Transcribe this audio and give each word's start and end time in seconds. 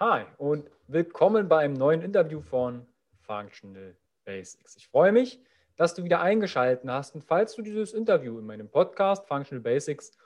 Hi 0.00 0.26
und 0.36 0.70
willkommen 0.86 1.48
bei 1.48 1.58
einem 1.58 1.74
neuen 1.74 2.02
Interview 2.02 2.40
von 2.40 2.86
Functional 3.22 3.96
Basics. 4.24 4.76
Ich 4.76 4.86
freue 4.86 5.10
mich, 5.10 5.42
dass 5.74 5.94
du 5.94 6.04
wieder 6.04 6.20
eingeschaltet 6.20 6.88
hast 6.88 7.16
und 7.16 7.24
falls 7.24 7.56
du 7.56 7.62
dieses 7.62 7.94
Interview 7.94 8.38
in 8.38 8.46
meinem 8.46 8.70
Podcast 8.70 9.26
Functional 9.26 9.60
Basics 9.60 10.16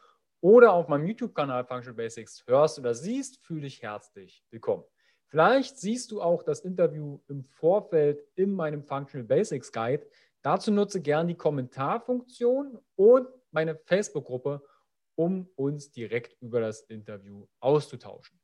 oder 0.42 0.74
auf 0.74 0.88
meinem 0.88 1.06
YouTube-Kanal 1.06 1.64
Functional 1.64 1.96
Basics 1.96 2.44
hörst 2.46 2.78
oder 2.78 2.94
siehst, 2.94 3.38
fühle 3.38 3.62
dich 3.62 3.80
herzlich 3.80 4.44
willkommen. 4.50 4.84
Vielleicht 5.24 5.78
siehst 5.78 6.10
du 6.10 6.20
auch 6.20 6.42
das 6.42 6.60
Interview 6.60 7.20
im 7.28 7.42
Vorfeld 7.42 8.22
in 8.34 8.52
meinem 8.52 8.84
Functional 8.84 9.26
Basics 9.26 9.72
Guide. 9.72 10.06
Dazu 10.42 10.70
nutze 10.70 11.00
gern 11.00 11.28
die 11.28 11.34
Kommentarfunktion 11.34 12.78
und 12.96 13.26
meine 13.52 13.76
Facebook-Gruppe, 13.76 14.62
um 15.14 15.48
uns 15.56 15.90
direkt 15.90 16.36
über 16.42 16.60
das 16.60 16.82
Interview 16.82 17.46
auszutauschen. 17.58 18.41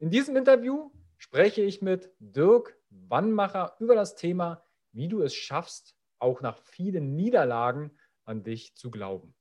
In 0.00 0.10
diesem 0.10 0.36
Interview 0.36 0.92
spreche 1.16 1.62
ich 1.62 1.82
mit 1.82 2.12
Dirk 2.20 2.78
Wannmacher 2.88 3.74
über 3.80 3.96
das 3.96 4.14
Thema, 4.14 4.62
wie 4.92 5.08
du 5.08 5.22
es 5.22 5.34
schaffst, 5.34 5.96
auch 6.20 6.40
nach 6.40 6.56
vielen 6.56 7.16
Niederlagen 7.16 7.90
an 8.24 8.44
dich 8.44 8.76
zu 8.76 8.92
glauben. 8.92 9.34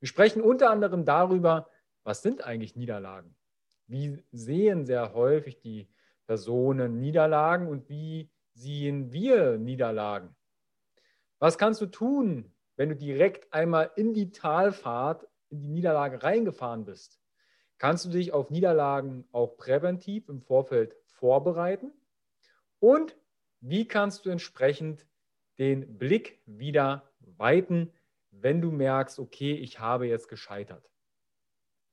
Wir 0.00 0.08
sprechen 0.08 0.42
unter 0.42 0.70
anderem 0.70 1.04
darüber, 1.04 1.70
was 2.02 2.22
sind 2.22 2.42
eigentlich 2.42 2.74
Niederlagen? 2.74 3.36
Wie 3.86 4.24
sehen 4.32 4.84
sehr 4.84 5.14
häufig 5.14 5.60
die 5.60 5.88
Personen 6.26 6.98
Niederlagen 7.00 7.68
und 7.68 7.88
wie 7.88 8.32
sehen 8.52 9.12
wir 9.12 9.58
Niederlagen? 9.58 10.34
Was 11.38 11.56
kannst 11.56 11.80
du 11.80 11.86
tun, 11.86 12.52
wenn 12.74 12.88
du 12.88 12.96
direkt 12.96 13.52
einmal 13.52 13.92
in 13.94 14.12
die 14.12 14.32
Talfahrt, 14.32 15.24
in 15.50 15.62
die 15.62 15.68
Niederlage 15.68 16.24
reingefahren 16.24 16.84
bist? 16.84 17.20
Kannst 17.78 18.04
du 18.06 18.10
dich 18.10 18.32
auf 18.32 18.50
Niederlagen 18.50 19.26
auch 19.32 19.56
präventiv 19.56 20.28
im 20.28 20.40
Vorfeld 20.40 20.96
vorbereiten? 21.06 21.92
Und 22.78 23.16
wie 23.60 23.86
kannst 23.86 24.24
du 24.24 24.30
entsprechend 24.30 25.06
den 25.58 25.98
Blick 25.98 26.40
wieder 26.46 27.10
weiten, 27.20 27.92
wenn 28.30 28.60
du 28.60 28.70
merkst, 28.70 29.18
okay, 29.18 29.54
ich 29.54 29.80
habe 29.80 30.06
jetzt 30.06 30.28
gescheitert? 30.28 30.90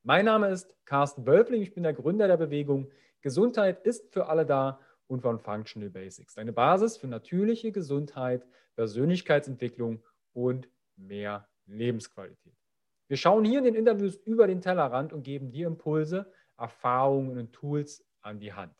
Mein 0.03 0.25
Name 0.25 0.49
ist 0.49 0.75
Carsten 0.85 1.25
Wölfling, 1.25 1.61
ich 1.61 1.73
bin 1.73 1.83
der 1.83 1.93
Gründer 1.93 2.27
der 2.27 2.37
Bewegung 2.37 2.91
Gesundheit 3.23 3.85
ist 3.85 4.13
für 4.13 4.27
alle 4.27 4.45
da 4.45 4.81
und 5.07 5.21
von 5.21 5.39
Functional 5.39 5.89
Basics. 5.89 6.37
Eine 6.37 6.51
Basis 6.51 6.97
für 6.97 7.07
natürliche 7.07 7.71
Gesundheit, 7.71 8.45
Persönlichkeitsentwicklung 8.75 10.03
und 10.33 10.67
mehr 10.97 11.47
Lebensqualität. 11.65 12.62
Wir 13.13 13.17
schauen 13.17 13.45
hier 13.45 13.59
in 13.59 13.65
den 13.65 13.75
Interviews 13.75 14.15
über 14.25 14.47
den 14.47 14.59
Tellerrand 14.59 15.13
und 15.13 15.21
geben 15.21 15.51
dir 15.51 15.67
Impulse, 15.67 16.33
Erfahrungen 16.57 17.37
und 17.37 17.53
Tools 17.53 18.03
an 18.21 18.39
die 18.39 18.53
Hand. 18.53 18.73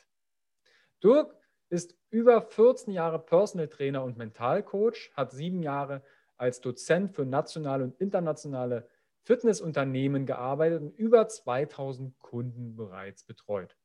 Dirk 1.03 1.36
ist 1.70 1.95
über 2.09 2.42
14 2.42 2.92
Jahre 2.92 3.20
Personal 3.20 3.67
Trainer 3.67 4.04
und 4.04 4.17
Mentalcoach, 4.17 5.11
hat 5.16 5.34
sieben 5.34 5.61
Jahre 5.61 6.02
als 6.36 6.61
Dozent 6.61 7.14
für 7.14 7.28
nationale 7.28 7.84
und 7.84 8.02
internationale 8.02 8.89
Fitnessunternehmen 9.22 10.26
gearbeitet 10.26 10.81
und 10.81 10.98
über 10.98 11.28
2000 11.28 12.17
Kunden 12.17 12.76
bereits 12.76 13.26
betreut. 13.26 13.78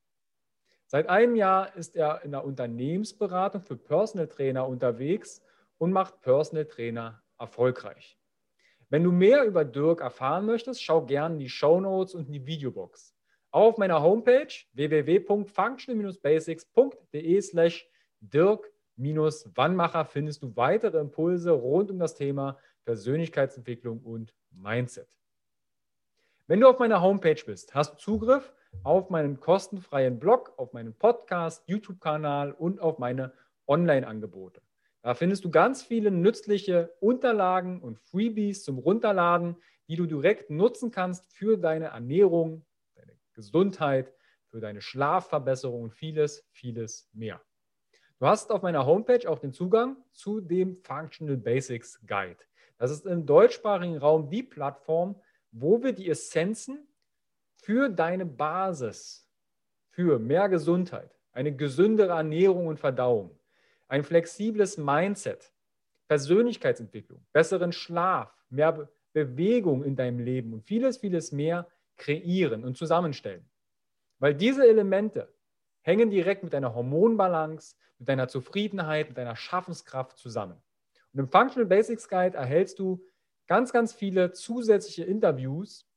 Seit 0.87 1.09
einem 1.09 1.35
Jahr 1.35 1.75
ist 1.75 1.95
er 1.95 2.23
in 2.23 2.31
der 2.31 2.43
Unternehmensberatung 2.43 3.61
für 3.61 3.77
Personal 3.77 4.27
Trainer 4.27 4.67
unterwegs 4.67 5.43
und 5.77 5.91
macht 5.91 6.21
Personal 6.21 6.65
Trainer 6.65 7.21
erfolgreich. 7.37 8.18
Wenn 8.89 9.03
du 9.03 9.11
mehr 9.11 9.43
über 9.45 9.65
Dirk 9.65 10.01
erfahren 10.01 10.47
möchtest, 10.47 10.83
schau 10.83 11.05
gerne 11.05 11.37
die 11.37 11.49
Show 11.49 11.79
Notes 11.79 12.15
und 12.15 12.27
die 12.27 12.43
Videobox. 12.45 13.15
Auch 13.51 13.69
auf 13.69 13.77
meiner 13.77 14.01
Homepage 14.01 14.51
www.functional-basics.de 14.73 17.41
slash 17.41 17.87
Dirk-Wannmacher 18.19 20.05
findest 20.05 20.43
du 20.43 20.55
weitere 20.55 20.99
Impulse 20.99 21.51
rund 21.51 21.91
um 21.91 21.99
das 21.99 22.15
Thema 22.15 22.57
Persönlichkeitsentwicklung 22.85 23.99
und 24.01 24.33
Mindset. 24.51 25.15
Wenn 26.47 26.59
du 26.59 26.67
auf 26.67 26.79
meiner 26.79 27.01
Homepage 27.01 27.41
bist, 27.45 27.75
hast 27.75 27.93
du 27.93 27.97
Zugriff 27.97 28.51
auf 28.83 29.11
meinen 29.11 29.39
kostenfreien 29.39 30.17
Blog, 30.17 30.53
auf 30.57 30.73
meinen 30.73 30.95
Podcast, 30.95 31.63
YouTube-Kanal 31.67 32.53
und 32.53 32.81
auf 32.81 32.97
meine 32.97 33.33
Online-Angebote. 33.67 34.63
Da 35.01 35.13
findest 35.13 35.45
du 35.45 35.49
ganz 35.49 35.81
viele 35.81 36.11
nützliche 36.11 36.93
Unterlagen 36.99 37.81
und 37.81 37.99
Freebies 37.99 38.63
zum 38.63 38.77
Runterladen, 38.77 39.55
die 39.87 39.95
du 39.95 40.05
direkt 40.05 40.49
nutzen 40.49 40.91
kannst 40.91 41.25
für 41.31 41.57
deine 41.57 41.85
Ernährung, 41.85 42.65
deine 42.95 43.13
Gesundheit, 43.33 44.13
für 44.47 44.59
deine 44.59 44.81
Schlafverbesserung 44.81 45.83
und 45.83 45.93
vieles, 45.93 46.45
vieles 46.51 47.07
mehr. 47.13 47.41
Du 48.19 48.25
hast 48.25 48.51
auf 48.51 48.61
meiner 48.61 48.85
Homepage 48.85 49.29
auch 49.29 49.39
den 49.39 49.53
Zugang 49.53 49.95
zu 50.11 50.41
dem 50.41 50.75
Functional 50.83 51.37
Basics 51.37 52.01
Guide. 52.05 52.39
Das 52.77 52.91
ist 52.91 53.05
im 53.05 53.25
deutschsprachigen 53.25 53.97
Raum 53.97 54.29
die 54.29 54.43
Plattform, 54.43 55.21
wo 55.51 55.81
wir 55.81 55.93
die 55.93 56.09
Essenzen 56.09 56.87
für 57.55 57.89
deine 57.89 58.25
Basis, 58.25 59.25
für 59.91 60.19
mehr 60.19 60.49
Gesundheit, 60.49 61.17
eine 61.31 61.55
gesündere 61.55 62.13
Ernährung 62.13 62.67
und 62.67 62.79
Verdauung, 62.79 63.38
ein 63.89 64.03
flexibles 64.03 64.77
Mindset, 64.77 65.51
Persönlichkeitsentwicklung, 66.07 67.25
besseren 67.33 67.73
Schlaf, 67.73 68.33
mehr 68.49 68.71
Be 68.71 68.89
Bewegung 69.11 69.83
in 69.83 69.95
deinem 69.95 70.19
Leben 70.19 70.53
und 70.53 70.61
vieles, 70.61 70.99
vieles 70.99 71.31
mehr 71.31 71.67
kreieren 71.97 72.63
und 72.63 72.77
zusammenstellen. 72.77 73.49
Weil 74.19 74.35
diese 74.35 74.67
Elemente 74.67 75.33
hängen 75.81 76.11
direkt 76.11 76.43
mit 76.43 76.53
deiner 76.53 76.75
Hormonbalance, 76.75 77.75
mit 77.97 78.07
deiner 78.07 78.27
Zufriedenheit, 78.27 79.07
mit 79.09 79.17
deiner 79.17 79.35
Schaffenskraft 79.35 80.19
zusammen. 80.19 80.61
Und 81.11 81.21
im 81.21 81.27
Functional 81.27 81.65
Basics 81.65 82.07
Guide 82.07 82.37
erhältst 82.37 82.77
du 82.77 83.03
ganz, 83.47 83.73
ganz 83.73 83.93
viele 83.93 84.31
zusätzliche 84.31 85.05
Interviews, 85.05 85.89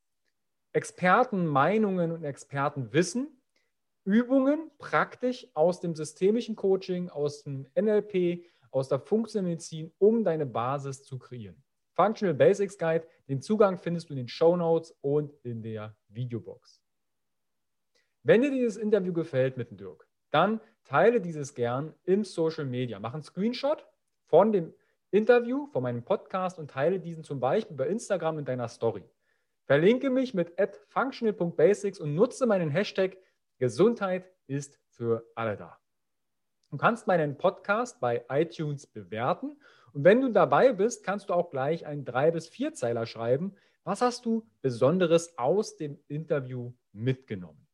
Expertenmeinungen 0.73 2.13
und 2.13 2.25
Expertenwissen, 2.25 3.42
Übungen 4.05 4.71
praktisch 4.79 5.47
aus 5.55 5.81
dem 5.81 5.95
systemischen 5.95 6.57
Coaching, 6.57 7.09
aus 7.09 7.43
dem 7.43 7.67
NLP, 7.79 8.45
aus 8.71 8.89
der 8.89 8.99
Funktionsmedizin, 8.99 9.93
um 9.99 10.25
deine 10.25 10.47
Basis 10.47 11.05
zu 11.05 11.19
kreieren. 11.19 11.63
Functional 11.95 12.35
Basics 12.35 12.79
Guide, 12.79 13.07
den 13.29 13.41
Zugang 13.41 13.79
findest 13.79 14.09
du 14.09 14.15
in 14.15 14.19
den 14.19 14.29
Show 14.29 14.57
Notes 14.57 14.97
und 15.03 15.33
in 15.43 15.63
der 15.63 15.95
Videobox. 16.09 16.83
Wenn 18.23 18.43
dir 18.43 18.51
dieses 18.51 18.77
Interview 18.77 19.13
gefällt 19.13 19.57
mit 19.57 19.71
dem 19.71 19.77
Dirk, 19.77 20.09
dann 20.31 20.61
teile 20.85 21.21
dieses 21.21 21.55
gern 21.55 21.95
im 22.05 22.25
Social 22.25 22.65
Media. 22.65 22.99
Mach 22.99 23.15
einen 23.15 23.23
Screenshot 23.23 23.87
von 24.25 24.53
dem 24.53 24.73
Interview 25.11 25.67
von 25.67 25.83
meinem 25.83 26.03
Podcast 26.03 26.59
und 26.59 26.71
teile 26.71 26.99
diesen 26.99 27.23
zum 27.23 27.39
Beispiel 27.39 27.77
bei 27.77 27.87
Instagram 27.87 28.39
in 28.39 28.45
deiner 28.47 28.69
Story. 28.69 29.05
Verlinke 29.65 30.09
mich 30.09 30.35
mit 30.35 30.55
functional.basics 30.89 32.01
und 32.01 32.15
nutze 32.15 32.47
meinen 32.47 32.71
Hashtag 32.71 33.19
Gesundheit 33.63 34.29
ist 34.49 34.81
für 34.89 35.25
alle 35.37 35.57
da. 35.57 35.79
Du 36.73 36.79
kannst 36.79 37.07
meinen 37.07 37.39
Podcast 37.39 38.01
bei 38.01 38.25
iTunes 38.29 38.89
bewerten 38.89 39.57
und 39.93 40.03
wenn 40.03 40.21
du 40.21 40.33
dabei 40.33 40.73
bist, 40.73 41.05
kannst 41.05 41.31
du 41.31 41.35
auch 41.35 41.49
gleich 41.49 41.87
einen 41.87 42.05
drei 42.05 42.33
bis 42.33 42.49
vier 42.49 42.75
Zeiler 42.75 43.07
schreiben. 43.07 43.55
Was 43.85 44.01
hast 44.01 44.27
du 44.27 44.45
Besonderes 44.63 45.39
aus 45.39 45.77
dem 45.77 45.97
Interview 46.09 46.73
mitgenommen? 46.91 47.69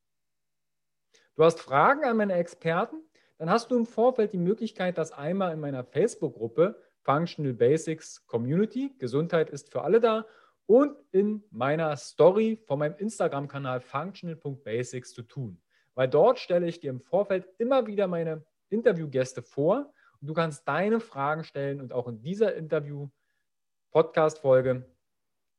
Du 1.36 1.44
hast 1.44 1.58
Fragen 1.58 2.04
an 2.04 2.18
meine 2.18 2.34
Experten? 2.34 3.02
Dann 3.38 3.48
hast 3.48 3.70
du 3.70 3.76
im 3.78 3.86
Vorfeld 3.86 4.34
die 4.34 4.36
Möglichkeit, 4.36 4.98
das 4.98 5.12
einmal 5.12 5.54
in 5.54 5.60
meiner 5.60 5.84
Facebook-Gruppe 5.84 6.78
Functional 7.00 7.54
Basics 7.54 8.26
Community. 8.26 8.94
Gesundheit 8.98 9.48
ist 9.48 9.72
für 9.72 9.80
alle 9.80 10.00
da. 10.00 10.26
Und 10.66 10.98
in 11.12 11.44
meiner 11.50 11.96
Story 11.96 12.62
von 12.66 12.78
meinem 12.78 12.96
Instagram-Kanal 12.98 13.80
functional.basics 13.80 15.14
zu 15.14 15.22
tun. 15.22 15.62
Weil 15.98 16.08
dort 16.08 16.38
stelle 16.38 16.66
ich 16.68 16.78
dir 16.78 16.90
im 16.90 17.00
Vorfeld 17.00 17.48
immer 17.58 17.88
wieder 17.88 18.06
meine 18.06 18.46
Interviewgäste 18.68 19.42
vor 19.42 19.92
und 20.20 20.28
du 20.28 20.32
kannst 20.32 20.68
deine 20.68 21.00
Fragen 21.00 21.42
stellen 21.42 21.80
und 21.80 21.92
auch 21.92 22.06
in 22.06 22.22
dieser 22.22 22.54
Interview-Podcast-Folge 22.54 24.88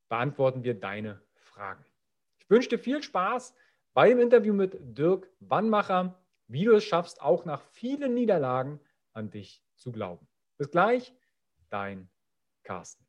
beantworten 0.07 0.63
wir 0.63 0.79
deine 0.79 1.21
Fragen. 1.35 1.83
Ich 2.37 2.49
wünsche 2.49 2.69
dir 2.69 2.79
viel 2.79 3.03
Spaß 3.03 3.53
beim 3.93 4.21
Interview 4.21 4.53
mit 4.53 4.77
Dirk 4.79 5.29
Wannmacher, 5.41 6.17
wie 6.47 6.63
du 6.63 6.71
es 6.71 6.85
schaffst, 6.85 7.21
auch 7.21 7.43
nach 7.43 7.61
vielen 7.71 8.13
Niederlagen 8.13 8.79
an 9.11 9.31
dich 9.31 9.61
zu 9.75 9.91
glauben. 9.91 10.25
Bis 10.55 10.71
gleich 10.71 11.13
dein 11.69 12.09
Carsten. 12.63 13.08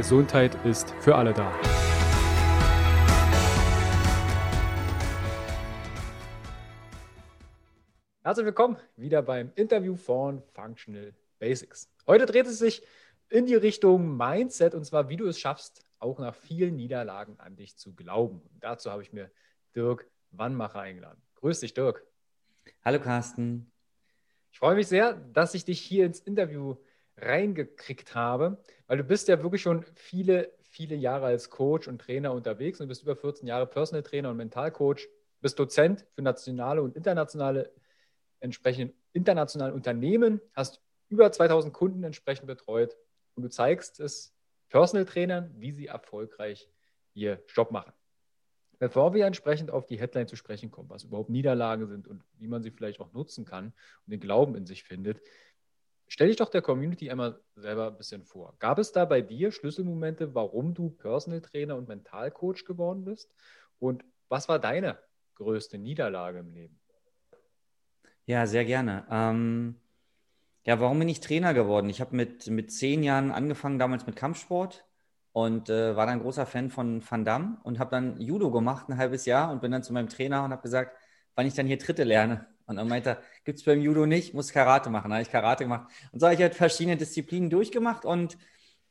Gesundheit 0.00 0.54
ist 0.64 0.94
für 1.00 1.14
alle 1.14 1.34
da. 1.34 1.52
Herzlich 8.22 8.46
willkommen 8.46 8.78
wieder 8.96 9.20
beim 9.20 9.52
Interview 9.56 9.96
von 9.96 10.42
Functional 10.54 11.12
Basics. 11.38 11.92
Heute 12.06 12.24
dreht 12.24 12.46
es 12.46 12.58
sich 12.58 12.82
in 13.28 13.44
die 13.44 13.56
Richtung 13.56 14.16
Mindset 14.16 14.74
und 14.74 14.86
zwar, 14.86 15.10
wie 15.10 15.18
du 15.18 15.26
es 15.26 15.38
schaffst, 15.38 15.84
auch 15.98 16.18
nach 16.18 16.34
vielen 16.34 16.76
Niederlagen 16.76 17.38
an 17.38 17.56
dich 17.56 17.76
zu 17.76 17.94
glauben. 17.94 18.40
Und 18.54 18.64
dazu 18.64 18.90
habe 18.90 19.02
ich 19.02 19.12
mir 19.12 19.30
Dirk 19.76 20.10
Wannmacher 20.30 20.80
eingeladen. 20.80 21.20
Grüß 21.34 21.60
dich, 21.60 21.74
Dirk. 21.74 22.06
Hallo, 22.82 23.00
Carsten. 23.00 23.70
Ich 24.50 24.60
freue 24.60 24.76
mich 24.76 24.88
sehr, 24.88 25.12
dass 25.34 25.52
ich 25.52 25.66
dich 25.66 25.78
hier 25.78 26.06
ins 26.06 26.20
Interview 26.20 26.76
reingekriegt 27.22 28.14
habe, 28.14 28.62
weil 28.86 28.98
du 28.98 29.04
bist 29.04 29.28
ja 29.28 29.42
wirklich 29.42 29.62
schon 29.62 29.84
viele, 29.94 30.52
viele 30.62 30.94
Jahre 30.96 31.26
als 31.26 31.50
Coach 31.50 31.88
und 31.88 32.00
Trainer 32.00 32.32
unterwegs 32.32 32.80
und 32.80 32.88
bist 32.88 33.02
über 33.02 33.16
14 33.16 33.46
Jahre 33.46 33.66
Personal 33.66 34.02
Trainer 34.02 34.30
und 34.30 34.36
Mentalcoach, 34.36 35.08
bist 35.40 35.58
Dozent 35.58 36.06
für 36.14 36.22
nationale 36.22 36.82
und 36.82 36.96
internationale 36.96 37.72
entsprechend 38.40 38.94
internationalen 39.12 39.74
Unternehmen, 39.74 40.40
hast 40.54 40.80
über 41.08 41.30
2000 41.30 41.74
Kunden 41.74 42.04
entsprechend 42.04 42.46
betreut 42.46 42.96
und 43.34 43.42
du 43.42 43.48
zeigst 43.48 44.00
es 44.00 44.34
Personal 44.68 45.04
Trainern, 45.04 45.52
wie 45.56 45.72
sie 45.72 45.86
erfolgreich 45.86 46.70
ihr 47.14 47.42
Job 47.48 47.70
machen. 47.70 47.92
Bevor 48.78 49.12
wir 49.12 49.26
entsprechend 49.26 49.70
auf 49.70 49.84
die 49.84 50.00
Headline 50.00 50.26
zu 50.26 50.36
sprechen 50.36 50.70
kommen, 50.70 50.88
was 50.88 51.04
überhaupt 51.04 51.28
Niederlagen 51.28 51.86
sind 51.86 52.08
und 52.08 52.24
wie 52.38 52.48
man 52.48 52.62
sie 52.62 52.70
vielleicht 52.70 53.00
auch 53.00 53.12
nutzen 53.12 53.44
kann 53.44 53.74
und 54.06 54.10
den 54.10 54.20
Glauben 54.20 54.54
in 54.54 54.64
sich 54.64 54.84
findet, 54.84 55.20
stell 56.10 56.26
dich 56.26 56.36
doch 56.36 56.50
der 56.50 56.60
Community 56.60 57.08
einmal 57.08 57.40
selber 57.54 57.86
ein 57.86 57.96
bisschen 57.96 58.24
vor. 58.24 58.54
Gab 58.58 58.78
es 58.78 58.90
da 58.92 59.04
bei 59.04 59.22
dir 59.22 59.52
Schlüsselmomente, 59.52 60.34
warum 60.34 60.74
du 60.74 60.90
Personal 60.90 61.40
Trainer 61.40 61.76
und 61.76 61.88
Mentalcoach 61.88 62.64
geworden 62.66 63.04
bist? 63.04 63.32
Und 63.78 64.04
was 64.28 64.48
war 64.48 64.58
deine 64.58 64.98
größte 65.36 65.78
Niederlage 65.78 66.40
im 66.40 66.52
Leben? 66.52 66.80
Ja, 68.26 68.46
sehr 68.46 68.64
gerne. 68.64 69.06
Ähm, 69.08 69.76
ja, 70.64 70.80
warum 70.80 70.98
bin 70.98 71.08
ich 71.08 71.20
Trainer 71.20 71.54
geworden? 71.54 71.88
Ich 71.88 72.00
habe 72.00 72.14
mit, 72.14 72.48
mit 72.48 72.72
zehn 72.72 73.02
Jahren 73.04 73.30
angefangen, 73.30 73.78
damals 73.78 74.06
mit 74.06 74.16
Kampfsport 74.16 74.84
und 75.32 75.70
äh, 75.70 75.94
war 75.94 76.06
dann 76.06 76.20
großer 76.20 76.44
Fan 76.44 76.70
von 76.70 77.08
Van 77.08 77.24
Damme 77.24 77.58
und 77.62 77.78
habe 77.78 77.90
dann 77.90 78.20
Judo 78.20 78.50
gemacht, 78.50 78.88
ein 78.88 78.98
halbes 78.98 79.26
Jahr 79.26 79.52
und 79.52 79.62
bin 79.62 79.70
dann 79.70 79.84
zu 79.84 79.92
meinem 79.92 80.08
Trainer 80.08 80.42
und 80.42 80.50
habe 80.50 80.62
gesagt, 80.62 80.96
wann 81.36 81.46
ich 81.46 81.54
dann 81.54 81.66
hier 81.66 81.78
Tritte 81.78 82.02
lerne. 82.02 82.46
Und 82.70 82.76
dann 82.76 82.86
meinte 82.86 83.10
er, 83.10 83.22
gibt 83.44 83.58
es 83.58 83.64
beim 83.64 83.80
Judo 83.80 84.06
nicht, 84.06 84.32
muss 84.32 84.52
Karate 84.52 84.90
machen. 84.90 85.10
Da 85.10 85.16
habe 85.16 85.22
ich 85.22 85.30
Karate 85.30 85.64
gemacht. 85.64 85.90
Und 86.12 86.20
so 86.20 86.26
habe 86.26 86.36
ich 86.36 86.40
halt 86.40 86.54
verschiedene 86.54 86.96
Disziplinen 86.96 87.50
durchgemacht 87.50 88.04
und 88.04 88.38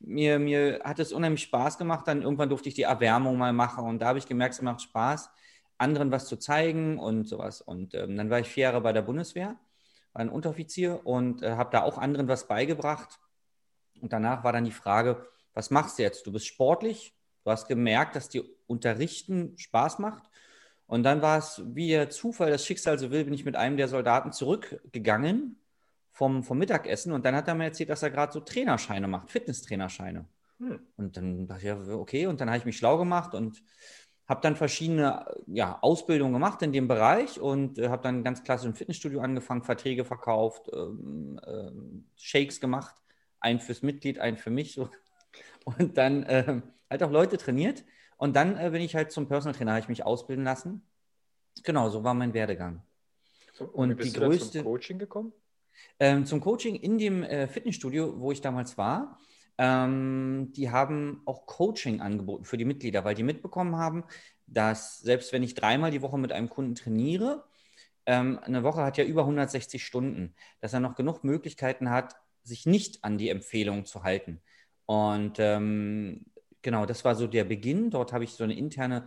mir, 0.00 0.38
mir 0.38 0.82
hat 0.84 0.98
es 0.98 1.14
unheimlich 1.14 1.42
Spaß 1.44 1.78
gemacht. 1.78 2.06
Dann 2.06 2.20
irgendwann 2.20 2.50
durfte 2.50 2.68
ich 2.68 2.74
die 2.74 2.82
Erwärmung 2.82 3.38
mal 3.38 3.54
machen 3.54 3.86
und 3.86 4.00
da 4.00 4.08
habe 4.08 4.18
ich 4.18 4.26
gemerkt, 4.26 4.54
es 4.54 4.60
macht 4.60 4.82
Spaß, 4.82 5.30
anderen 5.78 6.10
was 6.10 6.26
zu 6.26 6.36
zeigen 6.36 6.98
und 6.98 7.24
sowas. 7.24 7.62
Und 7.62 7.94
ähm, 7.94 8.18
dann 8.18 8.28
war 8.28 8.40
ich 8.40 8.48
vier 8.48 8.64
Jahre 8.64 8.82
bei 8.82 8.92
der 8.92 9.00
Bundeswehr 9.00 9.56
ein 10.12 10.28
Unteroffizier 10.28 11.00
und 11.04 11.42
äh, 11.42 11.52
habe 11.52 11.70
da 11.72 11.82
auch 11.82 11.96
anderen 11.96 12.28
was 12.28 12.48
beigebracht. 12.48 13.18
Und 14.02 14.12
danach 14.12 14.44
war 14.44 14.52
dann 14.52 14.64
die 14.64 14.72
Frage, 14.72 15.26
was 15.54 15.70
machst 15.70 15.98
du 15.98 16.02
jetzt? 16.02 16.26
Du 16.26 16.32
bist 16.32 16.46
sportlich, 16.46 17.14
du 17.44 17.50
hast 17.50 17.66
gemerkt, 17.66 18.14
dass 18.14 18.28
dir 18.28 18.44
Unterrichten 18.66 19.56
Spaß 19.56 20.00
macht. 20.00 20.29
Und 20.90 21.04
dann 21.04 21.22
war 21.22 21.38
es, 21.38 21.62
wie 21.64 21.86
der 21.86 22.10
Zufall, 22.10 22.50
das 22.50 22.66
Schicksal 22.66 22.98
so 22.98 23.12
will, 23.12 23.22
bin 23.22 23.32
ich 23.32 23.44
mit 23.44 23.54
einem 23.54 23.76
der 23.76 23.86
Soldaten 23.86 24.32
zurückgegangen 24.32 25.56
vom, 26.10 26.42
vom 26.42 26.58
Mittagessen 26.58 27.12
und 27.12 27.24
dann 27.24 27.36
hat 27.36 27.46
er 27.46 27.54
mir 27.54 27.66
erzählt, 27.66 27.90
dass 27.90 28.02
er 28.02 28.10
gerade 28.10 28.32
so 28.32 28.40
Trainerscheine 28.40 29.06
macht, 29.06 29.30
Fitnesstrainerscheine. 29.30 30.24
Hm. 30.58 30.80
Und 30.96 31.16
dann 31.16 31.46
dachte 31.46 31.60
ich, 31.60 31.66
ja, 31.68 31.78
okay, 31.94 32.26
und 32.26 32.40
dann 32.40 32.48
habe 32.48 32.58
ich 32.58 32.64
mich 32.64 32.76
schlau 32.76 32.98
gemacht 32.98 33.36
und 33.36 33.62
habe 34.28 34.40
dann 34.40 34.56
verschiedene 34.56 35.26
ja, 35.46 35.78
Ausbildungen 35.80 36.32
gemacht 36.32 36.60
in 36.62 36.72
dem 36.72 36.88
Bereich 36.88 37.40
und 37.40 37.78
äh, 37.78 37.88
habe 37.88 38.02
dann 38.02 38.24
ganz 38.24 38.42
klassisch 38.42 38.66
im 38.66 38.74
Fitnessstudio 38.74 39.20
angefangen, 39.20 39.62
Verträge 39.62 40.04
verkauft, 40.04 40.72
ähm, 40.72 41.38
äh, 41.46 41.70
Shakes 42.16 42.60
gemacht, 42.60 42.96
einen 43.38 43.60
fürs 43.60 43.82
Mitglied, 43.82 44.18
einen 44.18 44.38
für 44.38 44.50
mich 44.50 44.72
so. 44.72 44.90
und 45.64 45.96
dann 45.96 46.24
äh, 46.24 46.62
halt 46.90 47.04
auch 47.04 47.12
Leute 47.12 47.38
trainiert 47.38 47.84
und 48.20 48.36
dann 48.36 48.58
äh, 48.58 48.68
bin 48.68 48.82
ich 48.82 48.94
halt 48.94 49.10
zum 49.12 49.26
Personal 49.28 49.54
Trainer, 49.54 49.72
habe 49.72 49.80
ich 49.80 49.88
mich 49.88 50.04
ausbilden 50.04 50.44
lassen. 50.44 50.82
Genau, 51.64 51.88
so 51.88 52.04
war 52.04 52.12
mein 52.12 52.34
Werdegang. 52.34 52.82
Und, 53.58 53.92
und 53.92 54.04
die 54.04 54.12
größte 54.12 54.58
zum 54.58 54.64
Coaching 54.64 54.98
gekommen? 54.98 55.32
Ähm, 55.98 56.26
zum 56.26 56.42
Coaching 56.42 56.76
in 56.76 56.98
dem 56.98 57.22
äh, 57.22 57.48
Fitnessstudio, 57.48 58.20
wo 58.20 58.30
ich 58.30 58.42
damals 58.42 58.76
war, 58.76 59.18
ähm, 59.56 60.52
die 60.54 60.70
haben 60.70 61.22
auch 61.24 61.46
Coaching 61.46 62.02
angeboten 62.02 62.44
für 62.44 62.58
die 62.58 62.66
Mitglieder, 62.66 63.04
weil 63.04 63.14
die 63.14 63.22
mitbekommen 63.22 63.76
haben, 63.76 64.04
dass 64.46 64.98
selbst 64.98 65.32
wenn 65.32 65.42
ich 65.42 65.54
dreimal 65.54 65.90
die 65.90 66.02
Woche 66.02 66.18
mit 66.18 66.30
einem 66.30 66.50
Kunden 66.50 66.74
trainiere, 66.74 67.44
ähm, 68.04 68.38
eine 68.42 68.62
Woche 68.64 68.82
hat 68.82 68.98
ja 68.98 69.04
über 69.04 69.22
160 69.22 69.82
Stunden, 69.82 70.34
dass 70.60 70.74
er 70.74 70.80
noch 70.80 70.94
genug 70.94 71.24
Möglichkeiten 71.24 71.88
hat, 71.88 72.16
sich 72.42 72.66
nicht 72.66 73.02
an 73.02 73.16
die 73.16 73.30
Empfehlungen 73.30 73.86
zu 73.86 74.02
halten. 74.02 74.42
Und 74.84 75.38
ähm, 75.38 76.26
genau, 76.62 76.86
das 76.86 77.04
war 77.04 77.14
so 77.14 77.26
der 77.26 77.44
Beginn. 77.44 77.90
Dort 77.90 78.12
habe 78.12 78.24
ich 78.24 78.32
so 78.32 78.44
eine 78.44 78.56
interne 78.56 79.06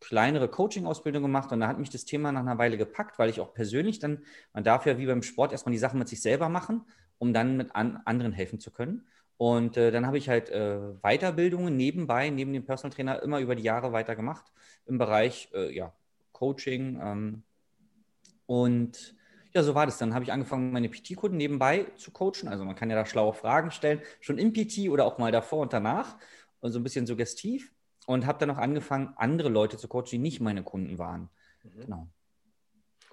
kleinere 0.00 0.48
Coaching-Ausbildung 0.48 1.22
gemacht 1.22 1.52
und 1.52 1.60
da 1.60 1.68
hat 1.68 1.78
mich 1.78 1.90
das 1.90 2.04
Thema 2.04 2.32
nach 2.32 2.40
einer 2.40 2.58
Weile 2.58 2.76
gepackt, 2.76 3.18
weil 3.18 3.30
ich 3.30 3.40
auch 3.40 3.54
persönlich 3.54 4.00
dann, 4.00 4.24
man 4.52 4.64
darf 4.64 4.84
ja 4.84 4.98
wie 4.98 5.06
beim 5.06 5.22
Sport 5.22 5.52
erstmal 5.52 5.72
die 5.72 5.78
Sachen 5.78 5.98
mit 5.98 6.08
sich 6.08 6.20
selber 6.20 6.48
machen, 6.48 6.82
um 7.18 7.32
dann 7.32 7.56
mit 7.56 7.74
an, 7.76 8.00
anderen 8.04 8.32
helfen 8.32 8.58
zu 8.58 8.72
können. 8.72 9.06
Und 9.36 9.76
äh, 9.76 9.90
dann 9.90 10.06
habe 10.06 10.18
ich 10.18 10.28
halt 10.28 10.50
äh, 10.50 10.78
Weiterbildungen 11.02 11.76
nebenbei, 11.76 12.30
neben 12.30 12.52
dem 12.52 12.64
Personal 12.64 12.94
Trainer, 12.94 13.22
immer 13.22 13.40
über 13.40 13.54
die 13.54 13.62
Jahre 13.62 13.92
weiter 13.92 14.16
gemacht 14.16 14.52
im 14.86 14.98
Bereich 14.98 15.48
äh, 15.54 15.74
ja, 15.74 15.92
Coaching. 16.32 17.00
Ähm, 17.00 17.42
und 18.46 19.14
ja, 19.54 19.62
so 19.62 19.74
war 19.74 19.86
das. 19.86 19.98
Dann 19.98 20.14
habe 20.14 20.24
ich 20.24 20.32
angefangen, 20.32 20.72
meine 20.72 20.88
PT-Kunden 20.88 21.36
nebenbei 21.36 21.86
zu 21.96 22.10
coachen. 22.10 22.48
Also 22.48 22.64
man 22.64 22.74
kann 22.74 22.90
ja 22.90 22.96
da 22.96 23.06
schlaue 23.06 23.34
Fragen 23.34 23.70
stellen, 23.70 24.00
schon 24.20 24.38
im 24.38 24.52
PT 24.52 24.88
oder 24.88 25.04
auch 25.04 25.18
mal 25.18 25.32
davor 25.32 25.60
und 25.60 25.72
danach. 25.72 26.16
Und 26.62 26.72
so 26.72 26.80
ein 26.80 26.82
bisschen 26.82 27.06
suggestiv. 27.06 27.74
Und 28.06 28.26
habe 28.26 28.38
dann 28.38 28.50
auch 28.50 28.58
angefangen, 28.58 29.12
andere 29.16 29.50
Leute 29.50 29.76
zu 29.76 29.86
coachen, 29.86 30.08
die 30.10 30.18
nicht 30.18 30.40
meine 30.40 30.62
Kunden 30.62 30.98
waren. 30.98 31.28
Mhm. 31.62 31.80
Genau. 31.80 32.08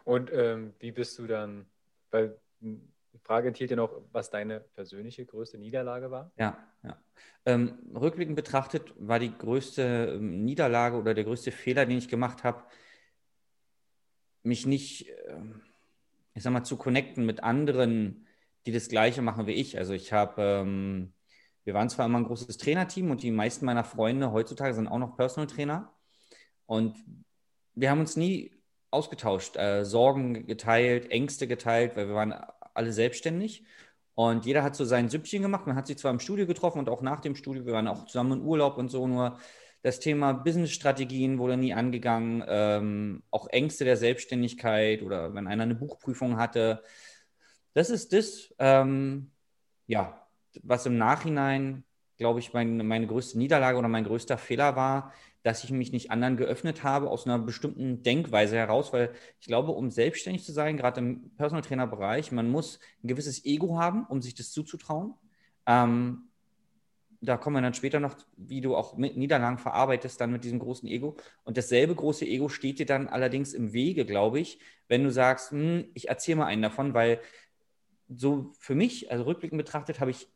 Und 0.06 0.32
ähm, 0.34 0.74
wie 0.80 0.92
bist 0.92 1.20
du 1.20 1.28
dann, 1.28 1.66
weil 2.10 2.40
die 2.62 3.20
Frage 3.20 3.48
enthielt 3.48 3.72
ja 3.72 3.76
noch, 3.76 4.02
was 4.12 4.30
deine 4.30 4.60
persönliche 4.60 5.26
größte 5.26 5.58
Niederlage 5.58 6.12
war. 6.12 6.32
Ja, 6.38 6.58
ja. 6.84 7.02
Ähm, 7.46 7.78
rückblickend 7.94 8.36
betrachtet 8.36 8.94
war 8.98 9.20
die 9.20 9.36
größte 9.36 10.16
ähm, 10.16 10.44
Niederlage 10.46 10.98
oder 10.98 11.14
der 11.14 11.24
größte 11.24 11.52
Fehler, 11.52 11.86
den 11.86 11.98
ich 11.98 12.08
gemacht 12.08 12.44
habe, 12.44 12.64
mich 14.44 14.66
nicht, 14.66 15.10
äh, 15.10 15.42
ich 16.34 16.44
sag 16.44 16.54
mal, 16.54 16.64
zu 16.64 16.78
connecten 16.78 17.26
mit 17.26 17.44
anderen, 17.44 18.26
die 18.66 18.72
das 18.72 18.90
Gleiche 18.90 19.22
machen 19.22 19.48
wie 19.48 19.54
ich. 19.54 19.78
Also 19.78 19.94
ich 19.94 20.14
habe, 20.14 20.42
ähm, 20.42 21.14
wir 21.70 21.76
waren 21.76 21.88
zwar 21.88 22.08
immer 22.08 22.18
ein 22.18 22.24
großes 22.26 22.58
Trainerteam 22.58 23.12
und 23.12 23.22
die 23.22 23.30
meisten 23.30 23.64
meiner 23.64 23.84
Freunde 23.84 24.32
heutzutage 24.32 24.74
sind 24.74 24.88
auch 24.88 24.98
noch 24.98 25.16
Personal 25.16 25.46
Trainer 25.46 25.94
und 26.66 26.96
wir 27.76 27.92
haben 27.92 28.00
uns 28.00 28.16
nie 28.18 28.52
ausgetauscht, 28.90 29.56
äh, 29.56 29.86
Sorgen 29.86 30.48
geteilt, 30.48 31.12
Ängste 31.12 31.46
geteilt, 31.46 31.96
weil 31.96 32.08
wir 32.08 32.16
waren 32.16 32.34
alle 32.74 32.92
selbstständig. 32.92 33.64
Und 34.16 34.48
jeder 34.48 34.64
hat 34.64 34.76
so 34.76 34.84
sein 34.84 35.10
Süppchen 35.10 35.44
gemacht. 35.44 35.68
Man 35.68 35.76
hat 35.76 35.86
sich 35.86 36.00
zwar 36.00 36.10
im 36.10 36.20
Studio 36.20 36.48
getroffen 36.48 36.80
und 36.80 36.90
auch 36.90 37.04
nach 37.04 37.22
dem 37.22 37.36
Studio, 37.36 37.68
wir 37.68 37.74
waren 37.74 37.88
auch 37.88 38.06
zusammen 38.06 38.40
im 38.40 38.48
Urlaub 38.48 38.78
und 38.80 38.90
so, 38.90 39.06
nur 39.08 39.38
das 39.84 40.00
Thema 40.00 40.34
Business-Strategien 40.34 41.38
wurde 41.38 41.56
nie 41.56 41.76
angegangen. 41.76 42.44
Ähm, 42.48 43.22
auch 43.30 43.48
Ängste 43.48 43.86
der 43.86 43.96
Selbstständigkeit 43.96 45.04
oder 45.04 45.36
wenn 45.36 45.46
einer 45.46 45.64
eine 45.64 45.76
Buchprüfung 45.76 46.38
hatte. 46.38 46.82
Das 47.76 47.92
ist 47.92 48.12
das, 48.12 48.52
ähm, 48.58 49.32
ja, 49.86 50.29
was 50.64 50.86
im 50.86 50.98
Nachhinein, 50.98 51.84
glaube 52.18 52.40
ich, 52.40 52.54
mein, 52.54 52.86
meine 52.86 53.08
größte 53.08 53.38
Niederlage 53.38 53.78
oder 53.78 53.88
mein 53.88 54.04
größter 54.04 54.38
Fehler 54.38 54.76
war, 54.76 55.14
dass 55.44 55.64
ich 55.64 55.72
mich 55.72 55.92
nicht 55.92 56.12
anderen 56.12 56.36
geöffnet 56.36 56.84
habe 56.84 57.10
aus 57.10 57.26
einer 57.26 57.40
bestimmten 57.40 58.04
Denkweise 58.04 58.58
heraus, 58.58 58.92
weil 58.92 59.14
ich 59.40 59.48
glaube, 59.48 59.72
um 59.72 59.90
selbstständig 59.90 60.44
zu 60.44 60.52
sein, 60.52 60.76
gerade 60.76 61.00
im 61.00 61.32
Personal 61.38 61.64
Trainer 61.64 61.88
Bereich, 61.88 62.32
man 62.32 62.50
muss 62.50 62.80
ein 63.04 63.08
gewisses 63.08 63.46
Ego 63.46 63.80
haben, 63.80 64.06
um 64.08 64.22
sich 64.22 64.36
das 64.36 64.52
zuzutrauen. 64.52 65.14
Ähm, 65.66 66.30
da 67.22 67.38
kommen 67.38 67.58
wir 67.58 67.62
dann 67.62 67.74
später 67.74 68.00
noch, 68.00 68.16
wie 68.38 68.62
du 68.62 68.76
auch 68.76 68.98
mit 68.98 69.18
Niederlagen 69.18 69.58
verarbeitest, 69.58 70.20
dann 70.22 70.32
mit 70.32 70.44
diesem 70.44 70.60
großen 70.60 70.88
Ego. 70.88 71.18
Und 71.44 71.58
dasselbe 71.58 71.96
große 71.96 72.26
Ego 72.26 72.50
steht 72.50 72.80
dir 72.80 72.86
dann 72.86 73.08
allerdings 73.08 73.54
im 73.54 73.74
Wege, 73.74 74.06
glaube 74.06 74.40
ich, 74.40 74.60
wenn 74.88 75.04
du 75.04 75.12
sagst, 75.12 75.52
hm, 75.52 75.90
ich 75.94 76.10
erzähle 76.10 76.38
mal 76.38 76.46
einen 76.46 76.62
davon, 76.62 76.94
weil 76.94 77.20
so 78.08 78.52
für 78.60 78.74
mich, 78.74 79.12
also 79.12 79.24
rückblickend 79.26 79.58
betrachtet, 79.58 80.00
habe 80.00 80.12
ich 80.12 80.28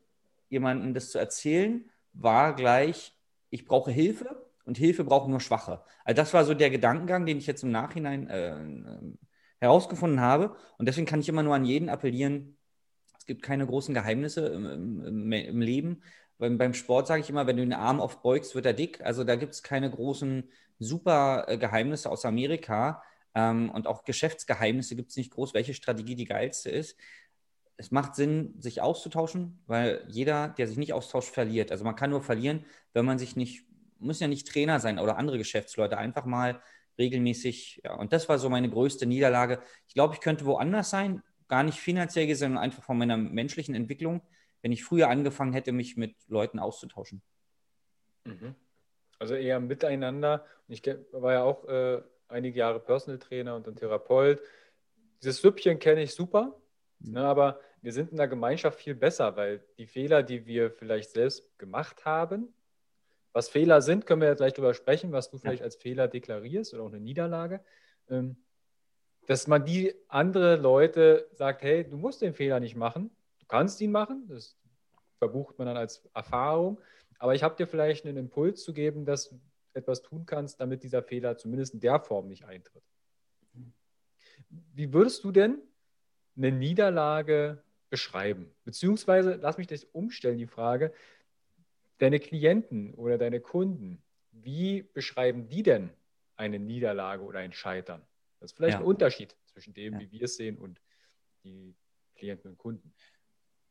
jemanden 0.53 0.93
das 0.93 1.11
zu 1.11 1.19
erzählen, 1.19 1.89
war 2.13 2.55
gleich 2.55 3.13
ich 3.53 3.65
brauche 3.65 3.91
Hilfe 3.91 4.47
und 4.65 4.79
Hilfe 4.79 5.03
brauchen 5.03 5.29
nur 5.29 5.39
Schwache. 5.39 5.83
Also 6.03 6.15
das 6.19 6.33
war 6.33 6.43
so 6.43 6.55
der 6.55 6.71
Gedankengang, 6.71 7.27
den 7.27 7.37
ich 7.37 7.45
jetzt 7.45 7.61
im 7.63 7.69
Nachhinein 7.69 8.27
äh, 8.27 8.55
herausgefunden 9.59 10.21
habe. 10.21 10.55
Und 10.79 10.87
deswegen 10.87 11.05
kann 11.05 11.19
ich 11.19 11.29
immer 11.29 11.43
nur 11.43 11.53
an 11.53 11.63
jeden 11.63 11.87
appellieren, 11.87 12.57
es 13.15 13.27
gibt 13.27 13.43
keine 13.43 13.67
großen 13.67 13.93
Geheimnisse 13.93 14.47
im, 14.47 15.05
im, 15.05 15.31
im 15.31 15.61
Leben. 15.61 16.01
Beim, 16.39 16.57
beim 16.57 16.73
Sport 16.73 17.05
sage 17.05 17.21
ich 17.21 17.29
immer, 17.29 17.45
wenn 17.45 17.57
du 17.57 17.63
den 17.63 17.73
Arm 17.73 17.99
oft 17.99 18.23
beugst, 18.23 18.55
wird 18.55 18.65
er 18.65 18.73
dick. 18.73 19.01
Also 19.01 19.23
da 19.23 19.35
gibt 19.35 19.53
es 19.53 19.61
keine 19.61 19.91
großen 19.91 20.49
super 20.79 21.45
äh, 21.47 21.57
Geheimnisse 21.59 22.09
aus 22.09 22.25
Amerika. 22.25 23.03
Ähm, 23.35 23.69
und 23.69 23.85
auch 23.85 24.03
Geschäftsgeheimnisse 24.03 24.95
gibt 24.95 25.11
es 25.11 25.15
nicht 25.17 25.31
groß, 25.31 25.53
welche 25.53 25.75
Strategie 25.75 26.15
die 26.15 26.25
geilste 26.25 26.71
ist. 26.71 26.97
Es 27.77 27.91
macht 27.91 28.15
Sinn, 28.15 28.53
sich 28.59 28.81
auszutauschen, 28.81 29.59
weil 29.65 30.05
jeder, 30.07 30.49
der 30.49 30.67
sich 30.67 30.77
nicht 30.77 30.93
austauscht, 30.93 31.33
verliert. 31.33 31.71
Also 31.71 31.83
man 31.83 31.95
kann 31.95 32.11
nur 32.11 32.21
verlieren, 32.21 32.65
wenn 32.93 33.05
man 33.05 33.17
sich 33.17 33.35
nicht, 33.35 33.65
muss 33.99 34.19
ja 34.19 34.27
nicht 34.27 34.47
Trainer 34.47 34.79
sein 34.79 34.99
oder 34.99 35.17
andere 35.17 35.37
Geschäftsleute, 35.37 35.97
einfach 35.97 36.25
mal 36.25 36.61
regelmäßig, 36.97 37.81
ja, 37.83 37.95
und 37.95 38.13
das 38.13 38.29
war 38.29 38.37
so 38.37 38.49
meine 38.49 38.69
größte 38.69 39.05
Niederlage. 39.05 39.61
Ich 39.87 39.95
glaube, 39.95 40.13
ich 40.13 40.21
könnte 40.21 40.45
woanders 40.45 40.89
sein, 40.89 41.23
gar 41.47 41.63
nicht 41.63 41.79
finanziell 41.79 42.27
gesehen, 42.27 42.49
sondern 42.49 42.63
einfach 42.63 42.83
von 42.83 42.97
meiner 42.97 43.17
menschlichen 43.17 43.75
Entwicklung, 43.75 44.21
wenn 44.61 44.71
ich 44.71 44.83
früher 44.83 45.09
angefangen 45.09 45.53
hätte, 45.53 45.71
mich 45.71 45.97
mit 45.97 46.15
Leuten 46.27 46.59
auszutauschen. 46.59 47.21
Mhm. 48.25 48.55
Also 49.19 49.35
eher 49.35 49.59
miteinander. 49.59 50.45
Ich 50.67 50.83
war 51.11 51.33
ja 51.33 51.43
auch 51.43 51.67
äh, 51.67 52.01
einige 52.27 52.59
Jahre 52.59 52.79
Personal 52.79 53.19
Trainer 53.19 53.55
und 53.55 53.67
ein 53.67 53.75
Therapeut. 53.75 54.41
Dieses 55.21 55.41
Süppchen 55.41 55.79
kenne 55.79 56.03
ich 56.03 56.13
super. 56.13 56.59
Ne, 57.03 57.25
aber 57.25 57.59
wir 57.81 57.91
sind 57.91 58.11
in 58.11 58.17
der 58.17 58.27
Gemeinschaft 58.27 58.79
viel 58.79 58.95
besser, 58.95 59.35
weil 59.35 59.63
die 59.77 59.87
Fehler, 59.87 60.23
die 60.23 60.45
wir 60.45 60.71
vielleicht 60.71 61.11
selbst 61.11 61.57
gemacht 61.57 62.05
haben, 62.05 62.53
was 63.33 63.49
Fehler 63.49 63.81
sind, 63.81 64.05
können 64.05 64.21
wir 64.21 64.27
ja 64.27 64.35
gleich 64.35 64.53
darüber 64.53 64.73
sprechen, 64.73 65.11
was 65.11 65.29
du 65.29 65.37
vielleicht 65.37 65.59
ja. 65.59 65.65
als 65.65 65.75
Fehler 65.75 66.07
deklarierst 66.07 66.73
oder 66.73 66.83
auch 66.83 66.89
eine 66.89 66.99
Niederlage. 66.99 67.63
Ähm, 68.09 68.37
dass 69.25 69.47
man 69.47 69.65
die 69.65 69.95
andere 70.07 70.57
Leute 70.57 71.29
sagt, 71.31 71.61
hey, 71.61 71.87
du 71.87 71.97
musst 71.97 72.21
den 72.21 72.33
Fehler 72.33 72.59
nicht 72.59 72.75
machen, 72.75 73.09
du 73.39 73.45
kannst 73.47 73.79
ihn 73.81 73.91
machen, 73.91 74.27
das 74.27 74.57
verbucht 75.17 75.57
man 75.57 75.67
dann 75.67 75.77
als 75.77 76.05
Erfahrung, 76.13 76.79
aber 77.19 77.33
ich 77.33 77.43
habe 77.43 77.55
dir 77.55 77.67
vielleicht 77.67 78.05
einen 78.05 78.17
Impuls 78.17 78.63
zu 78.63 78.73
geben, 78.73 79.05
dass 79.05 79.29
du 79.29 79.39
etwas 79.73 80.01
tun 80.01 80.25
kannst, 80.25 80.59
damit 80.59 80.83
dieser 80.83 81.01
Fehler 81.01 81.37
zumindest 81.37 81.73
in 81.73 81.79
der 81.79 81.99
Form 81.99 82.27
nicht 82.27 82.45
eintritt. 82.45 82.83
Wie 84.49 84.93
würdest 84.93 85.23
du 85.23 85.31
denn 85.31 85.61
eine 86.35 86.51
Niederlage 86.51 87.63
beschreiben? 87.89 88.51
Beziehungsweise, 88.63 89.39
lass 89.41 89.57
mich 89.57 89.67
das 89.67 89.83
umstellen, 89.85 90.37
die 90.37 90.47
Frage, 90.47 90.93
deine 91.99 92.19
Klienten 92.19 92.93
oder 92.93 93.17
deine 93.17 93.39
Kunden, 93.39 94.01
wie 94.31 94.81
beschreiben 94.81 95.47
die 95.47 95.63
denn 95.63 95.91
eine 96.35 96.59
Niederlage 96.59 97.23
oder 97.23 97.39
ein 97.39 97.53
Scheitern? 97.53 98.01
Das 98.39 98.51
ist 98.51 98.57
vielleicht 98.57 98.73
ja. 98.73 98.79
ein 98.79 98.85
Unterschied 98.85 99.35
zwischen 99.45 99.73
dem, 99.73 99.93
ja. 99.93 99.99
wie 99.99 100.11
wir 100.11 100.23
es 100.23 100.35
sehen 100.35 100.57
und 100.57 100.81
die 101.43 101.75
Klienten 102.15 102.51
und 102.51 102.57
Kunden. 102.57 102.93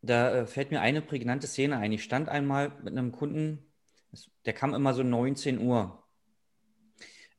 Da 0.02 0.34
äh, 0.34 0.46
fällt 0.46 0.70
mir 0.70 0.80
eine 0.80 1.02
prägnante 1.02 1.46
Szene 1.46 1.78
ein. 1.78 1.92
Ich 1.92 2.02
stand 2.02 2.28
einmal 2.28 2.70
mit 2.82 2.92
einem 2.92 3.12
Kunden, 3.12 3.72
der 4.44 4.52
kam 4.52 4.74
immer 4.74 4.94
so 4.94 5.02
19 5.02 5.58
Uhr. 5.58 6.02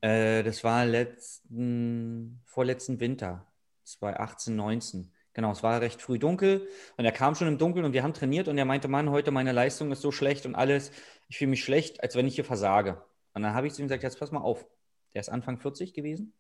Äh, 0.02 0.44
das 0.44 0.64
war 0.64 0.86
letzten, 0.86 2.42
vorletzten 2.46 3.00
Winter, 3.00 3.52
2018, 3.84 4.56
19. 4.56 5.13
Genau, 5.34 5.52
es 5.52 5.64
war 5.64 5.82
recht 5.82 6.02
früh 6.02 6.20
dunkel 6.20 6.68
und 6.98 7.06
er 7.06 7.12
kam 7.12 7.36
schon 7.36 7.48
im 7.48 7.58
Dunkeln 7.58 7.86
und 7.86 7.94
wir 7.94 8.04
haben 8.04 8.14
trainiert 8.14 8.48
und 8.48 8.58
er 8.58 8.66
meinte, 8.66 8.88
Mann, 8.88 9.10
heute 9.10 9.32
meine 9.32 9.52
Leistung 9.52 9.92
ist 9.92 10.02
so 10.02 10.12
schlecht 10.12 10.46
und 10.46 10.54
alles, 10.56 10.92
ich 11.28 11.38
fühle 11.38 11.50
mich 11.50 11.64
schlecht, 11.64 12.04
als 12.04 12.16
wenn 12.16 12.28
ich 12.28 12.36
hier 12.36 12.46
versage. 12.46 13.04
Und 13.34 13.42
dann 13.42 13.56
habe 13.56 13.66
ich 13.66 13.74
zu 13.74 13.82
ihm 13.82 13.88
gesagt, 13.88 14.04
jetzt 14.04 14.20
pass 14.20 14.32
mal 14.32 14.42
auf. 14.42 14.66
Der 15.14 15.22
ist 15.22 15.30
Anfang 15.30 15.58
40 15.58 15.94
gewesen 15.94 16.34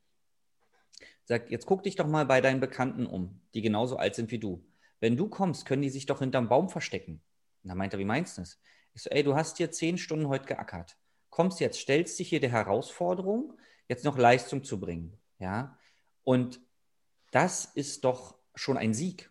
sagt, 1.25 1.49
jetzt 1.49 1.65
guck 1.65 1.83
dich 1.83 1.95
doch 1.95 2.07
mal 2.07 2.25
bei 2.25 2.41
deinen 2.41 2.59
Bekannten 2.59 3.05
um, 3.05 3.41
die 3.53 3.61
genauso 3.61 3.97
alt 3.97 4.15
sind 4.15 4.31
wie 4.31 4.39
du. 4.39 4.65
Wenn 4.99 5.17
du 5.17 5.27
kommst, 5.27 5.65
können 5.65 5.81
die 5.81 5.89
sich 5.89 6.05
doch 6.05 6.19
hinterm 6.19 6.49
Baum 6.49 6.69
verstecken. 6.69 7.21
Und 7.63 7.69
dann 7.69 7.77
meint 7.77 7.93
er, 7.93 7.99
wie 7.99 8.05
meinst 8.05 8.37
du 8.37 8.41
das? 8.41 8.59
Ich 8.93 9.03
so, 9.03 9.09
ey, 9.09 9.23
du 9.23 9.35
hast 9.35 9.57
hier 9.57 9.71
zehn 9.71 9.97
Stunden 9.97 10.27
heute 10.27 10.45
geackert. 10.45 10.97
Kommst 11.29 11.59
jetzt, 11.59 11.79
stellst 11.79 12.19
dich 12.19 12.29
hier 12.29 12.39
der 12.39 12.51
Herausforderung, 12.51 13.57
jetzt 13.87 14.05
noch 14.05 14.17
Leistung 14.17 14.63
zu 14.63 14.79
bringen. 14.79 15.17
Ja. 15.39 15.77
Und 16.23 16.61
das 17.31 17.65
ist 17.65 18.03
doch 18.03 18.37
schon 18.55 18.77
ein 18.77 18.93
Sieg. 18.93 19.29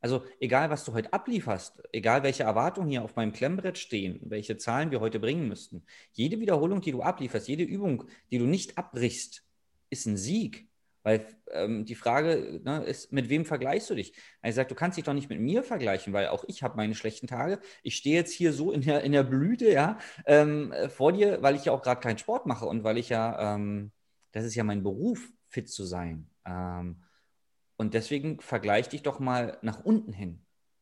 Also 0.00 0.24
egal, 0.40 0.70
was 0.70 0.84
du 0.84 0.92
heute 0.92 1.12
ablieferst, 1.12 1.82
egal 1.92 2.22
welche 2.22 2.44
Erwartungen 2.44 2.88
hier 2.88 3.02
auf 3.02 3.16
meinem 3.16 3.32
Klemmbrett 3.32 3.78
stehen, 3.78 4.20
welche 4.24 4.56
Zahlen 4.56 4.90
wir 4.90 5.00
heute 5.00 5.18
bringen 5.18 5.48
müssten, 5.48 5.84
jede 6.12 6.38
Wiederholung, 6.38 6.80
die 6.80 6.92
du 6.92 7.02
ablieferst, 7.02 7.48
jede 7.48 7.64
Übung, 7.64 8.04
die 8.30 8.38
du 8.38 8.44
nicht 8.44 8.78
abbrichst, 8.78 9.42
ist 9.90 10.06
ein 10.06 10.16
Sieg. 10.16 10.68
Weil 11.02 11.24
ähm, 11.52 11.84
die 11.84 11.94
Frage 11.94 12.60
ne, 12.64 12.84
ist, 12.84 13.12
mit 13.12 13.28
wem 13.28 13.44
vergleichst 13.44 13.88
du 13.90 13.94
dich? 13.94 14.12
Er 14.42 14.52
sagt, 14.52 14.72
du 14.72 14.74
kannst 14.74 14.98
dich 14.98 15.04
doch 15.04 15.12
nicht 15.12 15.28
mit 15.28 15.38
mir 15.38 15.62
vergleichen, 15.62 16.12
weil 16.12 16.28
auch 16.28 16.44
ich 16.48 16.64
habe 16.64 16.76
meine 16.76 16.96
schlechten 16.96 17.28
Tage. 17.28 17.60
Ich 17.84 17.94
stehe 17.94 18.16
jetzt 18.16 18.32
hier 18.32 18.52
so 18.52 18.72
in 18.72 18.80
der, 18.80 19.04
in 19.04 19.12
der 19.12 19.22
Blüte, 19.22 19.70
ja, 19.70 19.98
ähm, 20.26 20.74
vor 20.88 21.12
dir, 21.12 21.42
weil 21.42 21.54
ich 21.54 21.66
ja 21.66 21.72
auch 21.72 21.82
gerade 21.82 22.00
keinen 22.00 22.18
Sport 22.18 22.46
mache 22.46 22.66
und 22.66 22.82
weil 22.82 22.98
ich 22.98 23.08
ja, 23.08 23.54
ähm, 23.54 23.92
das 24.32 24.44
ist 24.44 24.56
ja 24.56 24.64
mein 24.64 24.82
Beruf, 24.82 25.30
fit 25.48 25.68
zu 25.68 25.84
sein. 25.84 26.28
Ähm, 26.44 27.04
und 27.76 27.94
deswegen 27.94 28.40
vergleich 28.40 28.88
dich 28.88 29.02
doch 29.02 29.18
mal 29.18 29.58
nach 29.62 29.84
unten 29.84 30.12
hin. 30.12 30.40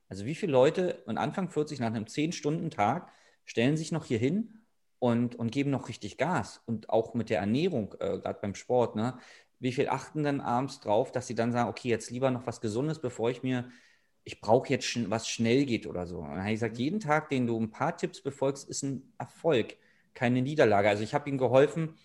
Also 0.09 0.27
wie 0.27 0.35
viele 0.35 0.53
Leute 0.53 1.03
und 1.07 1.19
Anfang 1.19 1.49
40 1.49 1.81
nach 1.81 1.89
einem 1.89 2.05
10-Stunden-Tag 2.05 3.11
stellen 3.45 3.77
sich 3.77 3.93
noch 3.93 4.05
hier 4.05 4.19
hin 4.19 4.65
und, 4.99 5.35
und 5.37 5.51
geben 5.51 5.71
noch 5.71 5.89
richtig 5.89 6.19
Gas. 6.19 6.63
Und 6.67 6.91
auch 6.91 7.15
mit 7.15 7.31
der 7.31 7.41
Ernährung, 7.41 7.95
äh, 8.01 8.19
gerade 8.19 8.39
beim 8.41 8.55
Sport, 8.55 8.97
ne? 8.97 9.19
wie 9.59 9.73
viel 9.73 9.89
achten 9.89 10.23
denn 10.23 10.41
abends 10.41 10.81
drauf, 10.81 11.11
dass 11.11 11.27
sie 11.27 11.35
dann 11.35 11.53
sagen, 11.53 11.69
okay, 11.69 11.89
jetzt 11.89 12.11
lieber 12.11 12.31
noch 12.31 12.47
was 12.47 12.61
Gesundes, 12.61 13.01
bevor 13.01 13.31
ich 13.31 13.43
mir, 13.43 13.71
ich 14.23 14.41
brauche 14.41 14.69
jetzt 14.69 14.87
sch 14.87 14.99
was 15.09 15.29
schnell 15.29 15.65
geht 15.65 15.87
oder 15.87 16.07
so. 16.07 16.19
Und 16.19 16.29
dann 16.29 16.41
habe 16.41 16.49
ich 16.49 16.57
gesagt, 16.57 16.75
mhm. 16.75 16.81
jeden 16.81 17.01
Tag, 17.01 17.29
den 17.29 17.47
du 17.47 17.59
ein 17.59 17.71
paar 17.71 17.97
Tipps 17.97 18.21
befolgst, 18.23 18.69
ist 18.69 18.83
ein 18.83 19.13
Erfolg, 19.19 19.77
keine 20.15 20.43
Niederlage. 20.43 20.89
Also 20.89 21.03
ich 21.03 21.15
habe 21.15 21.29
ihnen 21.29 21.39
geholfen, 21.39 21.97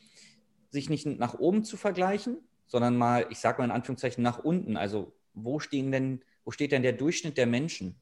sich 0.71 0.89
nicht 0.89 1.05
nach 1.05 1.35
oben 1.39 1.63
zu 1.63 1.77
vergleichen, 1.77 2.37
sondern 2.69 2.95
mal, 2.95 3.25
ich 3.29 3.39
sage 3.39 3.57
mal 3.57 3.65
in 3.65 3.71
Anführungszeichen, 3.71 4.23
nach 4.23 4.39
unten. 4.39 4.77
Also 4.77 5.11
wo 5.33 5.59
stehen 5.59 5.91
denn, 5.91 6.23
wo 6.45 6.51
steht 6.51 6.71
denn 6.71 6.83
der 6.83 6.93
Durchschnitt 6.93 7.37
der 7.37 7.47
Menschen? 7.47 7.99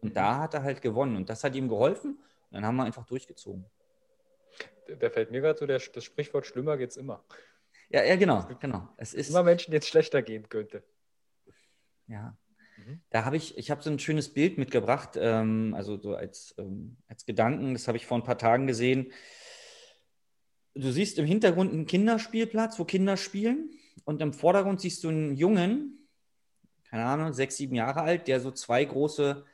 Und 0.00 0.10
mhm. 0.10 0.14
da 0.14 0.38
hat 0.38 0.54
er 0.54 0.62
halt 0.62 0.80
gewonnen. 0.80 1.16
Und 1.16 1.28
das 1.28 1.44
hat 1.44 1.54
ihm 1.54 1.68
geholfen. 1.68 2.12
Und 2.14 2.52
dann 2.52 2.64
haben 2.64 2.76
wir 2.76 2.84
einfach 2.84 3.04
durchgezogen. 3.04 3.66
Da 5.00 5.10
fällt 5.10 5.30
mir 5.30 5.40
gerade 5.40 5.58
so 5.58 5.66
der, 5.66 5.78
das 5.78 6.04
Sprichwort, 6.04 6.46
schlimmer 6.46 6.76
geht's 6.76 6.96
immer. 6.96 7.24
Ja, 7.90 8.04
ja, 8.04 8.16
genau, 8.16 8.46
genau. 8.60 8.88
Es 8.96 9.14
ist 9.14 9.30
immer 9.30 9.42
Menschen, 9.42 9.72
jetzt 9.72 9.88
schlechter 9.88 10.22
gehen 10.22 10.48
könnte. 10.48 10.84
Ja. 12.06 12.36
Mhm. 12.76 13.00
Da 13.10 13.24
habe 13.24 13.36
ich, 13.36 13.58
ich 13.58 13.70
habe 13.70 13.82
so 13.82 13.90
ein 13.90 13.98
schönes 13.98 14.32
Bild 14.32 14.58
mitgebracht, 14.58 15.16
ähm, 15.16 15.74
also 15.74 15.96
so 15.96 16.14
als, 16.14 16.54
ähm, 16.58 16.96
als 17.08 17.26
Gedanken, 17.26 17.72
das 17.72 17.88
habe 17.88 17.96
ich 17.96 18.06
vor 18.06 18.18
ein 18.18 18.24
paar 18.24 18.38
Tagen 18.38 18.66
gesehen. 18.66 19.12
Du 20.74 20.90
siehst 20.90 21.18
im 21.18 21.26
Hintergrund 21.26 21.72
einen 21.72 21.86
Kinderspielplatz, 21.86 22.78
wo 22.78 22.84
Kinder 22.84 23.16
spielen, 23.16 23.70
und 24.04 24.20
im 24.20 24.32
Vordergrund 24.32 24.80
siehst 24.80 25.04
du 25.04 25.08
einen 25.08 25.36
Jungen, 25.36 26.08
keine 26.90 27.04
Ahnung, 27.04 27.32
sechs, 27.32 27.56
sieben 27.56 27.74
Jahre 27.74 28.02
alt, 28.02 28.28
der 28.28 28.40
so 28.40 28.50
zwei 28.50 28.84
große 28.84 29.44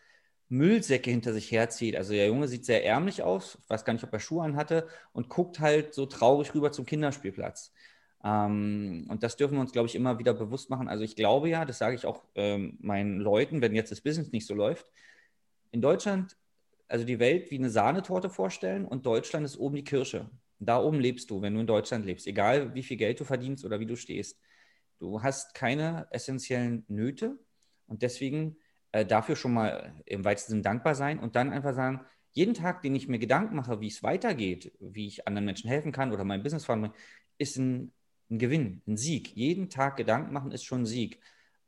Müllsäcke 0.49 1.11
hinter 1.11 1.32
sich 1.32 1.50
herzieht. 1.52 1.97
Also 1.97 2.12
der 2.12 2.26
Junge 2.26 2.49
sieht 2.49 2.64
sehr 2.64 2.85
ärmlich 2.85 3.23
aus, 3.23 3.59
ich 3.62 3.70
weiß 3.70 3.85
gar 3.85 3.92
nicht, 3.92 4.04
ob 4.04 4.12
er 4.12 4.20
Schuhe 4.20 4.44
anhatte, 4.44 4.88
und 5.12 5.28
guckt 5.28 5.61
halt 5.61 5.94
so 5.94 6.06
traurig 6.06 6.54
rüber 6.54 6.73
zum 6.73 6.87
Kinderspielplatz. 6.87 7.73
Ähm, 8.25 9.06
und 9.09 9.23
das 9.23 9.37
dürfen 9.37 9.54
wir 9.54 9.61
uns, 9.61 9.73
glaube 9.73 9.88
ich, 9.88 9.94
immer 9.94 10.18
wieder 10.18 10.35
bewusst 10.35 10.68
machen. 10.68 10.88
Also 10.88 11.04
ich 11.04 11.16
glaube 11.16 11.49
ja, 11.49 11.64
das 11.64 11.78
sage 11.78 11.94
ich 11.94 12.04
auch 12.04 12.25
ähm, 12.35 12.76
meinen 12.80 13.20
Leuten, 13.20 13.62
wenn 13.62 13.75
jetzt 13.75 13.92
das 13.92 14.00
Business 14.00 14.32
nicht 14.32 14.47
so 14.47 14.54
läuft. 14.54 14.87
In 15.70 15.80
Deutschland, 15.80 16.37
also 16.88 17.04
die 17.04 17.20
Welt 17.20 17.50
wie 17.50 17.59
eine 17.59 17.70
Sahnetorte 17.70 18.28
vorstellen 18.28 18.85
und 18.85 19.06
Deutschland 19.06 19.47
ist 19.47 19.56
oben 19.56 19.76
die 19.76 19.85
Kirsche. 19.85 20.28
Da 20.61 20.81
oben 20.83 21.00
lebst 21.00 21.31
du, 21.31 21.43
wenn 21.43 21.55
du 21.55 21.61
in 21.61 21.67
Deutschland 21.67 22.07
lebst, 22.07 22.26
egal 22.26 22.75
wie 22.75 22.83
viel 22.83 22.97
Geld 22.97 23.19
du 23.21 23.25
verdienst 23.25 23.64
oder 23.64 23.81
wie 23.81 23.87
du 23.87 23.97
stehst. 23.97 24.38
Du 24.99 25.23
hast 25.23 25.55
keine 25.55 26.07
essentiellen 26.11 26.85
Nöte 26.88 27.38
und 27.87 28.02
deswegen 28.02 28.57
äh, 28.93 29.07
dafür 29.07 29.37
schon 29.37 29.55
mal 29.55 29.95
im 30.07 30.25
weitesten 30.25 30.52
Sinn 30.52 30.62
dankbar 30.62 30.95
sein 30.95 31.19
und 31.19 31.37
dann 31.37 31.52
einfach 31.52 31.75
sagen, 31.75 32.05
jeden 32.33 32.55
Tag, 32.55 32.83
den 32.83 32.95
ich 32.95 33.09
mir 33.09 33.19
Gedanken 33.19 33.57
mache, 33.57 33.81
wie 33.81 33.88
es 33.88 34.02
weitergeht, 34.02 34.73
wie 34.79 35.07
ich 35.07 35.26
anderen 35.26 35.47
Menschen 35.47 35.69
helfen 35.69 35.93
kann 35.93 36.12
oder 36.12 36.25
mein 36.25 36.43
Business 36.43 36.64
voranbringen, 36.64 36.97
ist 37.38 37.57
ein 37.57 37.93
ein 38.31 38.38
Gewinn, 38.38 38.83
ein 38.87 38.97
Sieg. 38.97 39.35
Jeden 39.37 39.69
Tag 39.69 39.97
Gedanken 39.97 40.33
machen 40.33 40.52
ist 40.52 40.64
schon 40.64 40.83
ein 40.83 40.87
Sieg. 40.87 41.21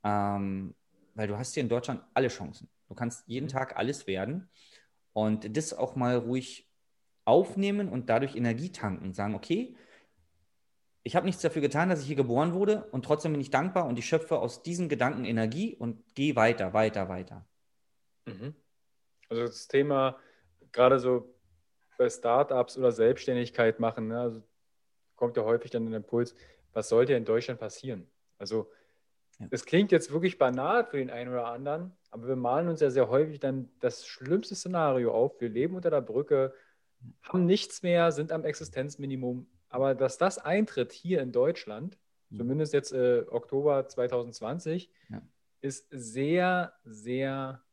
Ähm, 0.03 0.75
weil 1.15 1.27
du 1.27 1.37
hast 1.37 1.53
hier 1.53 1.61
in 1.61 1.69
Deutschland 1.69 2.01
alle 2.13 2.29
Chancen. 2.29 2.69
Du 2.87 2.95
kannst 2.95 3.27
jeden 3.27 3.47
Tag 3.47 3.77
alles 3.77 4.07
werden 4.07 4.49
und 5.13 5.55
das 5.55 5.73
auch 5.73 5.95
mal 5.95 6.17
ruhig 6.17 6.67
aufnehmen 7.25 7.89
und 7.89 8.09
dadurch 8.09 8.35
Energie 8.35 8.71
tanken 8.71 9.05
und 9.05 9.15
sagen, 9.15 9.35
okay, 9.35 9.75
ich 11.03 11.15
habe 11.15 11.25
nichts 11.25 11.41
dafür 11.41 11.61
getan, 11.61 11.89
dass 11.89 12.01
ich 12.01 12.07
hier 12.07 12.15
geboren 12.15 12.53
wurde 12.53 12.85
und 12.91 13.03
trotzdem 13.03 13.33
bin 13.33 13.41
ich 13.41 13.49
dankbar 13.49 13.87
und 13.87 13.99
ich 13.99 14.05
schöpfe 14.05 14.39
aus 14.39 14.63
diesen 14.63 14.87
Gedanken 14.87 15.25
Energie 15.25 15.75
und 15.75 16.15
gehe 16.15 16.35
weiter, 16.35 16.73
weiter, 16.73 17.09
weiter. 17.09 17.45
Mhm. 18.25 18.55
Also 19.29 19.43
das 19.43 19.67
Thema, 19.67 20.17
gerade 20.71 20.99
so 20.99 21.35
bei 21.97 22.09
Startups 22.09 22.77
oder 22.77 22.91
Selbstständigkeit 22.91 23.79
machen, 23.79 24.07
ne? 24.07 24.19
also 24.19 24.43
kommt 25.15 25.35
ja 25.37 25.43
häufig 25.43 25.71
dann 25.71 25.85
der 25.87 25.97
Impuls, 25.97 26.35
was 26.71 26.89
sollte 26.89 27.13
in 27.13 27.25
Deutschland 27.25 27.59
passieren? 27.59 28.07
Also 28.37 28.71
ja. 29.39 29.47
das 29.51 29.65
klingt 29.65 29.91
jetzt 29.91 30.11
wirklich 30.11 30.37
banal 30.37 30.85
für 30.85 30.97
den 30.97 31.09
einen 31.09 31.31
oder 31.31 31.47
anderen, 31.47 31.91
aber 32.11 32.27
wir 32.27 32.35
malen 32.35 32.69
uns 32.69 32.79
ja 32.79 32.89
sehr 32.89 33.09
häufig 33.09 33.39
dann 33.39 33.69
das 33.79 34.05
schlimmste 34.05 34.55
Szenario 34.55 35.13
auf. 35.13 35.39
Wir 35.41 35.49
leben 35.49 35.75
unter 35.75 35.89
der 35.89 36.01
Brücke, 36.01 36.53
haben 37.21 37.45
nichts 37.45 37.83
mehr, 37.83 38.11
sind 38.11 38.31
am 38.31 38.43
Existenzminimum. 38.45 39.47
Aber 39.69 39.95
dass 39.95 40.17
das 40.17 40.37
eintritt 40.37 40.91
hier 40.91 41.21
in 41.21 41.31
Deutschland, 41.31 41.97
mhm. 42.29 42.37
zumindest 42.37 42.73
jetzt 42.73 42.93
äh, 42.93 43.25
Oktober 43.29 43.87
2020, 43.87 44.91
ja. 45.09 45.21
ist 45.61 45.87
sehr, 45.89 46.73
sehr 46.83 47.63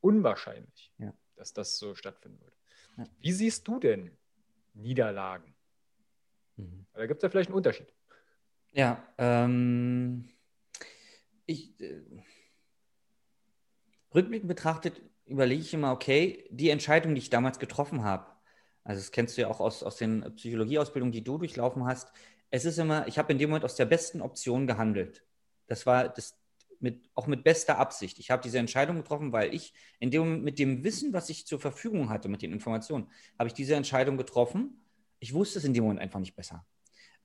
unwahrscheinlich, 0.00 0.92
ja. 0.98 1.12
dass 1.36 1.52
das 1.52 1.78
so 1.78 1.94
stattfinden 1.94 2.40
wird. 2.40 2.54
Ja. 2.96 3.04
Wie 3.20 3.32
siehst 3.32 3.66
du 3.66 3.78
denn 3.78 4.10
Niederlagen? 4.74 5.54
Mhm. 6.56 6.86
Da 6.92 7.06
gibt 7.06 7.18
es 7.18 7.22
ja 7.22 7.30
vielleicht 7.30 7.50
einen 7.50 7.56
Unterschied. 7.56 7.92
Ja, 8.72 9.02
ähm, 9.18 10.28
ich, 11.46 11.80
äh, 11.80 12.02
rückblickend 14.14 14.48
betrachtet 14.48 15.00
überlege 15.30 15.62
ich 15.62 15.72
immer, 15.72 15.92
okay, 15.92 16.44
die 16.50 16.70
Entscheidung, 16.70 17.14
die 17.14 17.20
ich 17.20 17.30
damals 17.30 17.58
getroffen 17.58 18.04
habe, 18.04 18.26
also 18.84 19.00
das 19.00 19.12
kennst 19.12 19.36
du 19.36 19.42
ja 19.42 19.48
auch 19.48 19.60
aus, 19.60 19.82
aus 19.82 19.96
den 19.96 20.34
Psychologieausbildungen, 20.36 21.12
die 21.12 21.24
du 21.24 21.38
durchlaufen 21.38 21.86
hast, 21.86 22.12
es 22.50 22.64
ist 22.64 22.78
immer, 22.78 23.06
ich 23.06 23.18
habe 23.18 23.32
in 23.32 23.38
dem 23.38 23.50
Moment 23.50 23.64
aus 23.64 23.76
der 23.76 23.86
besten 23.86 24.20
Option 24.20 24.66
gehandelt. 24.66 25.24
Das 25.68 25.86
war 25.86 26.08
das 26.08 26.36
mit, 26.80 27.08
auch 27.14 27.26
mit 27.26 27.44
bester 27.44 27.78
Absicht. 27.78 28.18
Ich 28.18 28.30
habe 28.30 28.42
diese 28.42 28.58
Entscheidung 28.58 28.96
getroffen, 28.96 29.32
weil 29.32 29.54
ich 29.54 29.72
in 30.00 30.10
dem 30.10 30.22
Moment 30.22 30.44
mit 30.44 30.58
dem 30.58 30.82
Wissen, 30.82 31.12
was 31.12 31.28
ich 31.28 31.46
zur 31.46 31.60
Verfügung 31.60 32.08
hatte, 32.08 32.28
mit 32.28 32.42
den 32.42 32.52
Informationen, 32.52 33.08
habe 33.38 33.48
ich 33.48 33.54
diese 33.54 33.76
Entscheidung 33.76 34.16
getroffen. 34.16 34.82
Ich 35.20 35.32
wusste 35.34 35.58
es 35.58 35.64
in 35.64 35.74
dem 35.74 35.84
Moment 35.84 36.00
einfach 36.00 36.18
nicht 36.18 36.34
besser. 36.34 36.64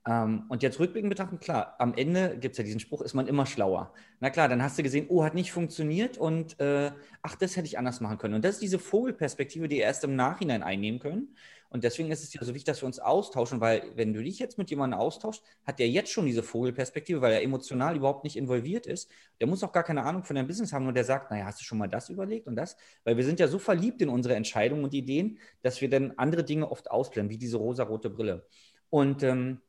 Ähm, 0.07 0.43
und 0.49 0.61
jetzt 0.61 0.79
rückblickend 0.79 1.09
betrachten, 1.09 1.39
klar, 1.39 1.75
am 1.79 1.93
Ende 1.95 2.37
gibt 2.37 2.53
es 2.53 2.57
ja 2.59 2.63
diesen 2.63 2.79
Spruch, 2.79 3.01
ist 3.01 3.15
man 3.15 3.27
immer 3.27 3.45
schlauer. 3.45 3.93
Na 4.19 4.29
klar, 4.29 4.47
dann 4.47 4.61
hast 4.61 4.77
du 4.77 4.83
gesehen, 4.83 5.07
oh, 5.09 5.23
hat 5.23 5.33
nicht 5.33 5.51
funktioniert 5.51 6.17
und 6.17 6.59
äh, 6.59 6.91
ach, 7.23 7.35
das 7.35 7.55
hätte 7.55 7.67
ich 7.67 7.77
anders 7.79 8.01
machen 8.01 8.17
können. 8.19 8.35
Und 8.35 8.45
das 8.45 8.55
ist 8.55 8.61
diese 8.61 8.79
Vogelperspektive, 8.79 9.67
die 9.67 9.77
erst 9.77 10.03
im 10.03 10.15
Nachhinein 10.15 10.61
einnehmen 10.61 10.99
können. 10.99 11.35
Und 11.69 11.83
deswegen 11.83 12.11
ist 12.11 12.23
es 12.23 12.33
ja 12.33 12.41
so 12.41 12.53
wichtig, 12.53 12.65
dass 12.65 12.81
wir 12.81 12.85
uns 12.85 12.99
austauschen, 12.99 13.59
weil 13.59 13.83
wenn 13.95 14.13
du 14.13 14.23
dich 14.23 14.39
jetzt 14.39 14.57
mit 14.57 14.69
jemandem 14.69 14.99
austauschst, 14.99 15.43
hat 15.65 15.79
der 15.79 15.89
jetzt 15.89 16.11
schon 16.11 16.25
diese 16.25 16.43
Vogelperspektive, 16.43 17.19
weil 17.21 17.33
er 17.33 17.41
emotional 17.41 17.97
überhaupt 17.97 18.23
nicht 18.23 18.37
involviert 18.37 18.85
ist. 18.85 19.11
Der 19.41 19.47
muss 19.47 19.63
auch 19.63 19.73
gar 19.73 19.83
keine 19.83 20.03
Ahnung 20.03 20.23
von 20.23 20.35
deinem 20.35 20.47
Business 20.47 20.71
haben, 20.71 20.83
nur 20.83 20.93
der 20.93 21.03
sagt, 21.03 21.31
naja, 21.31 21.45
hast 21.45 21.59
du 21.59 21.65
schon 21.65 21.79
mal 21.79 21.87
das 21.87 22.09
überlegt 22.09 22.47
und 22.47 22.55
das? 22.55 22.77
Weil 23.03 23.17
wir 23.17 23.25
sind 23.25 23.39
ja 23.39 23.47
so 23.47 23.59
verliebt 23.59 24.01
in 24.01 24.09
unsere 24.09 24.35
Entscheidungen 24.35 24.83
und 24.83 24.93
Ideen, 24.93 25.39
dass 25.63 25.81
wir 25.81 25.89
dann 25.89 26.13
andere 26.15 26.45
Dinge 26.45 26.71
oft 26.71 26.91
ausblenden, 26.91 27.31
wie 27.31 27.39
diese 27.39 27.57
rosa-rote 27.57 28.09
Brille. 28.11 28.45
Und 28.89 29.23
ähm, 29.23 29.59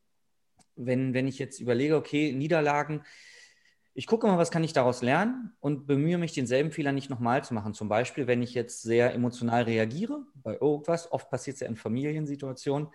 wenn, 0.77 1.15
wenn 1.15 1.27
ich 1.27 1.39
jetzt 1.39 1.61
überlege, 1.61 1.97
okay, 1.97 2.33
Niederlagen, 2.33 3.03
ich 3.95 4.07
gucke 4.07 4.27
mal, 4.27 4.37
was 4.37 4.51
kann 4.51 4.63
ich 4.63 4.75
daraus 4.75 5.01
lernen 5.01 5.57
und 5.59 5.87
bemühe 5.87 6.19
mich, 6.19 6.35
denselben 6.35 6.71
Fehler 6.71 6.93
nicht 6.93 7.09
nochmal 7.09 7.43
zu 7.43 7.55
machen. 7.55 7.73
Zum 7.73 7.89
Beispiel, 7.89 8.27
wenn 8.27 8.43
ich 8.43 8.53
jetzt 8.53 8.83
sehr 8.83 9.15
emotional 9.15 9.63
reagiere 9.63 10.27
bei 10.35 10.59
irgendwas, 10.61 11.11
oft 11.11 11.31
passiert 11.31 11.55
es 11.55 11.61
ja 11.61 11.67
in 11.67 11.77
Familiensituationen, 11.77 12.89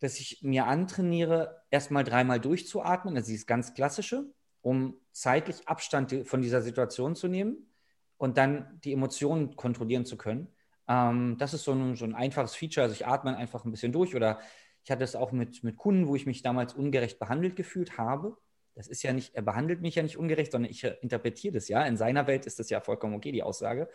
dass 0.00 0.18
ich 0.18 0.42
mir 0.42 0.66
antrainiere, 0.66 1.62
erstmal 1.70 2.02
dreimal 2.02 2.40
durchzuatmen, 2.40 3.14
ist 3.16 3.32
das 3.32 3.46
ganz 3.46 3.74
klassische, 3.74 4.24
um 4.60 4.96
zeitlich 5.12 5.68
Abstand 5.68 6.26
von 6.26 6.42
dieser 6.42 6.62
Situation 6.62 7.14
zu 7.14 7.28
nehmen 7.28 7.70
und 8.16 8.36
dann 8.36 8.80
die 8.82 8.92
Emotionen 8.92 9.54
kontrollieren 9.54 10.04
zu 10.04 10.16
können. 10.16 10.48
Ähm, 10.88 11.36
das 11.38 11.54
ist 11.54 11.62
so 11.62 11.72
ein, 11.72 11.94
so 11.94 12.04
ein 12.04 12.14
einfaches 12.14 12.56
Feature, 12.56 12.82
also 12.82 12.94
ich 12.94 13.06
atme 13.06 13.36
einfach 13.36 13.64
ein 13.64 13.70
bisschen 13.70 13.92
durch 13.92 14.16
oder 14.16 14.40
ich 14.84 14.90
hatte 14.90 15.04
es 15.04 15.16
auch 15.16 15.32
mit, 15.32 15.62
mit 15.62 15.76
Kunden, 15.76 16.08
wo 16.08 16.16
ich 16.16 16.26
mich 16.26 16.42
damals 16.42 16.74
ungerecht 16.74 17.18
behandelt 17.18 17.56
gefühlt 17.56 17.98
habe. 17.98 18.36
Das 18.74 18.88
ist 18.88 19.02
ja 19.02 19.12
nicht, 19.12 19.34
er 19.34 19.42
behandelt 19.42 19.82
mich 19.82 19.96
ja 19.96 20.02
nicht 20.02 20.16
ungerecht, 20.16 20.52
sondern 20.52 20.70
ich 20.70 20.84
interpretiere 20.84 21.54
das 21.54 21.68
ja. 21.68 21.84
In 21.84 21.96
seiner 21.96 22.26
Welt 22.26 22.46
ist 22.46 22.58
das 22.58 22.70
ja 22.70 22.80
vollkommen 22.80 23.14
okay, 23.14 23.32
die 23.32 23.42
Aussage. 23.42 23.88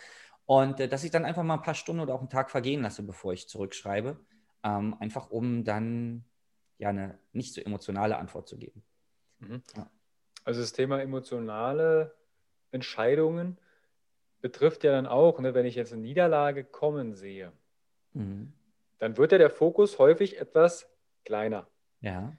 Und 0.45 0.79
äh, 0.79 0.88
dass 0.88 1.03
ich 1.03 1.12
dann 1.12 1.25
einfach 1.25 1.43
mal 1.43 1.55
ein 1.55 1.63
paar 1.63 1.75
Stunden 1.75 2.01
oder 2.01 2.13
auch 2.13 2.19
einen 2.19 2.29
Tag 2.29 2.51
vergehen 2.51 2.81
lasse, 2.81 3.01
bevor 3.01 3.33
ich 3.33 3.49
zurückschreibe. 3.49 4.19
Ähm, 4.63 4.95
einfach 4.99 5.31
um 5.31 5.63
dann 5.63 6.23
ja 6.77 6.89
eine 6.89 7.17
nicht 7.31 7.53
so 7.53 7.62
emotionale 7.62 8.17
Antwort 8.17 8.47
zu 8.47 8.57
geben. 8.57 8.83
Mhm. 9.39 9.63
Ja. 9.75 9.89
Also 10.43 10.62
das 10.62 10.73
Thema 10.73 11.01
emotionale 11.01 12.13
Entscheidungen 12.71 13.57
betrifft 14.41 14.83
ja 14.83 14.91
dann 14.91 15.07
auch, 15.07 15.39
ne, 15.39 15.55
wenn 15.55 15.65
ich 15.65 15.75
jetzt 15.75 15.93
eine 15.93 16.01
Niederlage 16.03 16.63
kommen 16.63 17.15
sehe. 17.15 17.51
Mhm 18.13 18.53
dann 18.97 19.17
wird 19.17 19.31
ja 19.31 19.38
der 19.38 19.49
Fokus 19.49 19.99
häufig 19.99 20.39
etwas 20.39 20.89
kleiner. 21.23 21.67
Ja. 22.01 22.36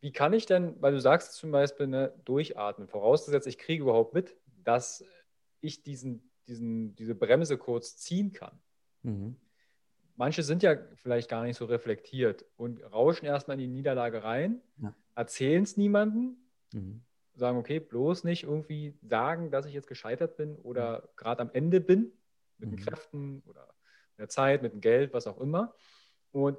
Wie 0.00 0.12
kann 0.12 0.32
ich 0.34 0.44
denn, 0.44 0.80
weil 0.82 0.92
du 0.92 1.00
sagst 1.00 1.34
zum 1.34 1.50
Beispiel, 1.50 1.86
ne, 1.86 2.12
durchatmen, 2.24 2.88
vorausgesetzt, 2.88 3.46
ich 3.46 3.58
kriege 3.58 3.84
überhaupt 3.84 4.12
mit, 4.12 4.36
dass 4.64 5.04
ich 5.60 5.82
diesen, 5.82 6.30
diesen, 6.46 6.94
diese 6.94 7.14
Bremse 7.14 7.56
kurz 7.56 7.96
ziehen 7.96 8.32
kann. 8.32 8.60
Mhm. 9.02 9.36
Manche 10.16 10.42
sind 10.42 10.62
ja 10.62 10.76
vielleicht 10.96 11.28
gar 11.28 11.42
nicht 11.44 11.56
so 11.56 11.64
reflektiert 11.64 12.44
und 12.56 12.80
rauschen 12.92 13.26
erstmal 13.26 13.54
in 13.54 13.62
die 13.62 13.74
Niederlage 13.74 14.22
rein, 14.22 14.60
ja. 14.76 14.94
erzählen 15.14 15.62
es 15.62 15.76
niemandem, 15.76 16.36
mhm. 16.72 17.02
sagen, 17.34 17.58
okay, 17.58 17.80
bloß 17.80 18.24
nicht 18.24 18.44
irgendwie 18.44 18.96
sagen, 19.02 19.50
dass 19.50 19.66
ich 19.66 19.72
jetzt 19.72 19.88
gescheitert 19.88 20.36
bin 20.36 20.56
oder 20.56 20.98
mhm. 20.98 21.08
gerade 21.16 21.42
am 21.42 21.50
Ende 21.52 21.80
bin, 21.80 22.12
mit 22.58 22.70
den 22.70 22.78
mhm. 22.78 22.84
Kräften 22.84 23.42
oder 23.46 23.74
der 24.18 24.28
Zeit, 24.28 24.62
mit 24.62 24.72
dem 24.72 24.80
Geld, 24.80 25.12
was 25.12 25.26
auch 25.26 25.40
immer. 25.40 25.74
Und 26.34 26.58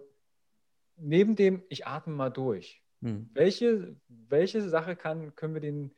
neben 0.95 1.35
dem, 1.35 1.61
ich 1.67 1.85
atme 1.85 2.13
mal 2.13 2.29
durch, 2.29 2.81
hm. 3.01 3.29
welche, 3.33 3.97
welche 4.07 4.61
Sache 4.61 4.95
kann, 4.95 5.35
können 5.35 5.53
wir 5.53 5.59
den 5.59 5.93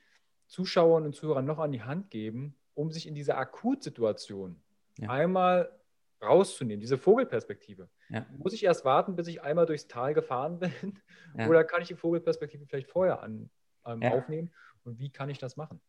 Zuschauern 0.48 1.06
und 1.06 1.14
Zuhörern 1.14 1.46
noch 1.46 1.60
an 1.60 1.72
die 1.72 1.84
Hand 1.84 2.10
geben, 2.10 2.56
um 2.74 2.92
sich 2.92 3.08
in 3.08 3.14
dieser 3.14 3.38
Akutsituation 3.38 4.60
ja. 4.98 5.10
einmal 5.10 5.72
rauszunehmen, 6.24 6.80
diese 6.82 6.98
Vogelperspektive. 6.98 7.88
Ja. 8.10 8.26
Muss 8.40 8.54
ich 8.54 8.64
erst 8.64 8.84
warten, 8.84 9.16
bis 9.16 9.28
ich 9.28 9.44
einmal 9.44 9.68
durchs 9.68 9.88
Tal 9.88 10.16
gefahren 10.16 10.58
bin? 10.60 11.00
Ja. 11.38 11.48
Oder 11.48 11.64
kann 11.64 11.84
ich 11.84 11.88
die 11.88 11.96
Vogelperspektive 11.96 12.66
vielleicht 12.66 12.90
vorher 12.90 13.22
an, 13.22 13.52
ähm, 13.86 14.02
aufnehmen? 14.02 14.52
Und 14.86 14.98
wie 14.98 15.12
kann 15.12 15.30
ich 15.30 15.38
das 15.38 15.56
machen? 15.56 15.80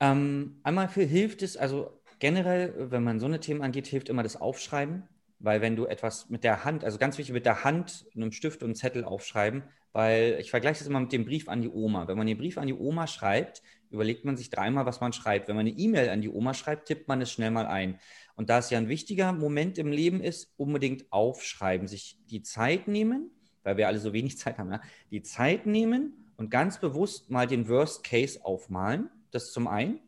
Ähm, 0.00 0.58
einmal 0.64 0.88
für 0.88 1.04
hilft 1.04 1.42
es, 1.42 1.56
also 1.56 2.02
generell, 2.18 2.90
wenn 2.90 3.04
man 3.04 3.20
so 3.20 3.26
eine 3.26 3.38
Themen 3.38 3.62
angeht, 3.62 3.86
hilft 3.86 4.08
immer 4.08 4.24
das 4.24 4.40
Aufschreiben. 4.40 5.04
Weil 5.40 5.60
wenn 5.60 5.76
du 5.76 5.86
etwas 5.86 6.28
mit 6.30 6.42
der 6.42 6.64
Hand, 6.64 6.84
also 6.84 6.98
ganz 6.98 7.16
wichtig, 7.18 7.32
mit 7.32 7.46
der 7.46 7.64
Hand 7.64 8.06
einem 8.14 8.32
Stift 8.32 8.62
und 8.62 8.68
einem 8.68 8.74
Zettel 8.74 9.04
aufschreiben, 9.04 9.62
weil 9.92 10.36
ich 10.40 10.50
vergleiche 10.50 10.80
das 10.80 10.88
immer 10.88 11.00
mit 11.00 11.12
dem 11.12 11.24
Brief 11.24 11.48
an 11.48 11.62
die 11.62 11.68
Oma. 11.68 12.08
Wenn 12.08 12.18
man 12.18 12.26
den 12.26 12.38
Brief 12.38 12.58
an 12.58 12.66
die 12.66 12.74
Oma 12.74 13.06
schreibt, 13.06 13.62
überlegt 13.90 14.24
man 14.24 14.36
sich 14.36 14.50
dreimal, 14.50 14.86
was 14.86 15.00
man 15.00 15.12
schreibt. 15.12 15.48
Wenn 15.48 15.56
man 15.56 15.66
eine 15.66 15.76
E-Mail 15.76 16.10
an 16.10 16.20
die 16.20 16.28
Oma 16.28 16.54
schreibt, 16.54 16.86
tippt 16.86 17.08
man 17.08 17.20
es 17.20 17.32
schnell 17.32 17.50
mal 17.50 17.66
ein. 17.66 17.98
Und 18.36 18.50
da 18.50 18.58
es 18.58 18.70
ja 18.70 18.78
ein 18.78 18.88
wichtiger 18.88 19.32
Moment 19.32 19.78
im 19.78 19.90
Leben 19.90 20.22
ist, 20.22 20.52
unbedingt 20.56 21.10
aufschreiben, 21.10 21.88
sich 21.88 22.18
die 22.26 22.42
Zeit 22.42 22.86
nehmen, 22.86 23.30
weil 23.62 23.76
wir 23.76 23.88
alle 23.88 23.98
so 23.98 24.12
wenig 24.12 24.38
Zeit 24.38 24.58
haben, 24.58 24.72
ja? 24.72 24.80
die 25.10 25.22
Zeit 25.22 25.66
nehmen 25.66 26.32
und 26.36 26.50
ganz 26.50 26.78
bewusst 26.78 27.30
mal 27.30 27.46
den 27.46 27.68
Worst 27.68 28.04
Case 28.04 28.44
aufmalen. 28.44 29.08
Das 29.30 29.52
zum 29.52 29.68
einen. 29.68 30.00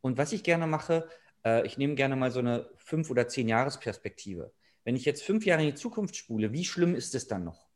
Und 0.00 0.18
was 0.18 0.32
ich 0.32 0.42
gerne 0.42 0.66
mache, 0.66 1.08
äh, 1.44 1.66
ich 1.66 1.78
nehme 1.78 1.94
gerne 1.94 2.16
mal 2.16 2.30
so 2.30 2.38
eine 2.40 2.68
fünf- 2.76 3.10
oder 3.10 3.28
zehn 3.28 3.48
Jahres-Perspektive. 3.48 4.52
Wenn 4.86 4.94
ich 4.94 5.04
jetzt 5.04 5.24
fünf 5.24 5.44
Jahre 5.44 5.62
in 5.62 5.70
die 5.70 5.74
Zukunft 5.74 6.14
spule, 6.14 6.52
wie 6.52 6.64
schlimm 6.64 6.94
ist 6.94 7.16
es 7.16 7.26
dann 7.26 7.42
noch? 7.42 7.66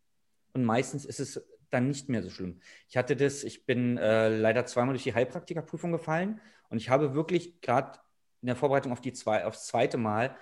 Und 0.53 0.65
meistens 0.65 1.05
ist 1.05 1.19
es 1.19 1.45
dann 1.69 1.89
nicht 1.89 2.09
mehr 2.09 2.23
so 2.23 2.31
schlimm. 2.31 2.61
Ich 2.89 2.97
hatte 2.97 3.17
das, 3.17 3.43
ich 3.43 3.67
bin 3.67 3.99
äh, 3.99 4.29
leider 4.29 4.65
zweimal 4.65 4.93
durch 4.95 5.03
die 5.03 5.13
Heilpraktikerprüfung 5.13 5.91
gefallen 5.91 6.41
und 6.69 6.79
ich 6.79 6.89
habe 6.89 7.13
wirklich 7.13 7.61
gerade 7.63 7.99
in 8.43 8.47
der 8.47 8.55
Vorbereitung 8.55 8.93
auf 8.93 9.01
die 9.01 9.13
zwei, 9.13 9.45
aufs 9.45 9.67
zweite 9.67 9.99
Mal, 9.99 10.37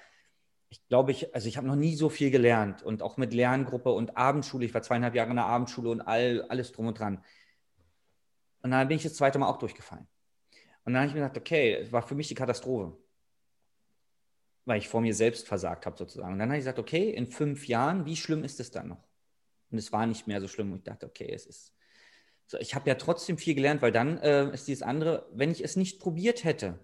ich 0.69 0.87
glaube, 0.89 1.11
ich, 1.11 1.35
also 1.35 1.49
ich 1.49 1.57
habe 1.57 1.67
noch 1.67 1.75
nie 1.75 1.97
so 1.97 2.11
viel 2.11 2.31
gelernt 2.31 2.83
und 2.83 3.03
auch 3.03 3.17
mit 3.17 3.33
Lerngruppe 3.33 3.91
und 3.91 4.19
Abendschule. 4.19 4.67
Ich 4.67 4.75
war 4.75 4.83
zweieinhalb 4.83 5.15
Jahre 5.15 5.31
in 5.31 5.37
der 5.37 5.47
Abendschule 5.47 5.89
und 5.89 6.03
all, 6.03 6.43
alles 6.51 6.73
drum 6.73 6.89
und 6.89 6.99
dran. 6.99 7.25
Und 8.61 8.73
dann 8.73 8.89
bin 8.89 8.99
ich 8.99 9.05
das 9.05 9.15
zweite 9.15 9.39
Mal 9.39 9.49
auch 9.49 9.59
durchgefallen. 9.59 10.07
Und 10.85 10.93
dann 10.93 10.97
habe 10.97 11.07
ich 11.07 11.15
mir 11.15 11.23
gedacht, 11.23 11.39
okay, 11.39 11.77
es 11.77 11.93
war 11.93 12.03
für 12.03 12.15
mich 12.15 12.29
die 12.29 12.35
Katastrophe 12.35 12.95
weil 14.69 14.79
ich 14.79 14.89
vor 14.89 15.01
mir 15.01 15.15
selbst 15.15 15.49
versagt 15.49 15.87
habe 15.87 15.97
sozusagen. 15.97 16.35
Und 16.35 16.39
dann 16.39 16.51
habe 16.51 16.59
ich 16.59 16.63
gesagt, 16.63 16.79
okay, 16.79 17.11
in 17.11 17.27
fünf 17.27 17.67
Jahren, 17.67 18.05
wie 18.05 18.17
schlimm 18.17 18.45
ist 18.45 18.61
es 18.61 18.71
dann 18.71 18.89
noch? 18.89 19.03
Und 19.71 19.79
es 19.79 19.93
war 19.93 20.07
nicht 20.07 20.27
mehr 20.27 20.43
so 20.43 20.47
schlimm. 20.47 20.73
Und 20.73 20.79
ich 20.79 20.85
dachte, 20.85 21.07
okay, 21.07 21.31
es 21.33 21.47
ist. 21.47 21.75
So, 22.47 22.59
ich 22.59 22.75
habe 22.75 22.89
ja 22.89 22.95
trotzdem 22.95 23.39
viel 23.39 23.55
gelernt, 23.55 23.81
weil 23.81 23.93
dann 23.93 24.19
äh, 24.19 24.53
ist 24.53 24.69
dieses 24.69 24.83
andere, 24.83 25.27
wenn 25.33 25.51
ich 25.51 25.65
es 25.65 25.77
nicht 25.77 26.01
probiert 26.01 26.45
hätte, 26.45 26.79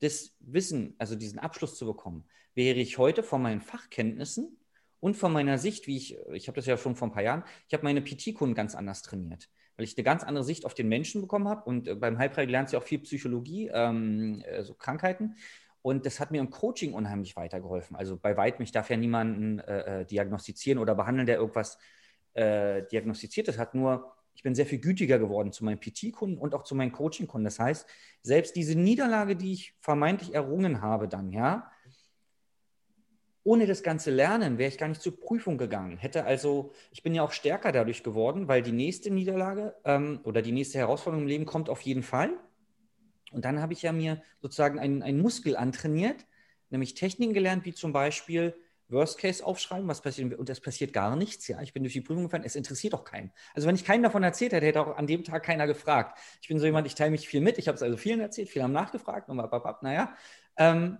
das 0.00 0.36
Wissen, 0.40 0.96
also 0.98 1.14
diesen 1.14 1.38
Abschluss 1.38 1.76
zu 1.76 1.86
bekommen, 1.86 2.24
wäre 2.54 2.78
ich 2.78 2.98
heute 2.98 3.22
von 3.22 3.42
meinen 3.42 3.60
Fachkenntnissen 3.60 4.56
und 4.98 5.16
von 5.16 5.32
meiner 5.32 5.58
Sicht, 5.58 5.86
wie 5.86 5.96
ich, 5.96 6.18
ich 6.32 6.48
habe 6.48 6.56
das 6.56 6.66
ja 6.66 6.76
schon 6.76 6.96
vor 6.96 7.08
ein 7.08 7.12
paar 7.12 7.22
Jahren, 7.22 7.44
ich 7.68 7.74
habe 7.74 7.84
meine 7.84 8.02
PT-Kunden 8.02 8.54
ganz 8.54 8.74
anders 8.74 9.02
trainiert, 9.02 9.48
weil 9.76 9.84
ich 9.84 9.96
eine 9.96 10.04
ganz 10.04 10.22
andere 10.22 10.44
Sicht 10.44 10.64
auf 10.64 10.74
den 10.74 10.88
Menschen 10.88 11.20
bekommen 11.20 11.48
habe 11.48 11.64
und 11.64 11.88
äh, 11.88 11.94
beim 11.94 12.18
Heilpraktiker 12.18 12.52
lernt 12.52 12.70
sie 12.70 12.76
auch 12.76 12.84
viel 12.84 13.00
Psychologie, 13.00 13.70
ähm, 13.72 14.44
also 14.48 14.74
Krankheiten 14.74 15.36
Und 15.82 16.06
das 16.06 16.20
hat 16.20 16.30
mir 16.30 16.40
im 16.40 16.50
Coaching 16.50 16.92
unheimlich 16.92 17.36
weitergeholfen. 17.36 17.96
Also 17.96 18.16
bei 18.16 18.36
weitem, 18.36 18.62
ich 18.62 18.72
darf 18.72 18.90
ja 18.90 18.96
niemanden 18.96 19.60
äh, 19.60 20.00
äh 20.00 20.04
diagnostizieren 20.04 20.78
oder 20.78 20.94
behandeln, 20.94 21.26
der 21.26 21.36
irgendwas 21.36 21.78
äh, 22.34 22.82
diagnostiziert 22.90 23.48
ist. 23.48 23.58
Hat 23.58 23.74
nur, 23.74 24.12
ich 24.34 24.42
bin 24.42 24.54
sehr 24.54 24.66
viel 24.66 24.80
gütiger 24.80 25.18
geworden 25.18 25.52
zu 25.52 25.64
meinen 25.64 25.80
PT-Kunden 25.80 26.38
und 26.38 26.54
auch 26.54 26.64
zu 26.64 26.74
meinen 26.74 26.92
Coaching-Kunden. 26.92 27.44
Das 27.44 27.58
heißt, 27.58 27.86
selbst 28.22 28.56
diese 28.56 28.78
Niederlage, 28.78 29.36
die 29.36 29.52
ich 29.52 29.74
vermeintlich 29.80 30.34
errungen 30.34 30.82
habe, 30.82 31.08
dann, 31.08 31.30
ja, 31.30 31.70
ohne 33.44 33.66
das 33.66 33.82
ganze 33.82 34.10
Lernen 34.10 34.58
wäre 34.58 34.68
ich 34.68 34.76
gar 34.76 34.88
nicht 34.88 35.00
zur 35.00 35.18
Prüfung 35.18 35.56
gegangen. 35.56 35.96
Hätte 35.96 36.24
also, 36.24 36.72
ich 36.90 37.02
bin 37.02 37.14
ja 37.14 37.22
auch 37.22 37.32
stärker 37.32 37.72
dadurch 37.72 38.02
geworden, 38.02 38.46
weil 38.46 38.60
die 38.62 38.72
nächste 38.72 39.10
Niederlage 39.10 39.74
ähm, 39.84 40.20
oder 40.24 40.42
die 40.42 40.52
nächste 40.52 40.76
Herausforderung 40.76 41.22
im 41.22 41.28
Leben 41.28 41.46
kommt 41.46 41.70
auf 41.70 41.80
jeden 41.80 42.02
Fall. 42.02 42.30
Und 43.32 43.44
dann 43.44 43.60
habe 43.60 43.72
ich 43.72 43.82
ja 43.82 43.92
mir 43.92 44.22
sozusagen 44.40 44.78
einen, 44.78 45.02
einen 45.02 45.20
Muskel 45.20 45.56
antrainiert, 45.56 46.26
nämlich 46.70 46.94
Techniken 46.94 47.34
gelernt, 47.34 47.64
wie 47.64 47.74
zum 47.74 47.92
Beispiel 47.92 48.54
Worst 48.88 49.18
Case 49.18 49.44
aufschreiben, 49.44 49.86
was 49.86 50.00
passiert, 50.00 50.34
und 50.38 50.48
es 50.48 50.60
passiert 50.60 50.92
gar 50.92 51.14
nichts, 51.14 51.46
ja. 51.48 51.60
Ich 51.60 51.74
bin 51.74 51.82
durch 51.82 51.92
die 51.92 52.00
Prüfung 52.00 52.24
gefallen, 52.24 52.44
es 52.44 52.56
interessiert 52.56 52.94
auch 52.94 53.04
keinen. 53.04 53.30
Also 53.54 53.68
wenn 53.68 53.74
ich 53.74 53.84
keinen 53.84 54.02
davon 54.02 54.22
erzählt 54.22 54.52
hätte, 54.52 54.64
hätte 54.66 54.80
auch 54.80 54.96
an 54.96 55.06
dem 55.06 55.24
Tag 55.24 55.42
keiner 55.42 55.66
gefragt. 55.66 56.18
Ich 56.40 56.48
bin 56.48 56.58
so 56.58 56.64
jemand, 56.64 56.86
ich 56.86 56.94
teile 56.94 57.10
mich 57.10 57.28
viel 57.28 57.42
mit, 57.42 57.58
ich 57.58 57.68
habe 57.68 57.76
es 57.76 57.82
also 57.82 57.96
vielen 57.98 58.20
erzählt, 58.20 58.48
viele 58.48 58.64
haben 58.64 58.72
nachgefragt, 58.72 59.28
und 59.28 59.36
naja. 59.82 60.14
Ähm, 60.56 60.98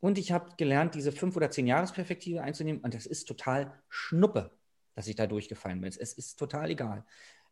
und 0.00 0.18
ich 0.18 0.32
habe 0.32 0.50
gelernt, 0.56 0.94
diese 0.94 1.12
fünf 1.12 1.36
oder 1.36 1.50
zehn 1.50 1.66
Jahresperspektive 1.66 2.42
einzunehmen, 2.42 2.82
und 2.82 2.92
das 2.92 3.06
ist 3.06 3.26
total 3.26 3.72
Schnuppe, 3.88 4.50
dass 4.94 5.06
ich 5.06 5.14
da 5.14 5.26
durchgefallen 5.26 5.80
bin. 5.80 5.88
Es 5.88 6.12
ist 6.12 6.36
total 6.36 6.70
egal. 6.70 7.04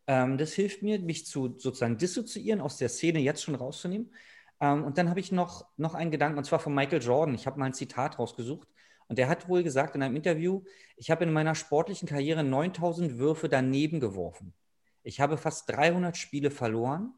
Ähm, 0.07 0.39
das 0.39 0.53
hilft 0.53 0.83
mir, 0.83 0.99
mich 1.01 1.27
zu 1.27 1.59
sozusagen 1.59 1.99
dissoziieren, 1.99 2.61
aus 2.61 2.77
der 2.77 2.89
Szene 2.89 3.21
jetzt 3.21 3.43
schon 3.43 3.55
rauszunehmen. 3.55 4.13
Ähm, 4.61 4.85
und 4.85 4.99
dann 4.99 5.11
habe 5.11 5.21
ich 5.21 5.33
noch, 5.33 5.67
noch 5.77 5.95
einen 5.95 6.11
Gedanken, 6.11 6.39
und 6.39 6.45
zwar 6.45 6.59
von 6.59 6.75
Michael 6.75 7.03
Jordan. 7.03 7.35
Ich 7.35 7.47
habe 7.47 7.59
mal 7.59 7.67
ein 7.67 7.75
Zitat 7.75 8.19
rausgesucht. 8.19 8.69
Und 9.09 9.19
der 9.19 9.29
hat 9.29 9.49
wohl 9.49 9.63
gesagt 9.63 9.95
in 9.95 10.03
einem 10.03 10.17
Interview, 10.17 10.63
ich 10.97 11.11
habe 11.11 11.25
in 11.25 11.33
meiner 11.33 11.55
sportlichen 11.55 12.09
Karriere 12.09 12.43
9000 12.43 13.19
Würfe 13.19 13.49
daneben 13.49 14.01
geworfen. 14.01 14.55
Ich 15.03 15.21
habe 15.21 15.37
fast 15.37 15.69
300 15.71 16.17
Spiele 16.17 16.51
verloren. 16.51 17.13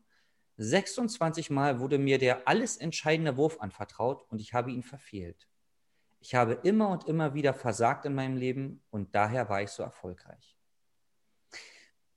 26 0.57 1.51
Mal 1.51 1.81
wurde 1.81 1.99
mir 1.99 2.19
der 2.19 2.49
alles 2.49 2.77
entscheidende 2.79 3.37
Wurf 3.37 3.61
anvertraut 3.61 4.25
und 4.31 4.41
ich 4.41 4.55
habe 4.55 4.73
ihn 4.73 4.83
verfehlt. 4.83 5.49
Ich 6.19 6.35
habe 6.35 6.55
immer 6.65 6.89
und 6.89 7.05
immer 7.05 7.35
wieder 7.35 7.55
versagt 7.55 8.05
in 8.07 8.15
meinem 8.15 8.37
Leben 8.37 8.83
und 8.91 9.15
daher 9.15 9.49
war 9.49 9.63
ich 9.63 9.71
so 9.71 9.83
erfolgreich. 9.83 10.56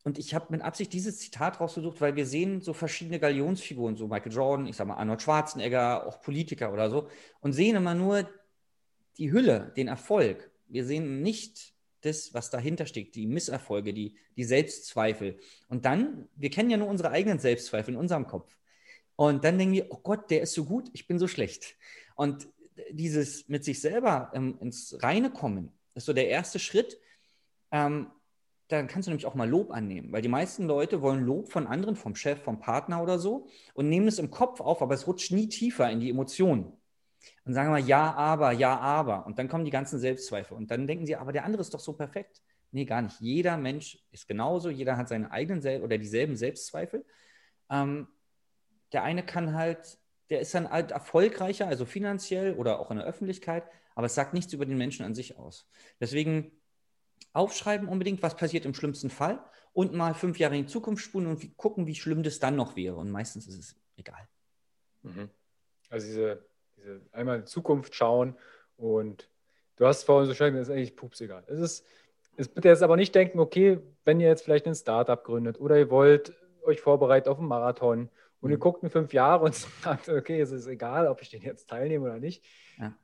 Und 0.10 0.18
ich 0.18 0.34
habe 0.34 0.48
mit 0.50 0.64
Absicht 0.64 0.92
dieses 0.92 1.20
Zitat 1.20 1.60
rausgesucht, 1.60 2.02
weil 2.02 2.16
wir 2.16 2.26
sehen 2.26 2.62
so 2.62 2.74
verschiedene 2.74 3.20
Galionsfiguren, 3.20 3.96
so 3.96 4.08
Michael 4.08 4.32
Jordan, 4.32 4.66
ich 4.66 4.76
sage 4.76 4.88
mal 4.88 4.96
Arnold 4.96 5.22
Schwarzenegger, 5.22 6.08
auch 6.08 6.20
Politiker 6.20 6.74
oder 6.74 6.90
so, 6.90 7.10
und 7.42 7.54
sehen 7.54 7.76
immer 7.76 7.94
nur 7.94 8.28
die 9.20 9.32
Hülle, 9.32 9.72
den 9.78 9.88
Erfolg. 9.88 10.50
Wir 10.68 10.84
sehen 10.84 11.22
nicht 11.22 11.76
das, 12.02 12.34
was 12.34 12.50
dahinter 12.50 12.88
steckt, 12.88 13.14
die 13.14 13.28
Misserfolge, 13.28 13.94
die, 13.94 14.16
die 14.36 14.46
Selbstzweifel. 14.46 15.38
Und 15.68 15.86
dann, 15.86 16.28
wir 16.36 16.50
kennen 16.50 16.72
ja 16.72 16.78
nur 16.78 16.88
unsere 16.88 17.12
eigenen 17.12 17.38
Selbstzweifel 17.38 17.94
in 17.94 18.00
unserem 18.00 18.26
Kopf. 18.26 18.58
Und 19.16 19.44
dann 19.44 19.60
denken 19.60 19.76
wir, 19.76 19.92
oh 19.92 20.00
Gott, 20.02 20.32
der 20.32 20.42
ist 20.42 20.56
so 20.56 20.66
gut, 20.66 20.90
ich 20.94 21.06
bin 21.06 21.20
so 21.20 21.28
schlecht. 21.28 21.76
Und 22.16 22.48
dieses 22.90 23.48
mit 23.48 23.64
sich 23.64 23.80
selber 23.80 24.32
ähm, 24.34 24.58
ins 24.60 24.98
Reine 25.04 25.30
kommen, 25.30 25.72
ist 25.94 26.08
so 26.08 26.14
der 26.14 26.30
erste 26.30 26.58
Schritt, 26.58 27.00
ähm, 27.70 28.08
dann 28.70 28.88
kannst 28.88 29.08
du 29.08 29.12
nämlich 29.12 29.26
auch 29.26 29.36
mal 29.36 29.50
Lob 29.50 29.72
annehmen, 29.72 30.12
weil 30.12 30.22
die 30.22 30.30
meisten 30.30 30.66
Leute 30.66 31.02
wollen 31.02 31.26
Lob 31.26 31.52
von 31.52 31.68
anderen, 31.68 31.96
vom 31.96 32.16
Chef, 32.16 32.42
vom 32.42 32.60
Partner 32.60 33.02
oder 33.02 33.18
so 33.18 33.48
und 33.74 33.90
nehmen 33.90 34.08
es 34.08 34.20
im 34.20 34.30
Kopf 34.30 34.62
auf, 34.62 34.82
aber 34.82 34.94
es 34.94 35.08
rutscht 35.08 35.32
nie 35.32 35.50
tiefer 35.50 35.90
in 35.90 36.00
die 36.00 36.10
Emotionen. 36.10 36.74
Und 37.46 37.54
sagen 37.54 37.72
mal, 37.72 37.80
ja, 37.80 38.14
aber, 38.14 38.52
ja, 38.52 38.78
aber. 38.80 39.26
Und 39.26 39.40
dann 39.40 39.50
kommen 39.50 39.66
die 39.66 39.72
ganzen 39.72 40.00
Selbstzweifel. 40.00 40.56
Und 40.56 40.72
dann 40.72 40.88
denken 40.88 41.06
sie, 41.06 41.16
aber 41.16 41.34
der 41.34 41.44
andere 41.44 41.62
ist 41.62 41.74
doch 41.74 41.80
so 41.80 41.94
perfekt. 41.94 42.42
Nee, 42.72 42.86
gar 42.86 43.02
nicht. 43.02 43.20
Jeder 43.20 43.58
Mensch 43.58 44.00
ist 44.12 44.28
genauso, 44.28 44.70
jeder 44.70 44.96
hat 44.96 45.10
seine 45.10 45.32
eigenen 45.32 45.62
Sel 45.62 45.82
oder 45.82 45.98
dieselben 45.98 46.38
Selbstzweifel. 46.38 47.06
Ähm, 47.70 48.08
der 48.94 49.04
eine 49.04 49.26
kann 49.26 49.56
halt, 49.56 49.98
der 50.30 50.42
ist 50.42 50.54
dann 50.54 50.70
halt 50.70 50.92
erfolgreicher, 50.92 51.68
also 51.68 51.86
finanziell 51.86 52.54
oder 52.54 52.80
auch 52.80 52.92
in 52.92 52.98
der 52.98 53.06
Öffentlichkeit, 53.06 53.64
aber 53.96 54.06
es 54.06 54.16
sagt 54.16 54.34
nichts 54.34 54.54
über 54.54 54.66
den 54.66 54.78
Menschen 54.78 55.06
an 55.06 55.16
sich 55.16 55.38
aus. 55.38 55.68
Deswegen 56.00 56.52
aufschreiben 57.34 57.88
unbedingt, 57.88 58.22
was 58.24 58.36
passiert 58.36 58.66
im 58.66 58.74
schlimmsten 58.74 59.10
Fall 59.10 59.44
und 59.74 59.94
mal 59.94 60.14
fünf 60.14 60.40
Jahre 60.40 60.58
in 60.58 60.64
die 60.64 60.72
Zukunft 60.72 61.04
spulen 61.04 61.28
und 61.28 61.42
wie, 61.42 61.54
gucken, 61.56 61.88
wie 61.88 61.96
schlimm 61.96 62.24
das 62.24 62.40
dann 62.40 62.56
noch 62.56 62.76
wäre. 62.76 62.96
Und 62.96 63.12
meistens 63.12 63.48
ist 63.48 63.58
es 63.58 63.76
egal. 63.98 64.28
Mhm. 65.04 65.30
Also 65.90 66.08
diese, 66.08 66.46
diese 66.78 67.02
einmal 67.12 67.38
in 67.38 67.42
die 67.44 67.48
Zukunft 67.48 67.96
schauen 67.96 68.36
und 68.78 69.30
du 69.76 69.86
hast 69.86 70.04
vorhin 70.04 70.28
so 70.28 70.34
schön 70.34 70.54
gesagt, 70.54 70.70
ist 70.70 70.76
eigentlich 70.76 70.96
pups 70.96 71.22
egal. 71.22 71.44
Es 71.48 71.60
ist, 71.60 71.86
es 72.36 72.48
bitte 72.48 72.70
jetzt 72.70 72.84
aber 72.84 72.96
nicht 72.96 73.14
denken, 73.14 73.40
okay, 73.40 73.80
wenn 74.06 74.20
ihr 74.20 74.28
jetzt 74.28 74.44
vielleicht 74.44 74.68
ein 74.68 74.76
Startup 74.76 75.24
gründet 75.24 75.60
oder 75.60 75.78
ihr 75.78 75.90
wollt 75.90 76.34
euch 76.64 76.82
vorbereiten 76.82 77.30
auf 77.30 77.40
einen 77.40 77.48
Marathon 77.48 78.10
und 78.42 78.50
mhm. 78.50 78.52
ihr 78.52 78.60
guckt 78.60 78.84
in 78.84 78.90
fünf 78.90 79.14
Jahre 79.14 79.46
und 79.46 79.56
sagt, 79.84 80.10
okay, 80.10 80.42
es 80.42 80.52
ist 80.52 80.68
egal, 80.68 81.08
ob 81.08 81.22
ich 81.22 81.30
den 81.30 81.42
jetzt 81.42 81.70
teilnehme 81.70 82.06
oder 82.06 82.20
nicht. 82.20 82.44
Ja. 82.78 82.96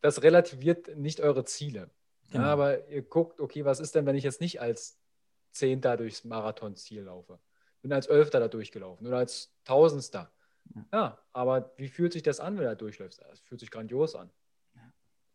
Das 0.00 0.22
relativiert 0.22 0.96
nicht 0.96 1.20
eure 1.20 1.44
Ziele. 1.44 1.90
Genau. 2.30 2.44
Ja, 2.44 2.52
aber 2.52 2.88
ihr 2.88 3.02
guckt, 3.02 3.40
okay, 3.40 3.64
was 3.64 3.80
ist 3.80 3.94
denn, 3.94 4.06
wenn 4.06 4.16
ich 4.16 4.24
jetzt 4.24 4.40
nicht 4.40 4.60
als 4.60 4.98
Zehnter 5.52 5.96
durchs 5.96 6.24
Marathonziel 6.24 7.02
laufe? 7.02 7.38
Bin 7.82 7.92
als 7.92 8.06
Elfter 8.06 8.40
da 8.40 8.48
durchgelaufen 8.48 9.06
oder 9.06 9.18
als 9.18 9.54
Tausendster. 9.64 10.32
Ja. 10.74 10.86
ja. 10.92 11.18
aber 11.32 11.72
wie 11.76 11.88
fühlt 11.88 12.12
sich 12.12 12.22
das 12.22 12.40
an, 12.40 12.54
wenn 12.54 12.64
du 12.64 12.70
da 12.70 12.74
durchläufst? 12.74 13.22
Das 13.22 13.40
fühlt 13.40 13.60
sich 13.60 13.70
grandios 13.70 14.16
an. 14.16 14.30
Ja. 14.74 14.92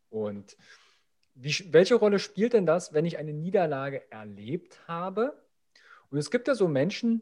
Und 0.10 0.58
wie, 1.34 1.54
welche 1.72 1.96
Rolle 1.96 2.20
spielt 2.20 2.54
denn 2.54 2.66
das, 2.66 2.94
wenn 2.94 3.06
ich 3.06 3.18
eine 3.18 3.34
Niederlage 3.34 4.12
erlebt 4.12 4.80
habe? 4.88 5.42
Und 6.10 6.18
es 6.18 6.30
gibt 6.30 6.48
ja 6.48 6.56
so 6.56 6.68
Menschen, 6.68 7.22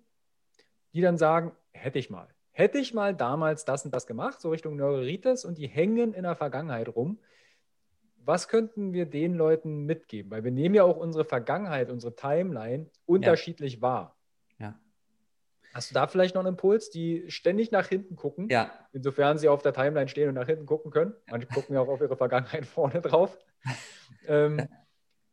die 0.94 1.02
dann 1.02 1.18
sagen, 1.18 1.56
hätte 1.72 2.00
ich 2.00 2.10
mal. 2.10 2.28
Hätte 2.52 2.80
ich 2.80 2.94
mal 2.94 3.16
damals 3.16 3.64
das 3.64 3.86
und 3.86 3.94
das 3.94 4.08
gemacht, 4.08 4.42
so 4.42 4.50
Richtung 4.50 4.76
Neuritis, 4.76 5.46
und 5.46 5.58
die 5.58 5.68
hängen 5.68 6.14
in 6.14 6.24
der 6.24 6.36
Vergangenheit 6.36 6.90
rum, 6.90 7.20
was 8.26 8.48
könnten 8.48 8.94
wir 8.94 9.06
den 9.06 9.36
Leuten 9.36 9.86
mitgeben? 9.86 10.32
Weil 10.32 10.44
wir 10.44 10.52
nehmen 10.52 10.76
ja 10.76 10.84
auch 10.84 10.98
unsere 10.98 11.26
Vergangenheit, 11.26 11.90
unsere 11.90 12.16
Timeline 12.16 12.88
unterschiedlich 13.06 13.76
ja. 13.76 13.82
wahr. 13.82 14.18
Ja. 14.60 14.80
Hast 15.74 15.92
du 15.92 15.94
da 15.94 16.08
vielleicht 16.08 16.36
noch 16.36 16.42
einen 16.42 16.54
Impuls, 16.54 16.90
die 16.90 17.26
ständig 17.30 17.72
nach 17.72 17.88
hinten 17.88 18.16
gucken? 18.16 18.48
Ja. 18.50 18.72
Insofern 18.92 19.38
sie 19.38 19.50
auf 19.50 19.62
der 19.62 19.74
Timeline 19.74 20.08
stehen 20.08 20.30
und 20.30 20.36
nach 20.36 20.48
hinten 20.48 20.66
gucken 20.66 20.92
können. 20.92 21.14
Manche 21.30 21.48
gucken 21.48 21.76
ja 21.76 21.82
auch 21.82 21.88
auf 21.88 22.02
ihre 22.02 22.18
Vergangenheit 22.18 22.66
vorne 22.66 23.02
drauf. 23.02 23.38
ähm, 24.28 24.68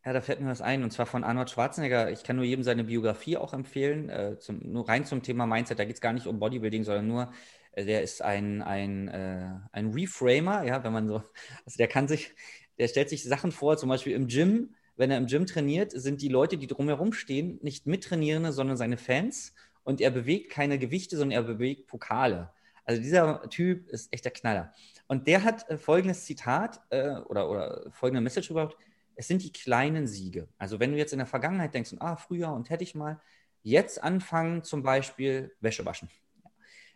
ja, 0.07 0.13
da 0.13 0.21
fällt 0.21 0.41
mir 0.41 0.49
was 0.49 0.63
ein, 0.63 0.85
und 0.85 0.93
zwar 0.93 1.07
von 1.07 1.25
Arnold 1.25 1.51
Schwarzenegger. 1.51 2.13
Ich 2.13 2.23
kann 2.23 2.37
nur 2.37 2.45
jedem 2.45 2.63
seine 2.63 2.85
Biografie 2.85 3.37
auch 3.37 3.53
empfehlen, 3.53 4.09
äh, 4.09 4.39
zum, 4.39 4.61
nur 4.61 4.89
rein 4.89 5.05
zum 5.05 5.23
Thema 5.23 5.47
Mindset. 5.47 5.81
Da 5.81 5.85
geht 5.85 5.97
es 5.97 6.01
gar 6.01 6.13
nicht 6.13 6.29
um 6.29 6.39
Bodybuilding, 6.39 6.85
sondern 6.85 7.09
nur, 7.09 7.33
äh, 7.73 7.85
der 7.85 8.03
ist 8.03 8.23
ein, 8.23 8.63
ein, 8.63 9.09
äh, 9.09 9.51
ein 9.73 9.91
Reframer, 9.93 10.63
ja, 10.63 10.85
wenn 10.85 10.93
man 10.93 11.09
so, 11.09 11.25
also 11.65 11.77
der 11.77 11.89
kann 11.89 12.07
sich, 12.07 12.37
der 12.79 12.89
stellt 12.89 13.09
sich 13.09 13.25
Sachen 13.25 13.53
vor, 13.53 13.77
zum 13.77 13.89
Beispiel 13.89 14.13
im 14.13 14.29
Gym, 14.29 14.75
wenn 14.97 15.11
er 15.11 15.19
im 15.19 15.27
Gym 15.27 15.47
trainiert, 15.47 15.93
sind 15.93 16.23
die 16.23 16.29
Leute, 16.29 16.57
die 16.57 16.67
drumherum 16.67 17.13
stehen, 17.13 17.59
nicht 17.63 17.87
Mittrainierende, 17.87 18.53
sondern 18.53 18.77
seine 18.77 18.97
Fans. 18.97 19.55
Und 19.85 20.01
er 20.01 20.11
bewegt 20.11 20.51
keine 20.51 20.79
Gewichte, 20.79 21.17
sondern 21.17 21.37
er 21.37 21.43
bewegt 21.43 21.87
Pokale. 21.87 22.51
Also 22.85 23.03
dieser 23.03 23.49
Typ 23.51 23.89
ist 23.89 24.13
echt 24.13 24.25
der 24.25 24.33
Knaller. 24.33 24.73
Und 25.07 25.27
der 25.27 25.45
hat 25.45 25.69
äh, 25.69 25.77
folgendes 25.77 26.25
Zitat 26.25 26.81
äh, 26.91 27.17
oder, 27.17 27.51
oder 27.51 27.91
folgende 27.91 28.21
Message 28.21 28.51
überhaupt. 28.51 28.77
Es 29.17 29.29
sind 29.29 29.43
die 29.43 29.53
kleinen 29.53 30.07
Siege. 30.07 30.49
Also 30.59 30.81
wenn 30.81 30.93
du 30.93 30.99
jetzt 30.99 31.13
in 31.13 31.19
der 31.19 31.27
Vergangenheit 31.27 31.75
denkst, 31.75 31.95
ah, 31.99 32.17
früher 32.17 32.53
und 32.53 32.71
hätte 32.71 32.85
ich 32.85 32.95
mal, 32.95 33.21
jetzt 33.63 34.03
anfangen 34.03 34.63
zum 34.63 34.83
Beispiel 34.83 35.55
Wäsche 35.61 35.85
waschen. 35.85 36.09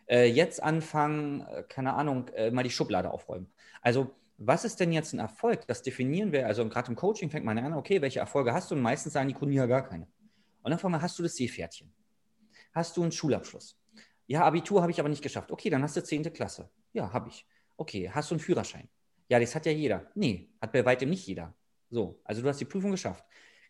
Äh, 0.07 0.25
jetzt 0.25 0.61
anfangen, 0.61 1.41
äh, 1.41 1.63
keine 1.67 1.93
Ahnung, 1.93 2.27
äh, 2.29 2.51
mal 2.51 2.63
die 2.63 2.69
Schublade 2.69 3.11
aufräumen. 3.11 3.51
Also 3.81 4.15
was 4.43 4.65
ist 4.65 4.79
denn 4.79 4.91
jetzt 4.91 5.13
ein 5.13 5.19
Erfolg? 5.19 5.67
Das 5.67 5.83
definieren 5.83 6.31
wir, 6.31 6.47
also 6.47 6.67
gerade 6.67 6.89
im 6.89 6.95
Coaching 6.95 7.29
fängt 7.29 7.45
man 7.45 7.57
an, 7.59 7.73
okay, 7.73 8.01
welche 8.01 8.19
Erfolge 8.19 8.53
hast 8.53 8.71
du? 8.71 8.75
Und 8.75 8.81
meistens 8.81 9.13
sagen 9.13 9.27
die 9.27 9.35
Kunden 9.35 9.53
ja 9.53 9.67
gar 9.67 9.87
keine. 9.87 10.07
Und 10.63 10.71
dann 10.71 10.79
fragen 10.79 10.93
wir, 10.95 11.01
hast 11.01 11.17
du 11.19 11.23
das 11.23 11.35
Seepferdchen? 11.35 11.93
Hast 12.73 12.97
du 12.97 13.03
einen 13.03 13.11
Schulabschluss? 13.11 13.77
Ja, 14.25 14.43
Abitur 14.43 14.81
habe 14.81 14.91
ich 14.91 14.99
aber 14.99 15.09
nicht 15.09 15.21
geschafft. 15.21 15.51
Okay, 15.51 15.69
dann 15.69 15.83
hast 15.83 15.95
du 15.95 16.03
10. 16.03 16.33
Klasse. 16.33 16.69
Ja, 16.93 17.11
habe 17.13 17.29
ich. 17.29 17.45
Okay, 17.77 18.09
hast 18.09 18.31
du 18.31 18.35
einen 18.35 18.39
Führerschein? 18.39 18.89
Ja, 19.27 19.39
das 19.39 19.53
hat 19.53 19.65
ja 19.65 19.71
jeder. 19.71 20.09
Nee, 20.15 20.49
hat 20.59 20.71
bei 20.71 20.83
weitem 20.85 21.09
nicht 21.09 21.27
jeder. 21.27 21.53
So, 21.89 22.19
also 22.23 22.41
du 22.41 22.47
hast 22.47 22.59
die 22.59 22.65
Prüfung 22.65 22.91
geschafft. 22.91 23.23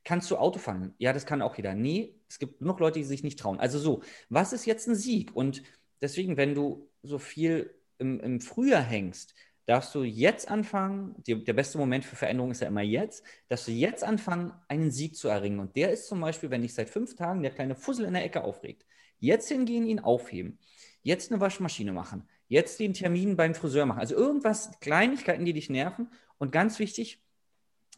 Kannst 0.04 0.32
du 0.32 0.38
Auto 0.38 0.58
fahren? 0.58 0.94
Ja, 0.98 1.14
das 1.14 1.26
kann 1.26 1.42
auch 1.42 1.56
jeder. 1.56 1.76
Nee, 1.76 2.16
es 2.30 2.40
gibt 2.40 2.60
genug 2.60 2.80
Leute, 2.80 3.00
die 3.00 3.06
sich 3.06 3.24
nicht 3.24 3.40
trauen. 3.40 3.60
Also 3.60 3.78
so, 3.78 4.04
was 4.30 4.54
ist 4.54 4.66
jetzt 4.66 4.88
ein 4.88 4.96
Sieg? 4.96 5.36
Und 5.36 5.64
deswegen, 6.02 6.38
wenn 6.38 6.56
du 6.56 6.90
so 7.04 7.20
viel 7.20 7.76
im, 8.00 8.20
im 8.20 8.40
Frühjahr 8.40 8.82
hängst, 8.82 9.36
darfst 9.66 9.94
du 9.96 10.04
jetzt 10.04 10.50
anfangen, 10.50 11.16
die, 11.26 11.44
der 11.44 11.54
beste 11.54 11.78
Moment 11.78 12.04
für 12.04 12.16
Veränderung 12.16 12.52
ist 12.52 12.62
ja 12.62 12.68
immer 12.68 12.82
jetzt, 12.82 13.24
dass 13.48 13.66
du 13.66 13.72
jetzt 13.72 14.04
anfangen, 14.04 14.54
einen 14.68 14.92
Sieg 14.92 15.16
zu 15.16 15.28
erringen. 15.28 15.60
Und 15.60 15.76
der 15.76 15.92
ist 15.92 16.08
zum 16.08 16.20
Beispiel, 16.20 16.50
wenn 16.50 16.62
dich 16.62 16.74
seit 16.74 16.90
fünf 16.90 17.16
Tagen 17.16 17.42
der 17.42 17.52
kleine 17.52 17.76
Fussel 17.76 18.06
in 18.06 18.14
der 18.14 18.24
Ecke 18.24 18.44
aufregt, 18.44 18.86
jetzt 19.20 19.50
hingehen, 19.50 19.86
ihn 19.86 20.00
aufheben, 20.00 20.60
jetzt 21.04 21.32
eine 21.32 21.40
Waschmaschine 21.40 21.94
machen, 21.94 22.28
jetzt 22.48 22.80
den 22.80 22.94
Termin 22.94 23.38
beim 23.38 23.56
Friseur 23.56 23.86
machen. 23.86 24.00
Also 24.00 24.16
irgendwas, 24.16 24.72
Kleinigkeiten, 24.82 25.46
die 25.46 25.54
dich 25.54 25.70
nerven. 25.70 26.10
Und 26.38 26.52
ganz 26.52 26.80
wichtig, 26.80 27.24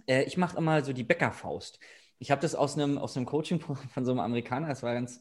äh, 0.08 0.24
ich 0.24 0.38
mache 0.38 0.58
immer 0.58 0.84
so 0.84 0.94
die 0.94 1.04
Bäckerfaust. 1.04 1.80
Ich 2.20 2.30
habe 2.30 2.42
das 2.42 2.56
aus 2.56 2.78
einem, 2.78 2.98
aus 2.98 3.18
Coaching 3.26 3.60
von 3.60 4.06
so 4.06 4.12
einem 4.12 4.20
Amerikaner, 4.20 4.68
das 4.68 4.84
war 4.84 4.94
ganz, 4.94 5.20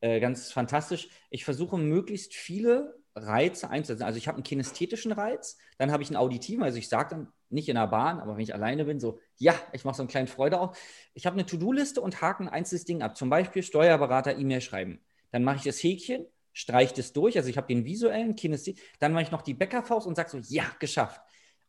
äh, 0.00 0.20
ganz 0.20 0.52
fantastisch. 0.52 1.08
Ich 1.30 1.44
versuche 1.44 1.78
möglichst 1.78 2.34
viele 2.34 3.01
Reize 3.14 3.68
einzusetzen. 3.68 4.04
Also 4.04 4.18
ich 4.18 4.28
habe 4.28 4.36
einen 4.36 4.44
kinästhetischen 4.44 5.12
Reiz, 5.12 5.58
dann 5.78 5.92
habe 5.92 6.02
ich 6.02 6.08
einen 6.08 6.16
auditiven, 6.16 6.62
also 6.62 6.78
ich 6.78 6.88
sage 6.88 7.10
dann 7.10 7.32
nicht 7.50 7.68
in 7.68 7.74
der 7.74 7.86
Bahn, 7.86 8.20
aber 8.20 8.34
wenn 8.34 8.42
ich 8.42 8.54
alleine 8.54 8.86
bin, 8.86 8.98
so, 9.00 9.18
ja, 9.36 9.54
ich 9.72 9.84
mache 9.84 9.96
so 9.96 10.02
einen 10.02 10.08
kleinen 10.08 10.28
Freude 10.28 10.58
auf. 10.58 10.78
Ich 11.14 11.26
habe 11.26 11.34
eine 11.34 11.44
To-Do-Liste 11.44 12.00
und 12.00 12.22
haken 12.22 12.48
ein 12.48 12.54
einzelnes 12.54 12.84
Ding 12.84 13.02
ab. 13.02 13.16
Zum 13.16 13.28
Beispiel 13.28 13.62
Steuerberater 13.62 14.38
E-Mail 14.38 14.60
schreiben. 14.60 15.00
Dann 15.30 15.44
mache 15.44 15.56
ich 15.56 15.62
das 15.64 15.82
Häkchen, 15.82 16.26
streiche 16.52 16.94
das 16.94 17.12
durch, 17.12 17.36
also 17.36 17.48
ich 17.48 17.56
habe 17.56 17.66
den 17.66 17.84
visuellen 17.84 18.36
Kinästhet, 18.36 18.78
dann 18.98 19.12
mache 19.12 19.24
ich 19.24 19.30
noch 19.30 19.42
die 19.42 19.54
Bäckerfaust 19.54 20.06
und 20.06 20.16
sage 20.16 20.30
so, 20.30 20.38
ja, 20.54 20.64
geschafft. 20.78 21.20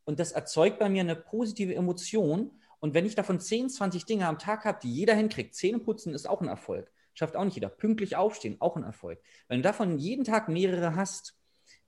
Und 0.06 0.19
das 0.19 0.32
erzeugt 0.32 0.79
bei 0.79 0.89
mir 0.89 1.01
eine 1.01 1.15
positive 1.15 1.73
Emotion. 1.73 2.51
Und 2.79 2.93
wenn 2.93 3.06
ich 3.06 3.15
davon 3.15 3.39
10, 3.39 3.69
20 3.69 4.06
Dinge 4.06 4.27
am 4.27 4.39
Tag 4.39 4.65
habe, 4.65 4.79
die 4.84 4.93
jeder 4.93 5.15
hinkriegt, 5.15 5.56
Zähne 5.56 5.79
putzen 5.79 6.13
ist 6.13 6.27
auch 6.27 6.41
ein 6.41 6.49
Erfolg. 6.49 6.91
Schafft 7.13 7.36
auch 7.36 7.45
nicht 7.45 7.56
jeder. 7.56 7.69
Pünktlich 7.69 8.15
aufstehen, 8.15 8.58
auch 8.60 8.76
ein 8.76 8.84
Erfolg. 8.84 9.21
Wenn 9.47 9.60
du 9.60 9.63
davon 9.63 9.99
jeden 9.99 10.23
Tag 10.23 10.49
mehrere 10.49 10.95
hast, 10.95 11.38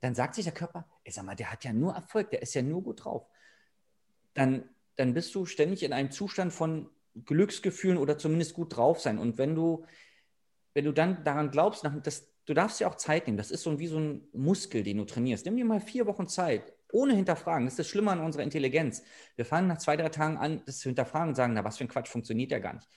dann 0.01 0.15
sagt 0.15 0.35
sich 0.35 0.45
der 0.45 0.53
Körper, 0.53 0.87
ey, 1.03 1.11
sag 1.11 1.25
mal, 1.25 1.35
der 1.35 1.51
hat 1.51 1.63
ja 1.63 1.73
nur 1.73 1.93
Erfolg, 1.93 2.29
der 2.29 2.41
ist 2.41 2.53
ja 2.53 2.61
nur 2.61 2.83
gut 2.83 3.03
drauf. 3.03 3.27
Dann, 4.33 4.69
dann 4.97 5.13
bist 5.13 5.33
du 5.33 5.45
ständig 5.45 5.83
in 5.83 5.93
einem 5.93 6.11
Zustand 6.11 6.53
von 6.53 6.89
Glücksgefühlen 7.25 7.97
oder 7.97 8.17
zumindest 8.17 8.53
gut 8.53 8.75
drauf 8.75 8.99
sein. 8.99 9.17
Und 9.17 9.37
wenn 9.37 9.55
du, 9.55 9.85
wenn 10.73 10.85
du 10.85 10.91
dann 10.91 11.23
daran 11.23 11.49
glaubst, 11.49 11.87
das, 12.03 12.29
du 12.45 12.53
darfst 12.53 12.79
ja 12.79 12.89
auch 12.89 12.95
Zeit 12.95 13.25
nehmen. 13.25 13.37
Das 13.37 13.51
ist 13.51 13.63
so 13.63 13.79
wie 13.79 13.87
so 13.87 13.97
ein 13.97 14.27
Muskel, 14.33 14.83
den 14.83 14.97
du 14.97 15.05
trainierst. 15.05 15.45
Nimm 15.45 15.55
dir 15.55 15.65
mal 15.65 15.79
vier 15.79 16.05
Wochen 16.05 16.27
Zeit, 16.27 16.73
ohne 16.91 17.15
hinterfragen. 17.15 17.65
Das 17.65 17.73
ist 17.73 17.79
das 17.79 17.87
Schlimme 17.87 18.11
an 18.11 18.19
unserer 18.19 18.43
Intelligenz. 18.43 19.01
Wir 19.35 19.45
fangen 19.45 19.67
nach 19.67 19.77
zwei, 19.77 19.95
drei 19.95 20.09
Tagen 20.09 20.37
an, 20.37 20.61
das 20.65 20.79
zu 20.79 20.89
hinterfragen 20.89 21.29
und 21.29 21.35
sagen, 21.35 21.53
na, 21.53 21.63
was 21.63 21.77
für 21.77 21.85
ein 21.85 21.89
Quatsch, 21.89 22.09
funktioniert 22.09 22.51
ja 22.51 22.59
gar 22.59 22.73
nicht. 22.73 22.87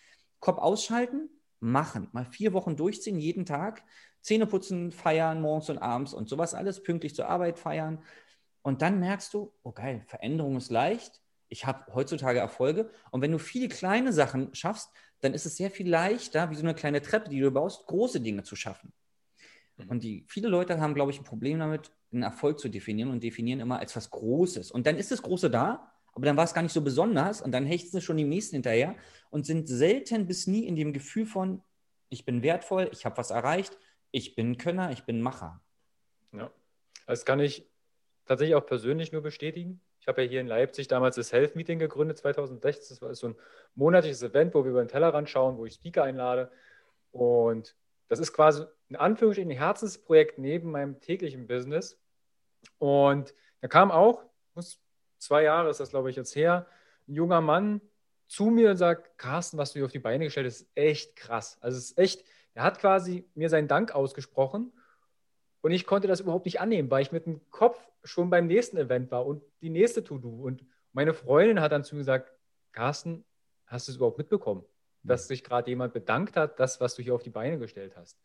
Kopf 0.41 0.59
ausschalten, 0.59 1.31
machen. 1.61 2.09
Mal 2.12 2.25
vier 2.25 2.53
Wochen 2.53 2.77
durchziehen, 2.77 3.18
jeden 3.18 3.44
Tag. 3.44 3.85
Zähne 4.21 4.47
putzen, 4.47 4.90
feiern, 4.92 5.40
morgens 5.40 5.71
und 5.71 5.79
abends 5.79 6.12
und 6.12 6.29
sowas 6.29 6.55
alles, 6.55 6.83
pünktlich 6.83 7.14
zur 7.14 7.29
Arbeit 7.29 7.59
feiern. 7.59 8.03
Und 8.62 8.83
dann 8.83 8.99
merkst 9.01 9.33
du, 9.33 9.53
oh 9.62 9.73
geil, 9.73 10.03
Veränderung 10.07 10.57
ist 10.57 10.71
leicht. 10.71 11.21
Ich 11.49 11.64
habe 11.64 11.92
heutzutage 11.94 12.38
Erfolge. 12.38 12.90
Und 13.11 13.23
wenn 13.23 13.33
du 13.33 13.38
viele 13.38 13.68
kleine 13.68 14.12
Sachen 14.12 14.55
schaffst, 14.55 14.90
dann 15.21 15.35
ist 15.35 15.47
es 15.47 15.57
sehr 15.57 15.71
viel 15.71 15.88
leichter, 15.88 16.51
wie 16.51 16.55
so 16.55 16.62
eine 16.62 16.75
kleine 16.75 17.01
Treppe, 17.01 17.31
die 17.31 17.40
du 17.40 17.51
baust, 17.51 17.87
große 17.87 18.21
Dinge 18.21 18.42
zu 18.42 18.57
schaffen. 18.57 18.92
Mhm. 19.77 19.88
Und 19.88 20.03
die, 20.03 20.25
viele 20.29 20.49
Leute 20.49 20.81
haben, 20.81 20.94
glaube 20.94 21.11
ich, 21.11 21.18
ein 21.18 21.25
Problem 21.25 21.59
damit, 21.59 21.90
einen 22.12 22.23
Erfolg 22.23 22.59
zu 22.59 22.68
definieren 22.68 23.11
und 23.11 23.23
definieren 23.23 23.61
immer 23.61 23.79
als 23.79 23.97
was 23.97 24.11
Großes. 24.11 24.71
Und 24.71 24.87
dann 24.87 24.97
ist 24.97 25.11
das 25.11 25.23
Große 25.23 25.51
da, 25.51 25.92
aber 26.18 26.26
dann 26.26 26.37
war 26.37 26.42
es 26.42 26.52
gar 26.52 26.62
nicht 26.62 26.72
so 26.72 26.83
besonders 26.83 27.40
und 27.40 27.52
dann 27.52 27.64
hechten 27.64 27.92
sie 27.92 28.00
schon 28.00 28.16
die 28.16 28.24
nächsten 28.24 28.57
hinterher 28.57 28.96
und 29.31 29.46
sind 29.46 29.68
selten 29.68 30.26
bis 30.26 30.48
nie 30.48 30.66
in 30.66 30.74
dem 30.74 30.92
Gefühl 30.92 31.26
von, 31.26 31.62
ich 32.09 32.24
bin 32.24 32.42
wertvoll, 32.42 32.90
ich 32.92 33.07
habe 33.07 33.16
was 33.18 33.31
erreicht, 33.31 33.78
ich 34.11 34.35
bin 34.35 34.59
Könner, 34.59 34.90
ich 34.90 35.04
bin 35.04 35.22
Macher. 35.22 35.62
Ja, 36.33 36.50
das 37.07 37.24
kann 37.24 37.38
ich 37.38 37.70
tatsächlich 38.26 38.57
auch 38.57 38.66
persönlich 38.66 39.12
nur 39.12 39.22
bestätigen. 39.22 39.81
Ich 40.00 40.09
habe 40.09 40.24
ja 40.24 40.28
hier 40.28 40.40
in 40.40 40.48
Leipzig 40.48 40.88
damals 40.88 41.14
das 41.14 41.33
Health 41.33 41.54
Meeting 41.54 41.78
gegründet, 41.78 42.18
2016. 42.18 42.96
Das 42.96 43.00
war 43.00 43.14
so 43.14 43.28
ein 43.28 43.37
monatliches 43.76 44.20
Event, 44.24 44.57
wo 44.57 44.64
wir 44.64 44.72
über 44.72 44.85
den 44.85 44.88
Tellerrand 44.88 45.31
schauen, 45.31 45.57
wo 45.57 45.66
ich 45.66 45.74
Speaker 45.74 46.02
einlade. 46.02 46.50
Und 47.12 47.76
das 48.09 48.18
ist 48.18 48.33
quasi 48.33 48.64
in 48.88 48.96
Anführungsstrichen 48.96 49.52
ein 49.52 49.57
Herzensprojekt 49.57 50.40
neben 50.40 50.72
meinem 50.72 50.98
täglichen 50.98 51.46
Business. 51.46 51.96
Und 52.78 53.37
da 53.61 53.68
kam 53.68 53.92
auch, 53.92 54.24
muss 54.57 54.81
zwei 55.18 55.42
Jahre 55.42 55.70
ist 55.70 55.81
das, 55.81 55.90
glaube 55.90 56.11
ich, 56.11 56.16
jetzt 56.16 56.35
her, 56.35 56.66
ein 57.07 57.14
junger 57.14 57.40
Mann 57.40 57.81
zu 58.26 58.46
mir 58.46 58.70
und 58.70 58.76
sagt, 58.76 59.18
Carsten, 59.18 59.59
was 59.59 59.72
du 59.72 59.78
hier 59.78 59.87
auf 59.87 59.92
die 59.92 59.98
Beine 59.98 60.24
gestellt 60.24 60.46
hast, 60.46 60.61
ist 60.61 60.70
echt 60.74 61.16
krass. 61.16 61.59
Also 61.61 61.78
es 61.78 61.90
ist 61.90 61.98
echt, 61.98 62.24
er 62.54 62.62
hat 62.62 62.78
quasi 62.78 63.24
mir 63.35 63.48
seinen 63.48 63.68
Dank 63.68 63.94
ausgesprochen 63.94 64.72
und 65.61 65.72
ich 65.72 65.87
konnte 65.87 66.09
das 66.09 66.20
überhaupt 66.20 66.44
nicht 66.44 66.61
annehmen, 66.61 66.90
weil 66.90 67.02
ich 67.02 67.12
mit 67.12 67.26
dem 67.26 67.40
Kopf 67.50 67.78
schon 68.04 68.31
beim 68.31 68.46
nächsten 68.46 68.76
Event 68.76 69.11
war 69.11 69.26
und 69.26 69.42
die 69.61 69.70
nächste 69.70 70.04
To-Do. 70.04 70.28
Und 70.28 70.64
meine 70.92 71.14
Freundin 71.14 71.61
hat 71.61 71.72
dann 71.72 71.85
zu 71.85 71.94
mir 71.94 72.00
gesagt, 72.00 72.33
Carsten, 72.72 73.24
hast 73.66 73.88
du 73.88 73.92
es 73.92 73.96
überhaupt 73.96 74.18
mitbekommen, 74.18 74.64
dass 75.02 75.28
sich 75.28 75.42
gerade 75.42 75.70
jemand 75.70 75.92
bedankt 75.92 76.37
hat, 76.37 76.61
das, 76.61 76.81
was 76.81 76.94
du 76.94 77.02
hier 77.02 77.14
auf 77.14 77.22
die 77.22 77.31
Beine 77.31 77.59
gestellt 77.59 77.96
hast? 77.96 78.18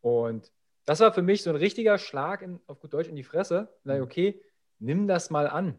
Und 0.00 0.52
das 0.84 1.00
war 1.00 1.12
für 1.12 1.22
mich 1.22 1.42
so 1.42 1.50
ein 1.50 1.56
richtiger 1.56 1.98
Schlag 1.98 2.42
in, 2.42 2.60
auf 2.66 2.80
gut 2.80 2.94
Deutsch 2.94 3.08
in 3.08 3.16
die 3.16 3.24
Fresse. 3.24 3.68
Na, 3.84 4.00
okay, 4.00 4.40
nimm 4.78 5.06
das 5.06 5.30
mal 5.30 5.46
an. 5.46 5.78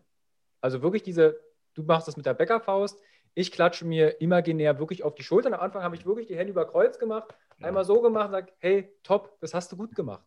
Also 0.62 0.82
wirklich 0.82 1.04
diese, 1.04 1.39
du 1.74 1.84
machst 1.84 2.08
das 2.08 2.17
mit 2.17 2.26
der 2.26 2.34
Bäckerfaust, 2.34 3.00
ich 3.36 3.52
klatsche 3.52 3.86
mir 3.86 4.19
imaginär 4.22 4.80
wirklich 4.80 5.04
auf 5.04 5.15
die 5.15 5.24
Schultern. 5.24 5.54
Am 5.54 5.62
Anfang 5.62 5.84
habe 5.84 5.95
ich 5.95 6.06
wirklich 6.06 6.28
die 6.28 6.36
Hände 6.36 6.52
über 6.52 6.65
Kreuz 6.65 7.00
gemacht, 7.00 7.34
ja. 7.60 7.67
einmal 7.67 7.86
so 7.86 8.02
gemacht 8.02 8.28
und 8.28 8.32
sage, 8.32 8.54
hey, 8.60 8.93
top, 9.04 9.39
das 9.39 9.54
hast 9.54 9.72
du 9.72 9.78
gut 9.78 9.95
gemacht. 9.95 10.26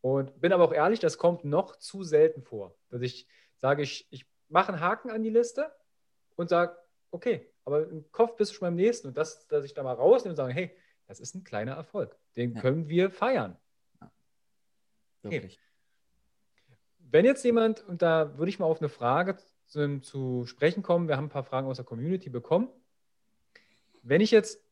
Und 0.00 0.40
bin 0.40 0.52
aber 0.52 0.64
auch 0.64 0.72
ehrlich, 0.72 1.00
das 1.00 1.18
kommt 1.18 1.44
noch 1.44 1.76
zu 1.76 2.02
selten 2.02 2.42
vor, 2.42 2.74
dass 2.90 3.02
ich 3.02 3.28
sage, 3.56 3.82
ich, 3.82 4.06
ich 4.10 4.26
mache 4.48 4.72
einen 4.72 4.80
Haken 4.80 5.10
an 5.10 5.22
die 5.22 5.30
Liste 5.30 5.72
und 6.36 6.48
sage, 6.48 6.76
okay, 7.10 7.52
aber 7.64 7.88
im 7.88 8.10
Kopf 8.10 8.36
bist 8.36 8.50
du 8.50 8.56
schon 8.56 8.66
beim 8.66 8.74
nächsten. 8.74 9.08
Und 9.08 9.16
das, 9.16 9.46
dass 9.46 9.64
ich 9.64 9.74
da 9.74 9.82
mal 9.82 9.94
rausnehme 9.94 10.32
und 10.32 10.36
sage, 10.36 10.52
hey, 10.52 10.76
das 11.06 11.20
ist 11.20 11.34
ein 11.34 11.44
kleiner 11.44 11.72
Erfolg. 11.72 12.18
Den 12.36 12.54
ja. 12.54 12.60
können 12.60 12.88
wir 12.88 13.10
feiern. 13.10 13.56
Ja. 14.00 14.10
Wirklich. 15.22 15.54
Okay. 15.54 15.61
Wenn 17.12 17.26
jetzt 17.26 17.44
jemand, 17.44 17.86
und 17.86 18.00
da 18.00 18.38
würde 18.38 18.48
ich 18.48 18.58
mal 18.58 18.64
auf 18.64 18.80
eine 18.80 18.88
Frage 18.88 19.36
zu, 19.66 20.00
zu 20.00 20.46
sprechen 20.46 20.82
kommen, 20.82 21.08
wir 21.08 21.18
haben 21.18 21.26
ein 21.26 21.30
paar 21.30 21.44
Fragen 21.44 21.66
aus 21.66 21.76
der 21.76 21.84
Community 21.84 22.30
bekommen. 22.30 22.70
Wenn 24.02 24.22
ich 24.22 24.30
jetzt 24.30 24.64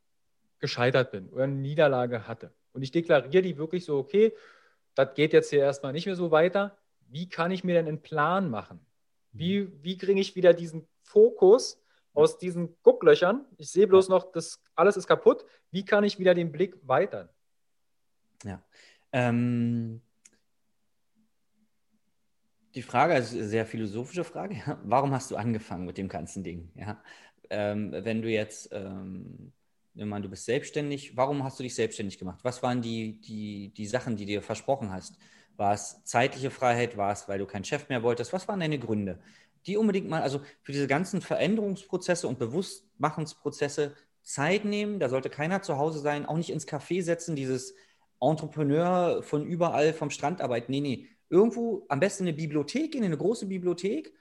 gescheitert 0.58 1.10
bin 1.12 1.28
oder 1.28 1.44
eine 1.44 1.54
Niederlage 1.54 2.26
hatte 2.26 2.54
und 2.72 2.82
ich 2.82 2.92
deklariere 2.92 3.42
die 3.42 3.58
wirklich 3.58 3.84
so, 3.84 3.98
okay, 3.98 4.34
das 4.94 5.14
geht 5.14 5.34
jetzt 5.34 5.50
hier 5.50 5.60
erstmal 5.60 5.92
nicht 5.92 6.06
mehr 6.06 6.16
so 6.16 6.30
weiter, 6.30 6.78
wie 7.08 7.28
kann 7.28 7.50
ich 7.50 7.62
mir 7.62 7.74
denn 7.74 7.86
einen 7.86 8.00
Plan 8.00 8.48
machen? 8.48 8.80
Wie, 9.32 9.70
wie 9.84 9.98
kriege 9.98 10.20
ich 10.20 10.34
wieder 10.34 10.54
diesen 10.54 10.88
Fokus 11.02 11.78
aus 12.14 12.38
diesen 12.38 12.80
Gucklöchern? 12.80 13.44
Ich 13.58 13.70
sehe 13.70 13.86
bloß 13.86 14.08
noch, 14.08 14.32
das 14.32 14.62
alles 14.74 14.96
ist 14.96 15.06
kaputt. 15.06 15.44
Wie 15.70 15.84
kann 15.84 16.04
ich 16.04 16.18
wieder 16.18 16.34
den 16.34 16.52
Blick 16.52 16.76
weitern? 16.88 17.28
Ja. 18.44 18.62
Ähm, 19.12 20.00
die 22.74 22.82
Frage 22.82 23.14
ist 23.16 23.32
eine 23.32 23.44
sehr 23.44 23.66
philosophische 23.66 24.24
Frage. 24.24 24.56
Ja. 24.66 24.78
Warum 24.84 25.12
hast 25.12 25.30
du 25.30 25.36
angefangen 25.36 25.86
mit 25.86 25.98
dem 25.98 26.08
ganzen 26.08 26.44
Ding? 26.44 26.70
Ja. 26.74 27.02
Ähm, 27.50 27.92
wenn 27.92 28.22
du 28.22 28.28
jetzt, 28.28 28.70
ähm, 28.72 29.52
du 29.94 30.28
bist 30.28 30.44
selbstständig, 30.44 31.16
warum 31.16 31.42
hast 31.42 31.58
du 31.58 31.62
dich 31.62 31.74
selbstständig 31.74 32.18
gemacht? 32.18 32.40
Was 32.42 32.62
waren 32.62 32.80
die, 32.80 33.20
die, 33.20 33.72
die 33.76 33.86
Sachen, 33.86 34.16
die 34.16 34.26
dir 34.26 34.42
versprochen 34.42 34.92
hast? 34.92 35.16
War 35.56 35.74
es 35.74 36.04
zeitliche 36.04 36.50
Freiheit? 36.50 36.96
War 36.96 37.12
es, 37.12 37.28
weil 37.28 37.38
du 37.38 37.46
keinen 37.46 37.64
Chef 37.64 37.88
mehr 37.88 38.02
wolltest? 38.02 38.32
Was 38.32 38.46
waren 38.46 38.60
deine 38.60 38.78
Gründe? 38.78 39.20
Die 39.66 39.76
unbedingt 39.76 40.08
mal, 40.08 40.22
also 40.22 40.40
für 40.62 40.72
diese 40.72 40.86
ganzen 40.86 41.20
Veränderungsprozesse 41.20 42.28
und 42.28 42.38
Bewusstmachungsprozesse 42.38 43.94
Zeit 44.22 44.64
nehmen. 44.64 45.00
Da 45.00 45.08
sollte 45.08 45.28
keiner 45.28 45.60
zu 45.60 45.76
Hause 45.76 45.98
sein, 45.98 46.24
auch 46.24 46.36
nicht 46.36 46.50
ins 46.50 46.68
Café 46.68 47.02
setzen, 47.02 47.36
dieses 47.36 47.74
Entrepreneur 48.20 49.22
von 49.22 49.44
überall 49.44 49.92
vom 49.92 50.10
Strand 50.10 50.40
arbeiten. 50.40 50.70
Nee, 50.70 50.80
nee 50.80 51.08
irgendwo 51.30 51.86
am 51.88 52.00
besten 52.00 52.24
in 52.24 52.28
eine 52.28 52.36
Bibliothek 52.36 52.94
in 52.94 53.04
eine 53.04 53.16
große 53.16 53.46
Bibliothek, 53.46 54.12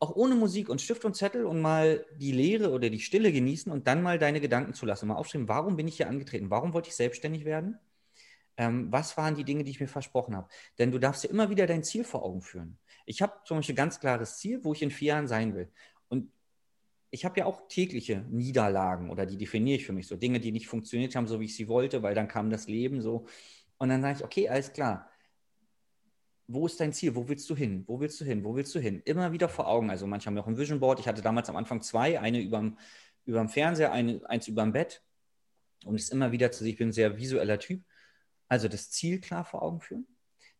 auch 0.00 0.16
ohne 0.16 0.34
Musik 0.34 0.68
und 0.68 0.80
Stift 0.80 1.04
und 1.04 1.14
Zettel 1.14 1.46
und 1.46 1.60
mal 1.60 2.04
die 2.16 2.32
Leere 2.32 2.70
oder 2.72 2.90
die 2.90 3.00
Stille 3.00 3.32
genießen 3.32 3.70
und 3.70 3.86
dann 3.86 4.02
mal 4.02 4.18
deine 4.18 4.40
Gedanken 4.40 4.74
zu 4.74 4.86
lassen. 4.86 5.06
Mal 5.06 5.14
aufschreiben, 5.14 5.48
warum 5.48 5.76
bin 5.76 5.86
ich 5.88 5.96
hier 5.96 6.08
angetreten? 6.08 6.50
Warum 6.50 6.72
wollte 6.72 6.88
ich 6.88 6.96
selbstständig 6.96 7.44
werden? 7.44 7.78
Ähm, 8.56 8.90
was 8.90 9.16
waren 9.16 9.36
die 9.36 9.44
Dinge, 9.44 9.62
die 9.62 9.70
ich 9.70 9.80
mir 9.80 9.88
versprochen 9.88 10.34
habe? 10.34 10.48
Denn 10.78 10.90
du 10.90 10.98
darfst 10.98 11.24
ja 11.24 11.30
immer 11.30 11.50
wieder 11.50 11.66
dein 11.66 11.84
Ziel 11.84 12.04
vor 12.04 12.24
Augen 12.24 12.40
führen. 12.40 12.78
Ich 13.06 13.22
habe 13.22 13.34
zum 13.44 13.58
Beispiel 13.58 13.74
ein 13.74 13.76
ganz 13.76 14.00
klares 14.00 14.38
Ziel, 14.38 14.64
wo 14.64 14.72
ich 14.72 14.82
in 14.82 14.90
vier 14.90 15.08
Jahren 15.08 15.28
sein 15.28 15.54
will. 15.54 15.70
Und 16.08 16.32
ich 17.10 17.24
habe 17.24 17.38
ja 17.38 17.46
auch 17.46 17.68
tägliche 17.68 18.24
Niederlagen 18.30 19.10
oder 19.10 19.26
die 19.26 19.36
definiere 19.36 19.76
ich 19.76 19.86
für 19.86 19.92
mich 19.92 20.06
so. 20.06 20.16
Dinge, 20.16 20.40
die 20.40 20.50
nicht 20.50 20.66
funktioniert 20.66 21.14
haben, 21.14 21.26
so 21.26 21.40
wie 21.40 21.44
ich 21.44 21.54
sie 21.54 21.68
wollte, 21.68 22.02
weil 22.02 22.14
dann 22.14 22.26
kam 22.26 22.50
das 22.50 22.68
Leben 22.68 23.02
so. 23.02 23.26
Und 23.78 23.90
dann 23.90 24.00
sage 24.00 24.18
ich, 24.18 24.24
okay, 24.24 24.48
alles 24.48 24.72
klar 24.72 25.09
wo 26.52 26.66
ist 26.66 26.80
dein 26.80 26.92
Ziel? 26.92 27.14
Wo 27.14 27.28
willst 27.28 27.48
du 27.48 27.54
hin? 27.54 27.84
Wo 27.86 28.00
willst 28.00 28.20
du 28.20 28.24
hin? 28.24 28.42
Wo 28.42 28.56
willst 28.56 28.74
du 28.74 28.80
hin? 28.80 29.02
Immer 29.04 29.32
wieder 29.32 29.48
vor 29.48 29.68
Augen. 29.68 29.88
Also 29.88 30.06
manche 30.06 30.26
haben 30.26 30.36
auch 30.38 30.48
ein 30.48 30.58
Vision 30.58 30.80
Board. 30.80 30.98
Ich 30.98 31.06
hatte 31.06 31.22
damals 31.22 31.48
am 31.48 31.56
Anfang 31.56 31.80
zwei, 31.80 32.18
eine 32.18 32.40
überm, 32.40 32.76
überm 33.24 33.48
Fernseher, 33.48 33.92
eine, 33.92 34.20
eins 34.28 34.48
überm 34.48 34.72
Bett, 34.72 35.02
um 35.84 35.94
es 35.94 36.08
immer 36.08 36.32
wieder 36.32 36.50
zu 36.50 36.64
sehen. 36.64 36.72
Ich 36.72 36.78
bin 36.78 36.88
ein 36.88 36.92
sehr 36.92 37.16
visueller 37.16 37.58
Typ. 37.60 37.84
Also 38.48 38.66
das 38.66 38.90
Ziel 38.90 39.20
klar 39.20 39.44
vor 39.44 39.62
Augen 39.62 39.80
führen. 39.80 40.06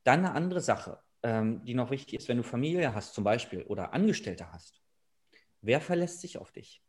Dann 0.05 0.21
eine 0.21 0.33
andere 0.33 0.61
Sache, 0.61 1.01
ähm, 1.25 1.65
die 1.65 1.75
noch 1.75 1.91
wichtig 1.91 2.21
ist, 2.21 2.29
wenn 2.29 2.37
du 2.37 2.45
Familie 2.45 2.95
hast 2.95 3.15
zum 3.15 3.25
Beispiel 3.25 3.65
oder 3.65 3.93
Angestellte 3.93 4.53
hast. 4.53 4.81
Wer 5.61 5.81
verlässt 5.81 6.21
sich 6.21 6.39
auf 6.39 6.53
dich? 6.53 6.83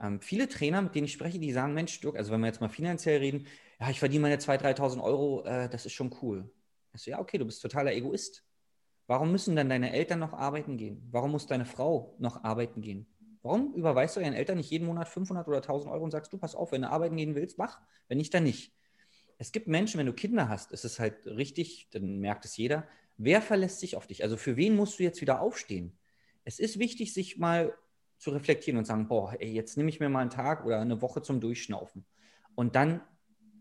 Ähm, 0.00 0.20
viele 0.20 0.48
Trainer, 0.48 0.82
mit 0.82 0.94
denen 0.94 1.04
ich 1.04 1.12
spreche, 1.12 1.38
die 1.38 1.52
sagen, 1.52 1.72
Mensch, 1.72 2.00
Dirk, 2.00 2.16
also 2.16 2.32
wenn 2.32 2.40
wir 2.40 2.48
jetzt 2.48 2.60
mal 2.60 2.68
finanziell 2.68 3.18
reden, 3.18 3.46
ja, 3.78 3.90
ich 3.90 4.00
verdiene 4.00 4.22
meine 4.22 4.36
2.000, 4.36 4.76
3.000 4.76 5.02
Euro, 5.02 5.44
äh, 5.44 5.68
das 5.68 5.86
ist 5.86 5.92
schon 5.92 6.14
cool. 6.20 6.50
Ich 6.94 7.02
so, 7.02 7.10
ja, 7.10 7.18
okay, 7.18 7.38
du 7.38 7.44
bist 7.44 7.60
totaler 7.60 7.92
Egoist. 7.92 8.44
Warum 9.06 9.32
müssen 9.32 9.56
dann 9.56 9.68
deine 9.68 9.92
Eltern 9.92 10.20
noch 10.20 10.32
arbeiten 10.32 10.76
gehen? 10.76 11.06
Warum 11.10 11.32
muss 11.32 11.46
deine 11.46 11.66
Frau 11.66 12.14
noch 12.18 12.42
arbeiten 12.44 12.80
gehen? 12.80 13.06
Warum 13.42 13.74
überweist 13.74 14.16
du 14.16 14.20
deinen 14.20 14.32
Eltern 14.32 14.56
nicht 14.56 14.70
jeden 14.70 14.86
Monat 14.86 15.08
500 15.08 15.46
oder 15.46 15.58
1000 15.58 15.92
Euro 15.92 16.04
und 16.04 16.10
sagst, 16.10 16.32
du 16.32 16.38
pass 16.38 16.54
auf, 16.54 16.72
wenn 16.72 16.82
du 16.82 16.90
arbeiten 16.90 17.16
gehen 17.16 17.34
willst, 17.34 17.58
mach, 17.58 17.80
wenn 18.08 18.16
nicht, 18.16 18.32
dann 18.32 18.44
nicht. 18.44 18.72
Es 19.36 19.52
gibt 19.52 19.66
Menschen, 19.66 19.98
wenn 19.98 20.06
du 20.06 20.14
Kinder 20.14 20.48
hast, 20.48 20.72
ist 20.72 20.84
es 20.84 20.98
halt 20.98 21.26
richtig, 21.26 21.88
dann 21.90 22.20
merkt 22.20 22.46
es 22.46 22.56
jeder, 22.56 22.88
wer 23.18 23.42
verlässt 23.42 23.80
sich 23.80 23.96
auf 23.96 24.06
dich? 24.06 24.22
Also 24.22 24.36
für 24.36 24.56
wen 24.56 24.76
musst 24.76 24.98
du 24.98 25.02
jetzt 25.02 25.20
wieder 25.20 25.40
aufstehen? 25.40 25.98
Es 26.44 26.58
ist 26.58 26.78
wichtig, 26.78 27.12
sich 27.12 27.36
mal 27.36 27.76
zu 28.16 28.30
reflektieren 28.30 28.78
und 28.78 28.86
sagen, 28.86 29.08
boah, 29.08 29.34
ey, 29.38 29.52
jetzt 29.52 29.76
nehme 29.76 29.90
ich 29.90 30.00
mir 30.00 30.08
mal 30.08 30.20
einen 30.20 30.30
Tag 30.30 30.64
oder 30.64 30.80
eine 30.80 31.02
Woche 31.02 31.20
zum 31.20 31.40
Durchschnaufen. 31.40 32.06
Und 32.54 32.76
dann 32.76 33.02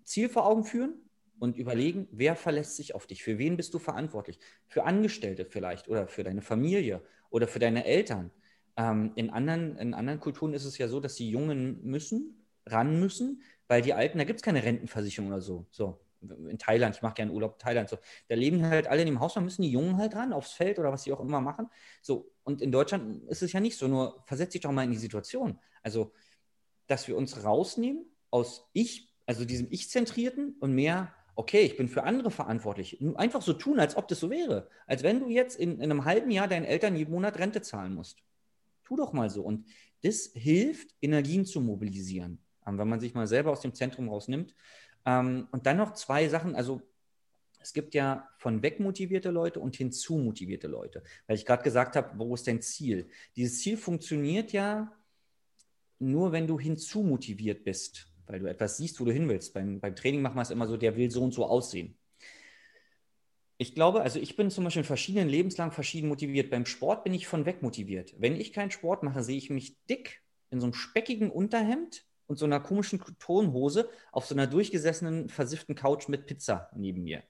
Ziel 0.05 0.29
vor 0.29 0.45
Augen 0.45 0.63
führen 0.63 1.02
und 1.43 1.57
überlegen, 1.57 2.07
wer 2.09 2.37
verlässt 2.37 2.77
sich 2.77 2.95
auf 2.95 3.05
dich? 3.05 3.21
Für 3.21 3.37
wen 3.37 3.57
bist 3.57 3.73
du 3.73 3.79
verantwortlich? 3.79 4.39
Für 4.65 4.85
Angestellte 4.85 5.43
vielleicht 5.43 5.89
oder 5.89 6.07
für 6.07 6.23
deine 6.23 6.41
Familie 6.41 7.01
oder 7.31 7.49
für 7.49 7.59
deine 7.59 7.83
Eltern. 7.83 8.31
Ähm, 8.77 9.11
in, 9.15 9.29
anderen, 9.29 9.75
in 9.75 9.93
anderen 9.93 10.21
Kulturen 10.21 10.53
ist 10.53 10.63
es 10.63 10.77
ja 10.77 10.87
so, 10.87 11.01
dass 11.01 11.15
die 11.15 11.29
Jungen 11.29 11.83
müssen, 11.83 12.47
ran 12.65 12.97
müssen, 12.97 13.43
weil 13.67 13.81
die 13.81 13.93
Alten, 13.93 14.19
da 14.19 14.23
gibt 14.23 14.39
es 14.39 14.41
keine 14.41 14.63
Rentenversicherung 14.63 15.31
oder 15.31 15.41
so. 15.41 15.67
So, 15.69 15.99
in 16.21 16.57
Thailand, 16.57 16.95
ich 16.95 17.01
mache 17.01 17.15
gerne 17.15 17.33
Urlaub 17.33 17.55
in 17.55 17.59
Thailand, 17.59 17.89
so, 17.89 17.97
da 18.29 18.35
leben 18.35 18.65
halt 18.65 18.87
alle 18.87 19.01
in 19.01 19.07
dem 19.07 19.19
Haus, 19.19 19.33
da 19.33 19.41
müssen 19.41 19.63
die 19.63 19.71
Jungen 19.71 19.97
halt 19.97 20.15
ran, 20.15 20.31
aufs 20.31 20.53
Feld 20.53 20.79
oder 20.79 20.93
was 20.93 21.03
sie 21.03 21.11
auch 21.11 21.19
immer 21.19 21.41
machen. 21.41 21.67
So, 22.01 22.31
und 22.45 22.61
in 22.61 22.71
Deutschland 22.71 23.29
ist 23.29 23.43
es 23.43 23.51
ja 23.51 23.59
nicht 23.59 23.77
so, 23.77 23.89
nur 23.89 24.23
versetz 24.27 24.53
dich 24.53 24.61
doch 24.61 24.71
mal 24.71 24.85
in 24.85 24.91
die 24.91 24.97
Situation. 24.97 25.59
Also, 25.81 26.13
dass 26.87 27.09
wir 27.09 27.17
uns 27.17 27.43
rausnehmen 27.43 28.05
aus 28.29 28.69
Ich, 28.71 29.13
also 29.25 29.43
diesem 29.43 29.67
Ich-Zentrierten 29.71 30.55
und 30.61 30.71
mehr, 30.73 31.13
okay, 31.35 31.61
ich 31.61 31.77
bin 31.77 31.87
für 31.87 32.03
andere 32.03 32.31
verantwortlich. 32.31 32.99
Einfach 33.15 33.41
so 33.41 33.53
tun, 33.53 33.79
als 33.79 33.95
ob 33.97 34.07
das 34.07 34.19
so 34.19 34.29
wäre. 34.29 34.69
Als 34.87 35.03
wenn 35.03 35.19
du 35.19 35.29
jetzt 35.29 35.59
in, 35.59 35.79
in 35.79 35.91
einem 35.91 36.05
halben 36.05 36.31
Jahr 36.31 36.47
deinen 36.47 36.65
Eltern 36.65 36.95
jeden 36.95 37.11
Monat 37.11 37.39
Rente 37.39 37.61
zahlen 37.61 37.93
musst. 37.93 38.19
Tu 38.83 38.95
doch 38.95 39.13
mal 39.13 39.29
so. 39.29 39.43
Und 39.43 39.65
das 40.01 40.31
hilft, 40.33 40.93
Energien 41.01 41.45
zu 41.45 41.61
mobilisieren. 41.61 42.39
Ähm, 42.67 42.77
wenn 42.77 42.87
man 42.87 42.99
sich 42.99 43.13
mal 43.13 43.27
selber 43.27 43.51
aus 43.51 43.61
dem 43.61 43.73
Zentrum 43.73 44.09
rausnimmt. 44.09 44.55
Ähm, 45.05 45.47
und 45.51 45.65
dann 45.65 45.77
noch 45.77 45.93
zwei 45.93 46.27
Sachen. 46.27 46.55
Also 46.55 46.81
es 47.59 47.73
gibt 47.73 47.93
ja 47.93 48.29
von 48.37 48.61
weg 48.61 48.79
motivierte 48.79 49.31
Leute 49.31 49.59
und 49.59 49.75
hinzu 49.75 50.17
motivierte 50.17 50.67
Leute. 50.67 51.03
Weil 51.27 51.37
ich 51.37 51.45
gerade 51.45 51.63
gesagt 51.63 51.95
habe, 51.95 52.17
wo 52.19 52.33
ist 52.35 52.47
dein 52.47 52.61
Ziel? 52.61 53.09
Dieses 53.35 53.59
Ziel 53.61 53.77
funktioniert 53.77 54.51
ja 54.51 54.91
nur, 55.99 56.31
wenn 56.31 56.47
du 56.47 56.59
hinzu 56.59 57.01
motiviert 57.01 57.63
bist, 57.63 58.12
weil 58.27 58.39
du 58.39 58.47
etwas 58.47 58.77
siehst, 58.77 58.99
wo 58.99 59.05
du 59.05 59.11
hin 59.11 59.29
willst. 59.29 59.53
Beim, 59.53 59.79
beim 59.79 59.95
Training 59.95 60.21
machen 60.21 60.35
wir 60.35 60.41
es 60.41 60.51
immer 60.51 60.67
so, 60.67 60.77
der 60.77 60.95
will 60.95 61.11
so 61.11 61.23
und 61.23 61.33
so 61.33 61.45
aussehen. 61.45 61.97
Ich 63.57 63.75
glaube, 63.75 64.01
also 64.01 64.19
ich 64.19 64.35
bin 64.35 64.49
zum 64.49 64.63
Beispiel 64.63 64.81
in 64.81 64.87
verschiedenen 64.87 65.29
Lebenslagen 65.29 65.71
verschieden 65.71 66.09
motiviert. 66.09 66.49
Beim 66.49 66.65
Sport 66.65 67.03
bin 67.03 67.13
ich 67.13 67.27
von 67.27 67.45
weg 67.45 67.61
motiviert. 67.61 68.13
Wenn 68.17 68.35
ich 68.35 68.51
keinen 68.51 68.71
Sport 68.71 69.03
mache, 69.03 69.23
sehe 69.23 69.37
ich 69.37 69.49
mich 69.49 69.77
dick 69.85 70.21
in 70.49 70.59
so 70.59 70.65
einem 70.65 70.73
speckigen 70.73 71.31
Unterhemd 71.31 72.05
und 72.27 72.37
so 72.37 72.45
einer 72.45 72.59
komischen 72.59 73.01
Tonhose 73.19 73.89
auf 74.11 74.25
so 74.25 74.35
einer 74.35 74.47
durchgesessenen, 74.47 75.29
versifften 75.29 75.75
Couch 75.75 76.07
mit 76.07 76.25
Pizza 76.25 76.69
neben 76.75 77.03
mir. 77.03 77.23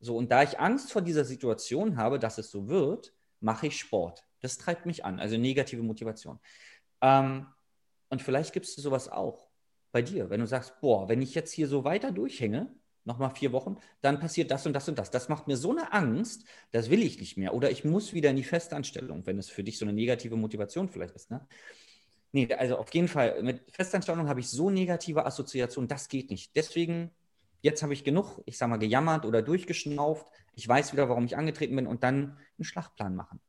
So, 0.00 0.16
und 0.16 0.30
da 0.30 0.42
ich 0.42 0.58
Angst 0.58 0.92
vor 0.92 1.02
dieser 1.02 1.24
Situation 1.24 1.96
habe, 1.96 2.18
dass 2.18 2.38
es 2.38 2.50
so 2.50 2.68
wird, 2.68 3.12
mache 3.40 3.68
ich 3.68 3.78
Sport. 3.78 4.24
Das 4.40 4.58
treibt 4.58 4.86
mich 4.86 5.04
an, 5.04 5.20
also 5.20 5.36
negative 5.36 5.82
Motivation. 5.82 6.38
Ähm, 7.00 7.46
und 8.08 8.22
vielleicht 8.22 8.52
gibt 8.52 8.66
es 8.66 8.74
sowas 8.76 9.08
auch 9.08 9.48
bei 9.96 10.02
dir, 10.02 10.28
wenn 10.28 10.40
du 10.40 10.46
sagst, 10.46 10.78
boah, 10.82 11.08
wenn 11.08 11.22
ich 11.22 11.34
jetzt 11.34 11.52
hier 11.52 11.68
so 11.68 11.82
weiter 11.82 12.12
durchhänge, 12.12 12.70
nochmal 13.06 13.30
vier 13.30 13.52
Wochen, 13.52 13.78
dann 14.02 14.20
passiert 14.20 14.50
das 14.50 14.66
und 14.66 14.74
das 14.74 14.90
und 14.90 14.98
das. 14.98 15.10
Das 15.10 15.30
macht 15.30 15.46
mir 15.46 15.56
so 15.56 15.70
eine 15.70 15.90
Angst, 15.94 16.44
das 16.70 16.90
will 16.90 17.02
ich 17.02 17.18
nicht 17.18 17.38
mehr. 17.38 17.54
Oder 17.54 17.70
ich 17.70 17.82
muss 17.82 18.12
wieder 18.12 18.28
in 18.28 18.36
die 18.36 18.44
Festanstellung, 18.44 19.24
wenn 19.24 19.38
es 19.38 19.48
für 19.48 19.64
dich 19.64 19.78
so 19.78 19.86
eine 19.86 19.94
negative 19.94 20.36
Motivation 20.36 20.90
vielleicht 20.90 21.14
ist. 21.14 21.30
Ne? 21.30 21.48
Nee, 22.32 22.52
also 22.52 22.76
auf 22.76 22.92
jeden 22.92 23.08
Fall, 23.08 23.42
mit 23.42 23.62
Festanstellung 23.72 24.28
habe 24.28 24.40
ich 24.40 24.50
so 24.50 24.68
negative 24.68 25.24
Assoziationen, 25.24 25.88
das 25.88 26.10
geht 26.10 26.28
nicht. 26.28 26.54
Deswegen, 26.54 27.10
jetzt 27.62 27.82
habe 27.82 27.94
ich 27.94 28.04
genug, 28.04 28.42
ich 28.44 28.58
sage 28.58 28.68
mal, 28.68 28.76
gejammert 28.76 29.24
oder 29.24 29.40
durchgeschnauft. 29.40 30.26
Ich 30.54 30.68
weiß 30.68 30.92
wieder, 30.92 31.08
warum 31.08 31.24
ich 31.24 31.38
angetreten 31.38 31.74
bin 31.74 31.86
und 31.86 32.02
dann 32.02 32.36
einen 32.58 32.64
Schlachtplan 32.64 33.16
machen. 33.16 33.40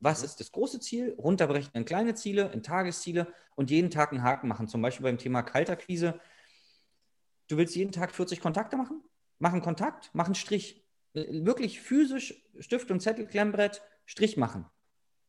Was 0.00 0.22
ist 0.22 0.40
das 0.40 0.52
große 0.52 0.80
Ziel? 0.80 1.14
Runterbrechen 1.18 1.72
in 1.74 1.84
kleine 1.84 2.14
Ziele, 2.14 2.50
in 2.52 2.62
Tagesziele 2.62 3.32
und 3.54 3.70
jeden 3.70 3.90
Tag 3.90 4.12
einen 4.12 4.22
Haken 4.22 4.48
machen. 4.48 4.68
Zum 4.68 4.82
Beispiel 4.82 5.04
beim 5.04 5.18
Thema 5.18 5.42
Kalterquise 5.42 6.20
Du 7.48 7.56
willst 7.56 7.76
jeden 7.76 7.92
Tag 7.92 8.12
40 8.12 8.40
Kontakte 8.40 8.76
machen? 8.76 9.02
Mach 9.38 9.52
einen 9.52 9.62
Kontakt, 9.62 10.10
mach 10.12 10.26
einen 10.26 10.34
Strich. 10.34 10.84
Wirklich 11.12 11.80
physisch 11.80 12.42
Stift 12.58 12.90
und 12.90 13.00
Zettel, 13.00 13.26
Klemmbrett, 13.26 13.82
Strich 14.04 14.36
machen. 14.36 14.66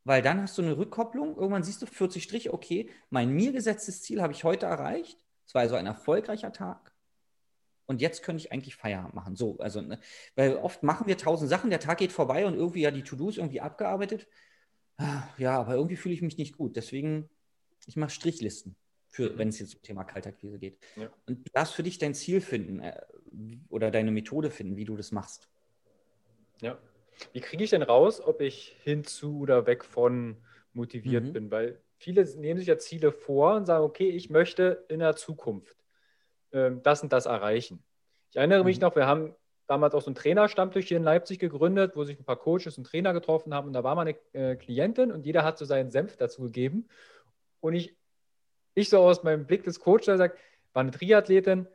Weil 0.04 0.22
dann 0.22 0.42
hast 0.42 0.58
du 0.58 0.62
eine 0.62 0.78
Rückkopplung. 0.78 1.36
Irgendwann 1.36 1.64
siehst 1.64 1.82
du 1.82 1.86
40 1.86 2.24
Striche, 2.24 2.54
okay, 2.54 2.90
mein 3.10 3.30
mir 3.30 3.52
gesetztes 3.52 4.02
Ziel 4.02 4.22
habe 4.22 4.34
ich 4.34 4.44
heute 4.44 4.66
erreicht. 4.66 5.24
Es 5.46 5.54
war 5.54 5.62
also 5.62 5.76
ein 5.76 5.86
erfolgreicher 5.86 6.52
Tag. 6.52 6.94
Und 7.86 8.02
jetzt 8.02 8.24
könnte 8.24 8.42
ich 8.44 8.52
eigentlich 8.52 8.76
Feierabend 8.76 9.14
machen. 9.14 9.36
So, 9.36 9.58
also, 9.60 9.82
ne? 9.82 10.00
weil 10.36 10.58
oft 10.58 10.84
machen 10.84 11.08
wir 11.08 11.18
tausend 11.18 11.50
Sachen, 11.50 11.70
der 11.70 11.80
Tag 11.80 12.00
geht 12.00 12.12
vorbei 12.12 12.46
und 12.46 12.56
irgendwie 12.56 12.82
ja 12.82 12.92
die 12.92 13.04
To-Dos 13.04 13.38
irgendwie 13.38 13.62
abgearbeitet. 13.62 14.28
Ja, 15.38 15.60
aber 15.60 15.76
irgendwie 15.76 15.96
fühle 15.96 16.14
ich 16.14 16.22
mich 16.22 16.38
nicht 16.38 16.58
gut. 16.58 16.76
Deswegen, 16.76 17.30
ich 17.86 17.96
mache 17.96 18.10
Strichlisten 18.10 18.76
für, 19.08 19.38
wenn 19.38 19.50
es 19.50 19.60
jetzt 19.60 19.76
um 19.76 19.82
Thema 19.82 20.04
Kaltakquise 20.04 20.60
geht. 20.60 20.80
Ja. 20.96 21.10
Und 21.28 21.48
du 21.48 21.52
darfst 21.54 21.74
für 21.74 21.84
dich 21.84 21.98
dein 21.98 22.14
Ziel 22.14 22.42
finden 22.42 22.80
äh, 22.80 23.00
oder 23.70 23.92
deine 23.92 24.12
Methode 24.12 24.50
finden, 24.50 24.76
wie 24.76 24.86
du 24.86 24.96
das 24.96 25.12
machst. 25.12 25.50
Ja. 26.62 26.78
Wie 27.34 27.42
kriege 27.42 27.64
ich 27.64 27.72
denn 27.72 27.84
raus, 27.84 28.22
ob 28.22 28.42
ich 28.42 28.76
hinzu 28.84 29.40
oder 29.40 29.66
weg 29.66 29.84
von 29.84 30.38
motiviert 30.74 31.26
mhm. 31.26 31.34
bin? 31.34 31.52
Weil 31.52 31.82
viele 31.98 32.26
nehmen 32.38 32.60
sich 32.60 32.68
ja 32.68 32.78
Ziele 32.78 33.12
vor 33.12 33.56
und 33.56 33.66
sagen, 33.66 33.84
okay, 33.84 34.10
ich 34.10 34.30
möchte 34.30 34.86
in 34.90 35.00
der 35.00 35.16
Zukunft 35.16 35.78
ähm, 36.52 36.82
das 36.84 37.02
und 37.02 37.12
das 37.14 37.26
erreichen. 37.26 37.84
Ich 38.30 38.38
erinnere 38.38 38.60
mhm. 38.60 38.66
mich 38.66 38.80
noch, 38.80 38.96
wir 38.96 39.08
haben 39.08 39.36
damals 39.68 39.94
auch 39.94 40.02
so 40.02 40.08
einen 40.08 40.16
Trainerstammtisch 40.16 40.88
hier 40.88 40.98
in 40.98 41.04
Leipzig 41.04 41.40
gegründet, 41.40 41.96
wo 41.96 42.04
sich 42.04 42.20
ein 42.20 42.26
paar 42.26 42.38
Coaches 42.38 42.78
und 42.78 42.86
Trainer 42.86 43.14
getroffen 43.14 43.54
haben. 43.54 43.68
Und 43.68 43.74
da 43.74 43.84
war 43.84 43.96
mal 43.96 44.02
eine 44.02 44.16
äh, 44.34 44.56
Klientin 44.56 45.12
und 45.12 45.26
jeder 45.26 45.44
hat 45.44 45.58
so 45.58 45.66
seinen 45.66 45.92
Senf 45.92 46.18
dazu 46.18 46.44
gegeben. 46.44 46.88
Und 47.60 47.74
ich 47.74 47.98
ich 48.78 48.90
so 48.90 49.00
aus 49.00 49.24
meinem 49.24 49.48
Blick 49.48 49.64
des 49.64 49.80
Coaches 49.80 50.20
sage, 50.20 50.36
war 50.74 50.82
eine 50.82 50.92
Triathletin, 50.92 51.68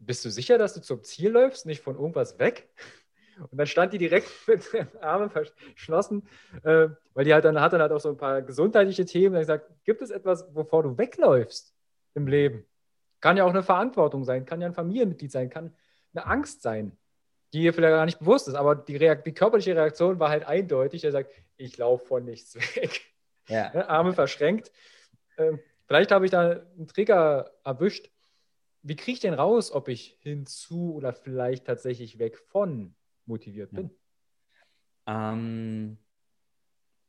bist 0.00 0.24
du 0.24 0.30
sicher, 0.30 0.58
dass 0.58 0.74
du 0.74 0.80
zum 0.80 1.04
Ziel 1.04 1.30
läufst, 1.30 1.64
nicht 1.64 1.80
von 1.80 1.94
irgendwas 1.94 2.38
weg? 2.40 2.68
Und 3.50 3.56
dann 3.56 3.68
stand 3.68 3.92
die 3.92 3.98
direkt 3.98 4.28
mit 4.48 4.72
den 4.72 4.88
Armen 5.00 5.30
verschlossen, 5.30 6.26
äh, 6.64 6.88
weil 7.14 7.24
die 7.24 7.32
halt 7.32 7.44
dann 7.44 7.60
hat 7.60 7.72
dann 7.72 7.80
halt 7.80 7.92
auch 7.92 8.00
so 8.00 8.08
ein 8.08 8.16
paar 8.16 8.42
gesundheitliche 8.42 9.04
Themen. 9.04 9.36
Und 9.36 9.42
gesagt, 9.42 9.70
gibt 9.84 10.02
es 10.02 10.10
etwas, 10.10 10.44
wovor 10.52 10.82
du 10.82 10.98
wegläufst 10.98 11.72
im 12.14 12.26
Leben? 12.26 12.66
Kann 13.20 13.36
ja 13.36 13.44
auch 13.44 13.50
eine 13.50 13.62
Verantwortung 13.62 14.24
sein, 14.24 14.44
kann 14.44 14.60
ja 14.60 14.66
ein 14.66 14.74
Familienmitglied 14.74 15.30
sein, 15.30 15.50
kann 15.50 15.74
eine 16.14 16.26
Angst 16.26 16.62
sein, 16.62 16.98
die 17.52 17.60
dir 17.60 17.72
vielleicht 17.74 17.92
gar 17.92 18.06
nicht 18.06 18.20
bewusst 18.20 18.48
ist. 18.48 18.54
Aber 18.54 18.74
die, 18.74 18.96
Reakt 18.96 19.26
die 19.26 19.34
körperliche 19.34 19.74
Reaktion 19.74 20.18
war 20.18 20.30
halt 20.30 20.44
eindeutig. 20.44 21.04
Er 21.04 21.12
sagt, 21.12 21.32
ich 21.56 21.76
laufe 21.78 22.06
von 22.06 22.24
nichts 22.24 22.54
weg. 22.76 23.00
Ja. 23.48 23.70
Ne, 23.74 23.88
Arme 23.88 24.12
verschränkt. 24.12 24.70
Ähm, 25.36 25.58
Vielleicht 25.90 26.12
habe 26.12 26.24
ich 26.24 26.30
da 26.30 26.50
einen 26.52 26.86
Trigger 26.86 27.50
erwischt. 27.64 28.12
Wie 28.82 28.94
kriege 28.94 29.14
ich 29.14 29.18
denn 29.18 29.34
raus, 29.34 29.72
ob 29.72 29.88
ich 29.88 30.16
hinzu 30.20 30.94
oder 30.94 31.12
vielleicht 31.12 31.66
tatsächlich 31.66 32.20
weg 32.20 32.38
von 32.38 32.94
motiviert 33.26 33.72
bin? 33.72 33.90
Ja. 35.08 35.32
Ähm, 35.32 35.98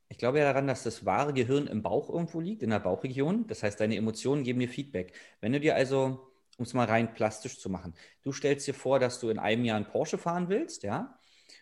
ich 0.10 0.18
glaube 0.18 0.40
ja 0.40 0.46
daran, 0.46 0.66
dass 0.66 0.82
das 0.82 1.06
wahre 1.06 1.32
Gehirn 1.32 1.68
im 1.68 1.84
Bauch 1.84 2.10
irgendwo 2.10 2.40
liegt, 2.40 2.64
in 2.64 2.72
der 2.72 2.80
Bauchregion. 2.80 3.46
Das 3.46 3.62
heißt, 3.62 3.80
deine 3.80 3.98
Emotionen 3.98 4.44
geben 4.44 4.60
dir 4.60 4.68
Feedback. 4.68 5.14
Wenn 5.42 5.52
du 5.52 5.60
dir 5.60 5.76
also, 5.76 6.31
um 6.62 6.66
es 6.66 6.74
mal 6.74 6.86
rein 6.86 7.14
plastisch 7.14 7.60
zu 7.60 7.70
machen, 7.70 7.94
du 8.24 8.32
stellst 8.32 8.68
dir 8.68 8.74
vor, 8.74 9.00
dass 9.00 9.20
du 9.20 9.30
in 9.30 9.40
einem 9.40 9.66
Jahr 9.66 9.78
einen 9.78 9.88
Porsche 9.88 10.18
fahren 10.18 10.48
willst, 10.48 10.84
ja, 10.84 11.18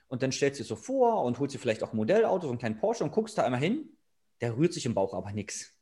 und 0.08 0.22
dann 0.22 0.32
stellst 0.32 0.60
du 0.60 0.64
dir 0.64 0.68
so 0.68 0.76
vor 0.76 1.24
und 1.24 1.40
holst 1.40 1.56
dir 1.56 1.60
vielleicht 1.60 1.84
auch 1.84 1.94
ein 1.94 1.98
Modellauto, 1.98 2.44
so 2.44 2.50
einen 2.50 2.60
kleinen 2.60 2.78
Porsche 2.78 3.04
und 3.04 3.12
guckst 3.12 3.38
da 3.38 3.44
einmal 3.44 3.60
hin, 3.62 3.90
der 4.42 4.58
rührt 4.58 4.74
sich 4.74 4.86
im 4.86 4.94
Bauch 4.94 5.14
aber 5.14 5.32
nichts 5.32 5.80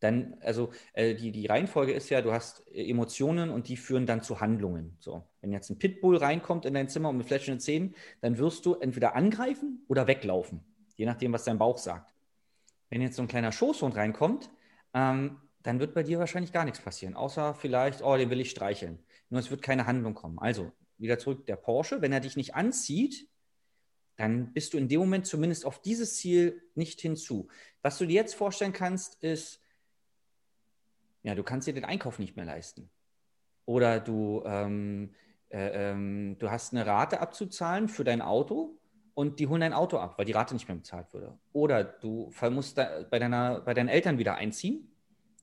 dann, 0.00 0.36
also 0.40 0.70
äh, 0.92 1.14
die, 1.14 1.32
die 1.32 1.46
Reihenfolge 1.46 1.92
ist 1.92 2.08
ja, 2.10 2.22
du 2.22 2.32
hast 2.32 2.66
äh, 2.68 2.88
Emotionen 2.88 3.50
und 3.50 3.68
die 3.68 3.76
führen 3.76 4.06
dann 4.06 4.22
zu 4.22 4.40
Handlungen. 4.40 4.96
So, 5.00 5.24
wenn 5.40 5.52
jetzt 5.52 5.70
ein 5.70 5.78
Pitbull 5.78 6.16
reinkommt 6.16 6.64
in 6.64 6.74
dein 6.74 6.88
Zimmer 6.88 7.08
und 7.08 7.16
mit 7.16 7.26
fläschenden 7.26 7.60
Zähnen, 7.60 7.94
dann 8.20 8.38
wirst 8.38 8.64
du 8.66 8.74
entweder 8.74 9.16
angreifen 9.16 9.84
oder 9.88 10.06
weglaufen, 10.06 10.64
je 10.96 11.06
nachdem, 11.06 11.32
was 11.32 11.44
dein 11.44 11.58
Bauch 11.58 11.78
sagt. 11.78 12.14
Wenn 12.90 13.02
jetzt 13.02 13.16
so 13.16 13.22
ein 13.22 13.28
kleiner 13.28 13.52
Schoßhund 13.52 13.96
reinkommt, 13.96 14.50
ähm, 14.94 15.40
dann 15.68 15.80
wird 15.80 15.92
bei 15.92 16.02
dir 16.02 16.18
wahrscheinlich 16.18 16.50
gar 16.50 16.64
nichts 16.64 16.80
passieren, 16.80 17.14
außer 17.14 17.52
vielleicht, 17.52 18.00
oh, 18.00 18.16
den 18.16 18.30
will 18.30 18.40
ich 18.40 18.50
streicheln. 18.50 18.98
Nur 19.28 19.38
es 19.38 19.50
wird 19.50 19.60
keine 19.60 19.84
Handlung 19.84 20.14
kommen. 20.14 20.38
Also, 20.38 20.72
wieder 20.96 21.18
zurück, 21.18 21.44
der 21.44 21.56
Porsche, 21.56 22.00
wenn 22.00 22.10
er 22.10 22.20
dich 22.20 22.38
nicht 22.38 22.54
anzieht, 22.54 23.28
dann 24.16 24.54
bist 24.54 24.72
du 24.72 24.78
in 24.78 24.88
dem 24.88 25.00
Moment 25.00 25.26
zumindest 25.26 25.66
auf 25.66 25.82
dieses 25.82 26.16
Ziel 26.16 26.62
nicht 26.74 27.02
hinzu. 27.02 27.48
Was 27.82 27.98
du 27.98 28.06
dir 28.06 28.14
jetzt 28.14 28.34
vorstellen 28.34 28.72
kannst, 28.72 29.22
ist, 29.22 29.60
ja, 31.22 31.34
du 31.34 31.42
kannst 31.42 31.68
dir 31.68 31.74
den 31.74 31.84
Einkauf 31.84 32.18
nicht 32.18 32.34
mehr 32.34 32.46
leisten. 32.46 32.88
Oder 33.66 34.00
du, 34.00 34.42
ähm, 34.46 35.12
äh, 35.50 35.90
ähm, 35.90 36.36
du 36.38 36.50
hast 36.50 36.72
eine 36.72 36.86
Rate 36.86 37.20
abzuzahlen 37.20 37.90
für 37.90 38.04
dein 38.04 38.22
Auto 38.22 38.78
und 39.12 39.38
die 39.38 39.48
holen 39.48 39.60
dein 39.60 39.74
Auto 39.74 39.98
ab, 39.98 40.16
weil 40.16 40.24
die 40.24 40.32
Rate 40.32 40.54
nicht 40.54 40.66
mehr 40.66 40.78
bezahlt 40.78 41.12
würde. 41.12 41.38
Oder 41.52 41.84
du 41.84 42.32
musst 42.50 42.76
bei, 42.76 43.18
deiner, 43.18 43.60
bei 43.60 43.74
deinen 43.74 43.90
Eltern 43.90 44.16
wieder 44.16 44.36
einziehen, 44.36 44.90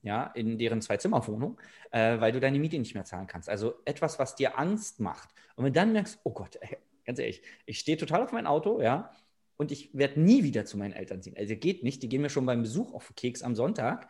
ja, 0.06 0.24
in 0.34 0.56
deren 0.56 0.80
Zwei-Zimmer-Wohnung, 0.80 1.60
äh, 1.90 2.20
weil 2.20 2.32
du 2.32 2.40
deine 2.40 2.58
Miete 2.58 2.78
nicht 2.78 2.94
mehr 2.94 3.04
zahlen 3.04 3.26
kannst. 3.26 3.48
Also 3.48 3.74
etwas, 3.84 4.18
was 4.18 4.36
dir 4.36 4.58
Angst 4.58 5.00
macht. 5.00 5.30
Und 5.56 5.64
wenn 5.64 5.72
du 5.72 5.80
dann 5.80 5.92
merkst, 5.92 6.20
oh 6.22 6.30
Gott, 6.30 6.56
ey, 6.60 6.78
ganz 7.04 7.18
ehrlich, 7.18 7.42
ich 7.66 7.80
stehe 7.80 7.96
total 7.96 8.22
auf 8.22 8.32
mein 8.32 8.46
Auto, 8.46 8.80
ja, 8.80 9.10
und 9.56 9.72
ich 9.72 9.90
werde 9.92 10.20
nie 10.20 10.44
wieder 10.44 10.64
zu 10.64 10.76
meinen 10.76 10.92
Eltern 10.92 11.22
ziehen. 11.22 11.34
Also 11.36 11.56
geht 11.56 11.82
nicht, 11.82 12.02
die 12.02 12.08
gehen 12.08 12.22
mir 12.22 12.30
schon 12.30 12.46
beim 12.46 12.62
Besuch 12.62 12.94
auf 12.94 13.08
den 13.08 13.16
Keks 13.16 13.42
am 13.42 13.56
Sonntag. 13.56 14.08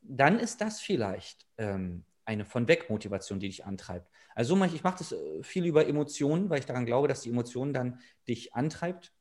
Dann 0.00 0.38
ist 0.38 0.60
das 0.60 0.80
vielleicht 0.80 1.46
ähm, 1.58 2.04
eine 2.24 2.44
von 2.44 2.66
weg 2.66 2.90
Motivation, 2.90 3.38
die 3.38 3.48
dich 3.48 3.64
antreibt. 3.64 4.10
Also 4.34 4.62
ich, 4.64 4.74
ich 4.74 4.82
mache 4.82 4.98
das 4.98 5.12
äh, 5.12 5.42
viel 5.42 5.64
über 5.64 5.86
Emotionen, 5.86 6.50
weil 6.50 6.58
ich 6.58 6.66
daran 6.66 6.86
glaube, 6.86 7.08
dass 7.08 7.22
die 7.22 7.30
Emotion 7.30 7.72
dann 7.72 8.00
dich 8.26 8.54
antreibt. 8.54 9.12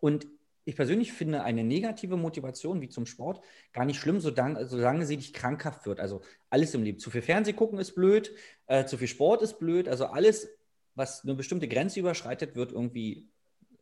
Und 0.00 0.26
ich 0.64 0.76
persönlich 0.76 1.12
finde 1.12 1.42
eine 1.42 1.64
negative 1.64 2.16
Motivation 2.16 2.80
wie 2.80 2.88
zum 2.88 3.06
Sport 3.06 3.42
gar 3.72 3.84
nicht 3.84 3.98
schlimm, 3.98 4.20
solange, 4.20 5.06
sie 5.06 5.16
dich 5.16 5.32
krankhaft 5.32 5.86
wird. 5.86 6.00
Also 6.00 6.22
alles 6.50 6.74
im 6.74 6.82
Leben. 6.82 6.98
Zu 6.98 7.10
viel 7.10 7.22
Fernseh 7.22 7.52
gucken 7.52 7.78
ist 7.78 7.94
blöd, 7.94 8.34
äh, 8.66 8.84
zu 8.84 8.96
viel 8.96 9.08
Sport 9.08 9.42
ist 9.42 9.58
blöd. 9.58 9.88
Also 9.88 10.06
alles, 10.06 10.48
was 10.94 11.24
eine 11.24 11.34
bestimmte 11.34 11.68
Grenze 11.68 12.00
überschreitet, 12.00 12.54
wird 12.54 12.72
irgendwie 12.72 13.28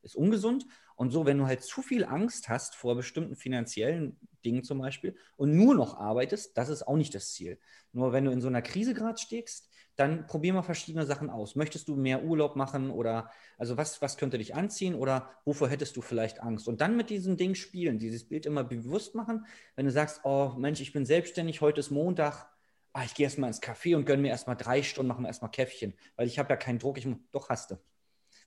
ist 0.03 0.16
ungesund. 0.16 0.66
Und 0.97 1.11
so, 1.11 1.24
wenn 1.24 1.39
du 1.39 1.47
halt 1.47 1.62
zu 1.62 1.83
viel 1.83 2.05
Angst 2.05 2.49
hast 2.49 2.74
vor 2.74 2.95
bestimmten 2.95 3.37
finanziellen 3.37 4.18
Dingen 4.45 4.64
zum 4.64 4.78
Beispiel 4.78 5.16
und 5.37 5.57
nur 5.57 5.74
noch 5.74 5.99
arbeitest, 5.99 6.57
das 6.57 6.68
ist 6.68 6.87
auch 6.87 6.97
nicht 6.97 7.14
das 7.14 7.33
Ziel. 7.33 7.59
Nur 7.93 8.12
wenn 8.12 8.24
du 8.24 8.31
in 8.31 8.41
so 8.41 8.49
einer 8.49 8.62
Krise 8.62 8.95
gerade 8.95 9.18
steckst, 9.18 9.70
dann 10.01 10.27
probier 10.27 10.55
mal 10.55 10.63
verschiedene 10.63 11.05
Sachen 11.05 11.31
aus. 11.31 11.57
Möchtest 11.57 11.89
du 11.89 11.95
mehr 11.95 12.25
Urlaub 12.25 12.57
machen 12.57 12.91
oder 12.91 13.31
also 13.59 13.77
was, 13.77 14.01
was 14.01 14.17
könnte 14.17 14.39
dich 14.39 14.55
anziehen 14.55 14.95
oder 14.95 15.31
wovor 15.45 15.69
hättest 15.69 15.97
du 15.97 16.01
vielleicht 16.01 16.43
Angst? 16.43 16.67
Und 16.69 16.81
dann 16.81 16.97
mit 16.97 17.11
diesem 17.11 17.37
Ding 17.37 17.55
spielen, 17.55 17.99
dieses 17.99 18.27
Bild 18.27 18.47
immer 18.47 18.65
bewusst 18.65 19.15
machen. 19.15 19.45
Wenn 19.77 19.85
du 19.85 19.93
sagst, 19.93 20.23
oh 20.25 20.55
Mensch, 20.57 20.81
ich 20.81 20.93
bin 20.93 21.05
selbstständig, 21.05 21.61
heute 21.61 21.81
ist 21.81 21.91
Montag, 21.91 22.49
ah, 22.95 23.05
ich 23.05 23.15
gehe 23.15 23.25
erstmal 23.25 23.49
ins 23.49 23.63
Café 23.63 23.95
und 23.95 24.07
gönne 24.07 24.23
mir 24.23 24.29
erstmal 24.29 24.57
drei 24.57 24.83
Stunden, 24.83 25.09
machen 25.09 25.23
wir 25.23 25.29
erstmal 25.29 25.51
Käffchen, 25.51 25.95
weil 26.17 26.27
ich 26.27 26.39
habe 26.39 26.49
ja 26.49 26.57
keinen 26.57 26.79
Druck, 26.79 26.97
ich 26.99 27.07
doch 27.31 27.51
hast 27.51 27.71
du. 27.71 27.77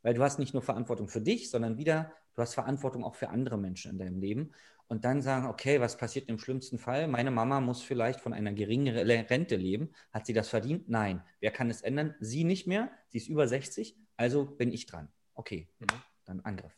Weil 0.01 0.15
du 0.15 0.23
hast 0.23 0.39
nicht 0.39 0.53
nur 0.53 0.63
Verantwortung 0.63 1.07
für 1.07 1.21
dich, 1.21 1.49
sondern 1.49 1.77
wieder, 1.77 2.11
du 2.33 2.41
hast 2.41 2.55
Verantwortung 2.55 3.03
auch 3.03 3.15
für 3.15 3.29
andere 3.29 3.57
Menschen 3.57 3.91
in 3.91 3.99
deinem 3.99 4.19
Leben 4.19 4.51
und 4.93 5.05
dann 5.05 5.23
sagen, 5.23 5.47
okay, 5.47 5.81
was 5.81 5.97
passiert 5.97 6.29
im 6.29 6.37
schlimmsten 6.37 6.77
Fall? 6.77 7.07
Meine 7.07 7.31
Mama 7.31 7.59
muss 7.59 7.81
vielleicht 7.81 8.21
von 8.21 8.31
einer 8.31 8.53
geringen 8.53 8.95
Rente 8.95 9.55
leben. 9.55 9.89
Hat 10.11 10.27
sie 10.27 10.33
das 10.33 10.49
verdient? 10.49 10.87
Nein. 10.87 11.23
Wer 11.39 11.49
kann 11.49 11.71
es 11.71 11.81
ändern? 11.81 12.13
Sie 12.19 12.43
nicht 12.43 12.67
mehr. 12.67 12.91
Sie 13.07 13.17
ist 13.17 13.27
über 13.27 13.47
60, 13.47 13.97
also 14.17 14.45
bin 14.45 14.71
ich 14.71 14.85
dran. 14.85 15.11
Okay, 15.33 15.67
mhm. 15.79 15.87
dann 16.25 16.41
Angriff. 16.41 16.77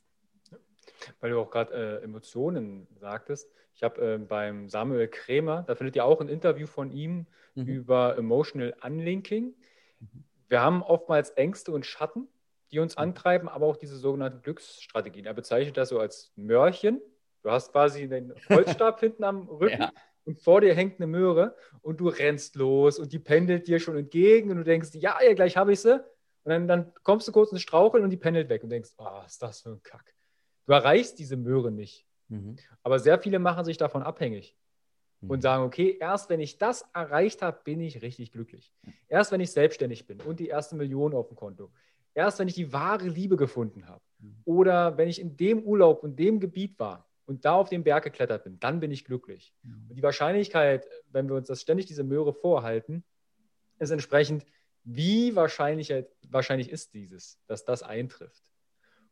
Weil 1.19 1.31
du 1.31 1.41
auch 1.41 1.51
gerade 1.51 1.73
äh, 1.73 2.03
Emotionen 2.05 2.87
sagtest. 3.01 3.51
Ich 3.73 3.83
habe 3.83 4.13
äh, 4.13 4.17
beim 4.17 4.69
Samuel 4.69 5.09
Krämer, 5.09 5.63
da 5.67 5.75
findet 5.75 5.97
ihr 5.97 6.05
auch 6.05 6.21
ein 6.21 6.29
Interview 6.29 6.67
von 6.67 6.93
ihm 6.93 7.27
mhm. 7.53 7.65
über 7.65 8.17
Emotional 8.17 8.77
Unlinking. 8.81 9.55
Mhm. 9.99 10.23
Wir 10.47 10.61
haben 10.61 10.83
oftmals 10.83 11.31
Ängste 11.31 11.73
und 11.73 11.85
Schatten, 11.85 12.29
die 12.71 12.79
uns 12.79 12.95
mhm. 12.95 13.01
antreiben, 13.01 13.49
aber 13.49 13.65
auch 13.65 13.75
diese 13.75 13.97
sogenannten 13.97 14.41
Glücksstrategien. 14.41 15.25
Er 15.25 15.33
bezeichnet 15.33 15.75
das 15.75 15.89
so 15.89 15.99
als 15.99 16.31
Mörchen 16.37 17.01
Du 17.45 17.51
hast 17.51 17.71
quasi 17.71 18.07
den 18.07 18.33
Holzstab 18.49 18.99
hinten 19.01 19.23
am 19.23 19.47
Rücken 19.47 19.79
ja. 19.79 19.91
und 20.23 20.41
vor 20.41 20.61
dir 20.61 20.73
hängt 20.73 20.99
eine 20.99 21.05
Möhre 21.05 21.55
und 21.83 21.99
du 21.99 22.07
rennst 22.07 22.55
los 22.55 22.97
und 22.97 23.13
die 23.13 23.19
pendelt 23.19 23.67
dir 23.67 23.79
schon 23.79 23.95
entgegen 23.95 24.49
und 24.49 24.57
du 24.57 24.63
denkst, 24.63 24.95
ja, 24.95 25.19
ja, 25.21 25.35
gleich 25.35 25.55
habe 25.55 25.73
ich 25.73 25.79
sie. 25.79 25.93
Und 25.93 26.49
dann, 26.49 26.67
dann 26.67 26.93
kommst 27.03 27.27
du 27.27 27.31
kurz 27.31 27.51
ins 27.51 27.61
Straucheln 27.61 28.03
und 28.03 28.09
die 28.09 28.17
pendelt 28.17 28.49
weg 28.49 28.63
und 28.63 28.71
denkst, 28.71 28.93
oh, 28.97 29.05
was 29.05 29.33
ist 29.33 29.43
das 29.43 29.61
für 29.61 29.69
ein 29.69 29.83
Kack. 29.83 30.15
Du 30.65 30.73
erreichst 30.73 31.19
diese 31.19 31.37
Möhre 31.37 31.69
nicht. 31.69 32.07
Mhm. 32.29 32.55
Aber 32.81 32.97
sehr 32.97 33.19
viele 33.19 33.37
machen 33.37 33.63
sich 33.63 33.77
davon 33.77 34.01
abhängig 34.01 34.57
mhm. 35.21 35.29
und 35.29 35.41
sagen, 35.41 35.65
okay, 35.65 35.97
erst 35.99 36.31
wenn 36.31 36.39
ich 36.39 36.57
das 36.57 36.83
erreicht 36.95 37.43
habe, 37.43 37.59
bin 37.63 37.79
ich 37.79 38.01
richtig 38.01 38.31
glücklich. 38.31 38.73
Erst 39.07 39.31
wenn 39.31 39.39
ich 39.39 39.51
selbstständig 39.51 40.07
bin 40.07 40.19
und 40.19 40.39
die 40.39 40.47
erste 40.47 40.75
Million 40.75 41.13
auf 41.13 41.27
dem 41.27 41.37
Konto. 41.37 41.71
Erst 42.15 42.39
wenn 42.39 42.47
ich 42.47 42.55
die 42.55 42.73
wahre 42.73 43.07
Liebe 43.07 43.35
gefunden 43.35 43.87
habe. 43.87 44.01
Mhm. 44.17 44.41
Oder 44.45 44.97
wenn 44.97 45.09
ich 45.09 45.21
in 45.21 45.37
dem 45.37 45.61
Urlaub 45.61 46.01
und 46.01 46.17
dem 46.17 46.39
Gebiet 46.39 46.79
war 46.79 47.07
und 47.25 47.45
da 47.45 47.53
auf 47.53 47.69
den 47.69 47.83
Berg 47.83 48.03
geklettert 48.03 48.43
bin, 48.43 48.59
dann 48.59 48.79
bin 48.79 48.91
ich 48.91 49.05
glücklich. 49.05 49.53
Mhm. 49.63 49.87
Und 49.89 49.95
die 49.95 50.03
Wahrscheinlichkeit, 50.03 50.87
wenn 51.11 51.27
wir 51.27 51.35
uns 51.35 51.47
das 51.47 51.61
ständig 51.61 51.85
diese 51.85 52.03
Möhre 52.03 52.33
vorhalten, 52.33 53.03
ist 53.79 53.91
entsprechend, 53.91 54.45
wie 54.83 55.35
wahrscheinlich, 55.35 55.93
wahrscheinlich 56.29 56.69
ist 56.69 56.93
dieses, 56.93 57.39
dass 57.47 57.65
das 57.65 57.83
eintrifft. 57.83 58.43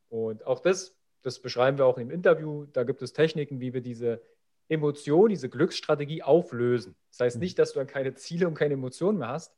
Und 0.10 0.46
auch 0.46 0.60
das, 0.60 0.96
das 1.24 1.40
beschreiben 1.40 1.78
wir 1.78 1.86
auch 1.86 1.98
im 1.98 2.12
Interview, 2.12 2.66
da 2.66 2.84
gibt 2.84 3.02
es 3.02 3.14
Techniken, 3.14 3.60
wie 3.60 3.74
wir 3.74 3.82
diese 3.82 4.22
Emotion, 4.70 5.30
diese 5.30 5.50
Glücksstrategie 5.50 6.22
auflösen. 6.22 6.96
Das 7.10 7.22
heißt 7.22 7.40
nicht, 7.40 7.58
mhm. 7.58 7.62
dass 7.62 7.74
du 7.74 7.80
dann 7.80 7.88
keine 7.88 8.14
Ziele 8.14 8.48
und 8.48 8.54
keine 8.54 8.76
Emotionen 8.76 9.18
mehr 9.18 9.30
hast, 9.30 9.54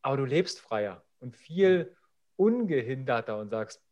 aber 0.00 0.16
du 0.16 0.24
lebst 0.24 0.60
freier 0.60 1.04
und 1.18 1.36
viel 1.36 1.96
ungehinderter 2.36 3.38
und 3.38 3.50
sagst, 3.50 3.82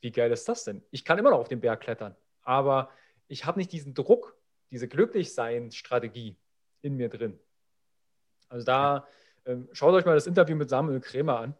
wie 0.00 0.12
geil 0.12 0.32
ist 0.32 0.48
das 0.48 0.64
denn? 0.64 0.82
Ich 0.90 1.04
kann 1.04 1.18
immer 1.18 1.30
noch 1.30 1.40
auf 1.40 1.48
den 1.48 1.60
Berg 1.60 1.80
klettern 1.80 2.16
aber 2.42 2.90
ich 3.30 3.46
habe 3.46 3.58
nicht 3.58 3.72
diesen 3.72 3.94
Druck, 3.94 4.36
diese 4.70 4.88
Glücklichsein-Strategie 4.88 6.36
in 6.82 6.96
mir 6.96 7.08
drin. 7.08 7.38
Also 8.48 8.66
da 8.66 9.06
ähm, 9.46 9.68
schaut 9.72 9.94
euch 9.94 10.04
mal 10.04 10.14
das 10.14 10.26
Interview 10.26 10.56
mit 10.56 10.68
Samuel 10.68 11.00
Krämer 11.00 11.38
an. 11.38 11.54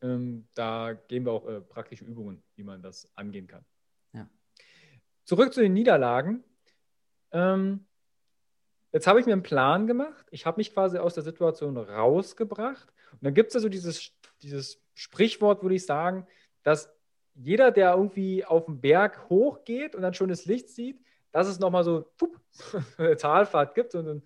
Ähm, 0.00 0.46
da 0.54 0.92
geben 0.92 1.26
wir 1.26 1.32
auch 1.32 1.46
äh, 1.48 1.60
praktische 1.60 2.04
Übungen, 2.04 2.42
wie 2.54 2.62
man 2.62 2.82
das 2.82 3.10
angehen 3.16 3.48
kann. 3.48 3.64
Ja. 4.12 4.28
Zurück 5.24 5.52
zu 5.52 5.60
den 5.60 5.72
Niederlagen. 5.72 6.44
Ähm, 7.32 7.84
jetzt 8.92 9.08
habe 9.08 9.18
ich 9.18 9.26
mir 9.26 9.32
einen 9.32 9.42
Plan 9.42 9.88
gemacht. 9.88 10.26
Ich 10.30 10.46
habe 10.46 10.58
mich 10.58 10.72
quasi 10.72 10.98
aus 10.98 11.14
der 11.14 11.24
Situation 11.24 11.76
rausgebracht. 11.76 12.92
Und 13.12 13.24
dann 13.24 13.34
gibt 13.34 13.48
es 13.48 13.54
ja 13.54 13.60
so 13.60 13.68
dieses, 13.68 14.12
dieses 14.40 14.80
Sprichwort, 14.94 15.62
würde 15.62 15.74
ich 15.74 15.84
sagen, 15.84 16.28
dass 16.62 16.94
jeder, 17.34 17.72
der 17.72 17.94
irgendwie 17.94 18.44
auf 18.44 18.66
den 18.66 18.80
Berg 18.80 19.28
hochgeht 19.28 19.96
und 19.96 20.02
dann 20.02 20.14
schon 20.14 20.28
das 20.28 20.44
Licht 20.44 20.68
sieht, 20.68 21.00
dass 21.32 21.48
es 21.48 21.58
nochmal 21.58 21.84
so 21.84 22.06
pup, 22.16 22.38
eine 22.98 23.16
Talfahrt 23.16 23.74
gibt. 23.74 23.94
Und, 23.94 24.22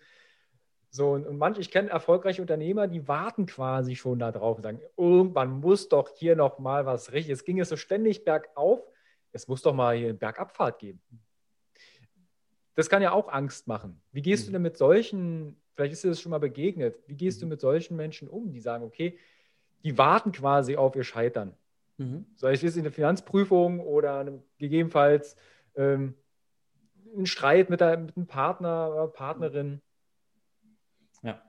so, 0.90 1.12
und, 1.12 1.38
manche, 1.38 1.60
ich 1.60 1.70
kenne 1.70 1.90
erfolgreiche 1.90 2.42
Unternehmer, 2.42 2.86
die 2.86 3.08
warten 3.08 3.46
quasi 3.46 3.96
schon 3.96 4.18
da 4.18 4.30
drauf 4.30 4.56
und 4.56 4.62
sagen, 4.62 4.80
irgendwann 4.96 5.60
muss 5.60 5.88
doch 5.88 6.10
hier 6.16 6.36
nochmal 6.36 6.86
was 6.86 7.12
richtig. 7.12 7.32
Es 7.32 7.44
ging 7.44 7.56
jetzt 7.56 7.70
so 7.70 7.76
ständig 7.76 8.24
bergauf, 8.24 8.80
es 9.32 9.48
muss 9.48 9.62
doch 9.62 9.74
mal 9.74 9.96
hier 9.96 10.08
eine 10.08 10.18
Bergabfahrt 10.18 10.78
geben. 10.78 11.00
Das 12.74 12.88
kann 12.88 13.02
ja 13.02 13.12
auch 13.12 13.28
Angst 13.28 13.66
machen. 13.66 14.00
Wie 14.12 14.22
gehst 14.22 14.44
mhm. 14.44 14.46
du 14.46 14.52
denn 14.52 14.62
mit 14.62 14.76
solchen, 14.76 15.60
vielleicht 15.74 15.92
ist 15.92 16.04
dir 16.04 16.08
das 16.08 16.20
schon 16.20 16.30
mal 16.30 16.38
begegnet, 16.38 16.96
wie 17.06 17.16
gehst 17.16 17.38
mhm. 17.38 17.46
du 17.46 17.46
mit 17.48 17.60
solchen 17.60 17.96
Menschen 17.96 18.28
um, 18.28 18.52
die 18.52 18.60
sagen, 18.60 18.84
okay, 18.84 19.18
die 19.84 19.98
warten 19.98 20.32
quasi 20.32 20.76
auf 20.76 20.94
ihr 20.96 21.04
Scheitern. 21.04 21.54
Mhm. 21.98 22.26
Sei 22.36 22.52
es 22.52 22.76
in 22.76 22.84
der 22.84 22.92
Finanzprüfung 22.92 23.80
oder 23.80 24.26
gegebenenfalls 24.58 25.36
ähm, 25.74 26.14
ein 27.16 27.26
Streit 27.26 27.70
mit, 27.70 27.80
der, 27.80 27.98
mit 27.98 28.16
einem 28.16 28.26
Partner 28.26 28.90
oder 28.92 29.08
Partnerin. 29.08 29.80
Ja, 31.22 31.42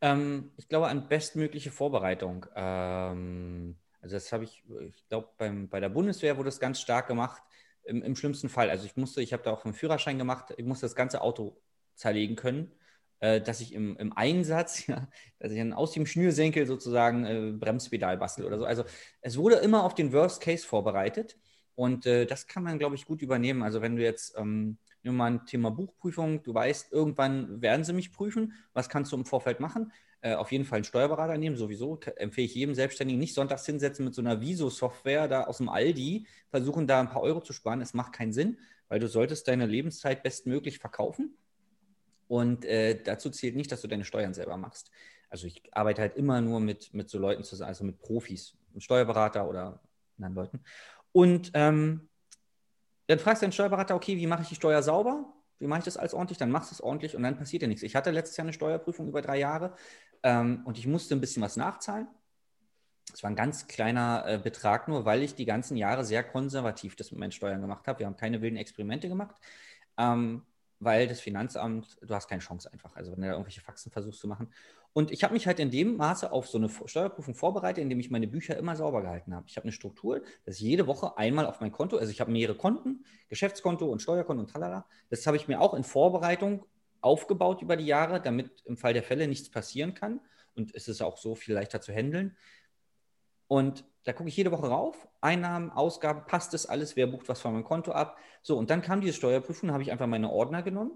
ähm, 0.00 0.52
ich 0.56 0.68
glaube 0.68 0.88
an 0.88 1.08
bestmögliche 1.08 1.70
Vorbereitung. 1.70 2.46
Ähm, 2.54 3.76
also 4.00 4.16
das 4.16 4.32
habe 4.32 4.44
ich, 4.44 4.64
ich 4.80 5.08
glaube, 5.08 5.28
bei 5.38 5.80
der 5.80 5.88
Bundeswehr 5.88 6.36
wurde 6.36 6.48
das 6.48 6.60
ganz 6.60 6.80
stark 6.80 7.08
gemacht. 7.08 7.42
Im, 7.84 8.02
Im, 8.02 8.16
schlimmsten 8.16 8.48
Fall. 8.48 8.68
Also 8.68 8.84
ich 8.84 8.96
musste, 8.96 9.22
ich 9.22 9.32
habe 9.32 9.42
da 9.42 9.50
auch 9.50 9.64
einen 9.64 9.74
Führerschein 9.74 10.18
gemacht, 10.18 10.52
ich 10.56 10.66
musste 10.66 10.84
das 10.84 10.94
ganze 10.94 11.22
Auto 11.22 11.58
zerlegen 11.94 12.36
können 12.36 12.72
äh, 13.20 13.40
dass 13.40 13.60
ich 13.60 13.74
im, 13.74 13.96
im 13.96 14.12
Einsatz, 14.16 14.86
ja, 14.86 15.08
dass 15.38 15.52
ich 15.52 15.58
dann 15.58 15.72
aus 15.72 15.92
dem 15.92 16.06
Schnürsenkel 16.06 16.66
sozusagen 16.66 17.24
äh, 17.24 17.52
Bremspedal 17.52 18.16
bastel 18.16 18.44
oder 18.44 18.58
so. 18.58 18.64
Also 18.64 18.84
es 19.20 19.36
wurde 19.36 19.56
immer 19.56 19.84
auf 19.84 19.94
den 19.94 20.12
Worst 20.12 20.40
Case 20.40 20.66
vorbereitet 20.66 21.38
und 21.74 22.06
äh, 22.06 22.26
das 22.26 22.46
kann 22.46 22.62
man, 22.62 22.78
glaube 22.78 22.94
ich, 22.94 23.06
gut 23.06 23.22
übernehmen. 23.22 23.62
Also 23.62 23.82
wenn 23.82 23.96
du 23.96 24.02
jetzt 24.02 24.36
ähm, 24.36 24.78
nur 25.08 25.16
mal 25.16 25.32
ein 25.32 25.46
Thema 25.46 25.70
Buchprüfung, 25.70 26.42
du 26.42 26.54
weißt, 26.54 26.92
irgendwann 26.92 27.60
werden 27.60 27.84
sie 27.84 27.92
mich 27.92 28.12
prüfen, 28.12 28.52
was 28.72 28.88
kannst 28.88 29.12
du 29.12 29.16
im 29.16 29.24
Vorfeld 29.24 29.60
machen? 29.60 29.92
Äh, 30.20 30.34
auf 30.34 30.50
jeden 30.52 30.64
Fall 30.64 30.78
einen 30.78 30.84
Steuerberater 30.84 31.38
nehmen, 31.38 31.56
sowieso. 31.56 31.98
Empfehle 32.16 32.46
ich 32.46 32.54
jedem 32.54 32.74
Selbstständigen 32.74 33.20
nicht 33.20 33.34
sonntags 33.34 33.66
hinsetzen 33.66 34.04
mit 34.04 34.14
so 34.14 34.22
einer 34.22 34.40
Viso-Software 34.40 35.28
da 35.28 35.44
aus 35.44 35.58
dem 35.58 35.68
Aldi, 35.68 36.26
versuchen 36.50 36.86
da 36.86 37.00
ein 37.00 37.08
paar 37.08 37.22
Euro 37.22 37.40
zu 37.40 37.52
sparen. 37.52 37.80
Es 37.80 37.94
macht 37.94 38.12
keinen 38.12 38.32
Sinn, 38.32 38.58
weil 38.88 38.98
du 38.98 39.08
solltest 39.08 39.46
deine 39.48 39.66
Lebenszeit 39.66 40.22
bestmöglich 40.22 40.78
verkaufen 40.78 41.36
und 42.26 42.64
äh, 42.64 43.00
dazu 43.02 43.30
zählt 43.30 43.56
nicht, 43.56 43.70
dass 43.70 43.80
du 43.80 43.88
deine 43.88 44.04
Steuern 44.04 44.34
selber 44.34 44.56
machst. 44.56 44.90
Also 45.30 45.46
ich 45.46 45.62
arbeite 45.72 46.02
halt 46.02 46.16
immer 46.16 46.40
nur 46.40 46.60
mit, 46.60 46.92
mit 46.94 47.08
so 47.08 47.18
Leuten 47.18 47.44
zusammen, 47.44 47.68
also 47.68 47.84
mit 47.84 47.98
Profis, 47.98 48.56
mit 48.72 48.82
Steuerberater 48.82 49.48
oder 49.48 49.80
anderen 50.16 50.34
Leuten. 50.34 50.60
Und 51.12 51.50
ähm, 51.54 52.08
dann 53.08 53.18
fragst 53.18 53.42
du 53.42 53.46
den 53.46 53.52
Steuerberater, 53.52 53.94
okay, 53.94 54.16
wie 54.16 54.26
mache 54.26 54.42
ich 54.42 54.48
die 54.50 54.54
Steuer 54.54 54.82
sauber? 54.82 55.32
Wie 55.58 55.66
mache 55.66 55.80
ich 55.80 55.84
das 55.86 55.96
alles 55.96 56.14
ordentlich? 56.14 56.38
Dann 56.38 56.50
machst 56.50 56.70
du 56.70 56.74
es 56.74 56.80
ordentlich 56.80 57.16
und 57.16 57.22
dann 57.22 57.36
passiert 57.36 57.62
ja 57.62 57.68
nichts. 57.68 57.82
Ich 57.82 57.96
hatte 57.96 58.10
letztes 58.10 58.36
Jahr 58.36 58.44
eine 58.44 58.52
Steuerprüfung 58.52 59.08
über 59.08 59.22
drei 59.22 59.38
Jahre 59.38 59.74
ähm, 60.22 60.62
und 60.66 60.78
ich 60.78 60.86
musste 60.86 61.14
ein 61.14 61.20
bisschen 61.20 61.42
was 61.42 61.56
nachzahlen. 61.56 62.06
Es 63.12 63.22
war 63.22 63.30
ein 63.30 63.36
ganz 63.36 63.66
kleiner 63.66 64.24
äh, 64.26 64.38
Betrag 64.38 64.88
nur, 64.88 65.06
weil 65.06 65.22
ich 65.22 65.34
die 65.34 65.46
ganzen 65.46 65.78
Jahre 65.78 66.04
sehr 66.04 66.22
konservativ 66.22 66.96
das 66.96 67.10
mit 67.10 67.18
meinen 67.18 67.32
Steuern 67.32 67.62
gemacht 67.62 67.88
habe. 67.88 68.00
Wir 68.00 68.06
haben 68.06 68.16
keine 68.16 68.42
wilden 68.42 68.58
Experimente 68.58 69.08
gemacht, 69.08 69.36
ähm, 69.96 70.44
weil 70.78 71.08
das 71.08 71.20
Finanzamt, 71.20 71.96
du 72.02 72.14
hast 72.14 72.28
keine 72.28 72.42
Chance 72.42 72.70
einfach. 72.70 72.94
Also 72.94 73.12
wenn 73.12 73.22
du 73.22 73.26
da 73.26 73.32
irgendwelche 73.32 73.62
Faxen 73.62 73.90
versuchst 73.90 74.20
zu 74.20 74.28
machen. 74.28 74.52
Und 74.92 75.10
ich 75.10 75.22
habe 75.22 75.34
mich 75.34 75.46
halt 75.46 75.60
in 75.60 75.70
dem 75.70 75.96
Maße 75.96 76.32
auf 76.32 76.48
so 76.48 76.58
eine 76.58 76.68
Steuerprüfung 76.68 77.34
vorbereitet, 77.34 77.82
indem 77.82 78.00
ich 78.00 78.10
meine 78.10 78.26
Bücher 78.26 78.56
immer 78.56 78.74
sauber 78.74 79.02
gehalten 79.02 79.34
habe. 79.34 79.46
Ich 79.48 79.56
habe 79.56 79.64
eine 79.64 79.72
Struktur, 79.72 80.22
dass 80.44 80.58
jede 80.58 80.86
Woche 80.86 81.16
einmal 81.16 81.46
auf 81.46 81.60
mein 81.60 81.72
Konto, 81.72 81.96
also 81.96 82.10
ich 82.10 82.20
habe 82.20 82.32
mehrere 82.32 82.56
Konten, 82.56 83.04
Geschäftskonto 83.28 83.86
und 83.86 84.02
Steuerkonto 84.02 84.40
und 84.42 84.50
talala. 84.50 84.86
Das 85.10 85.26
habe 85.26 85.36
ich 85.36 85.46
mir 85.46 85.60
auch 85.60 85.74
in 85.74 85.84
Vorbereitung 85.84 86.64
aufgebaut 87.00 87.62
über 87.62 87.76
die 87.76 87.86
Jahre, 87.86 88.20
damit 88.20 88.62
im 88.64 88.76
Fall 88.76 88.92
der 88.92 89.02
Fälle 89.02 89.28
nichts 89.28 89.50
passieren 89.50 89.94
kann. 89.94 90.20
Und 90.54 90.74
es 90.74 90.88
ist 90.88 91.00
auch 91.00 91.18
so 91.18 91.34
viel 91.34 91.54
leichter 91.54 91.80
zu 91.80 91.92
handeln. 91.92 92.36
Und 93.46 93.84
da 94.04 94.12
gucke 94.12 94.28
ich 94.28 94.36
jede 94.36 94.50
Woche 94.50 94.68
rauf, 94.68 95.08
Einnahmen, 95.20 95.70
Ausgaben, 95.70 96.26
passt 96.26 96.54
das 96.54 96.66
alles, 96.66 96.96
wer 96.96 97.06
bucht 97.06 97.28
was 97.28 97.40
von 97.40 97.52
meinem 97.52 97.64
Konto 97.64 97.92
ab. 97.92 98.18
So, 98.42 98.56
und 98.56 98.70
dann 98.70 98.82
kam 98.82 99.00
diese 99.00 99.14
Steuerprüfung, 99.14 99.70
habe 99.70 99.82
ich 99.82 99.92
einfach 99.92 100.06
meine 100.06 100.30
Ordner 100.30 100.62
genommen, 100.62 100.92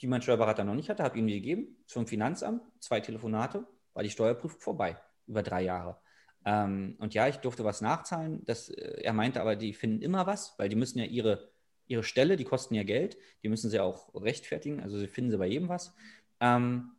die 0.00 0.06
mein 0.06 0.22
Steuerberater 0.22 0.64
noch 0.64 0.74
nicht 0.74 0.90
hatte, 0.90 1.02
habe 1.02 1.18
ihm 1.18 1.26
die 1.26 1.34
gegeben, 1.34 1.76
zum 1.86 2.06
Finanzamt, 2.06 2.62
zwei 2.80 3.00
Telefonate, 3.00 3.66
war 3.94 4.02
die 4.02 4.10
Steuerprüfung 4.10 4.60
vorbei, 4.60 4.96
über 5.26 5.42
drei 5.42 5.62
Jahre. 5.62 5.98
Ähm, 6.44 6.96
und 6.98 7.14
ja, 7.14 7.28
ich 7.28 7.36
durfte 7.36 7.64
was 7.64 7.80
nachzahlen. 7.80 8.44
Das, 8.44 8.68
äh, 8.68 9.02
er 9.02 9.12
meinte 9.12 9.40
aber, 9.40 9.56
die 9.56 9.72
finden 9.74 10.02
immer 10.02 10.26
was, 10.26 10.54
weil 10.58 10.68
die 10.68 10.76
müssen 10.76 10.98
ja 10.98 11.04
ihre, 11.04 11.50
ihre 11.86 12.04
Stelle, 12.04 12.36
die 12.36 12.44
kosten 12.44 12.74
ja 12.74 12.84
Geld, 12.84 13.18
die 13.42 13.48
müssen 13.48 13.70
sie 13.70 13.80
auch 13.80 14.14
rechtfertigen, 14.14 14.80
also 14.80 14.98
sie 14.98 15.08
finden 15.08 15.30
sie 15.30 15.38
bei 15.38 15.46
jedem 15.46 15.68
was. 15.68 15.94
Ähm, 16.40 16.92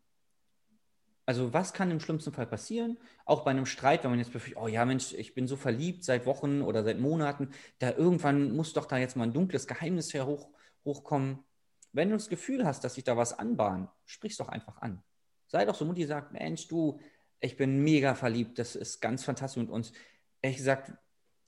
also 1.25 1.53
was 1.53 1.73
kann 1.73 1.91
im 1.91 1.99
schlimmsten 1.99 2.31
Fall 2.33 2.47
passieren? 2.47 2.97
Auch 3.23 3.43
bei 3.43 3.51
einem 3.51 3.67
Streit, 3.67 4.03
wenn 4.03 4.09
man 4.09 4.19
jetzt 4.19 4.33
befürchtet, 4.33 4.61
oh 4.61 4.67
ja 4.67 4.83
Mensch, 4.83 5.13
ich 5.13 5.35
bin 5.35 5.47
so 5.47 5.57
verliebt 5.57 6.03
seit 6.03 6.25
Wochen 6.25 6.63
oder 6.63 6.83
seit 6.83 6.99
Monaten, 6.99 7.49
da 7.77 7.91
irgendwann 7.91 8.55
muss 8.55 8.73
doch 8.73 8.85
da 8.85 8.97
jetzt 8.97 9.15
mal 9.15 9.25
ein 9.25 9.33
dunkles 9.33 9.67
Geheimnis 9.67 10.11
her 10.13 10.25
hoch, 10.25 10.49
hochkommen. 10.85 11.43
Wenn 11.91 12.09
du 12.09 12.15
das 12.15 12.29
Gefühl 12.29 12.65
hast, 12.65 12.83
dass 12.83 12.95
sich 12.95 13.03
da 13.03 13.17
was 13.17 13.37
anbahnt, 13.37 13.89
sprich 14.05 14.37
doch 14.37 14.49
einfach 14.49 14.81
an. 14.81 15.03
Sei 15.47 15.65
doch 15.65 15.75
so 15.75 15.85
Mutti, 15.85 16.05
sagt, 16.05 16.31
Mensch, 16.31 16.67
du, 16.67 16.99
ich 17.39 17.57
bin 17.57 17.83
mega 17.83 18.15
verliebt, 18.15 18.59
das 18.59 18.75
ist 18.75 19.01
ganz 19.01 19.23
fantastisch 19.23 19.61
mit 19.61 19.71
uns. 19.71 19.91
Ehrlich 20.41 20.57
gesagt, 20.57 20.93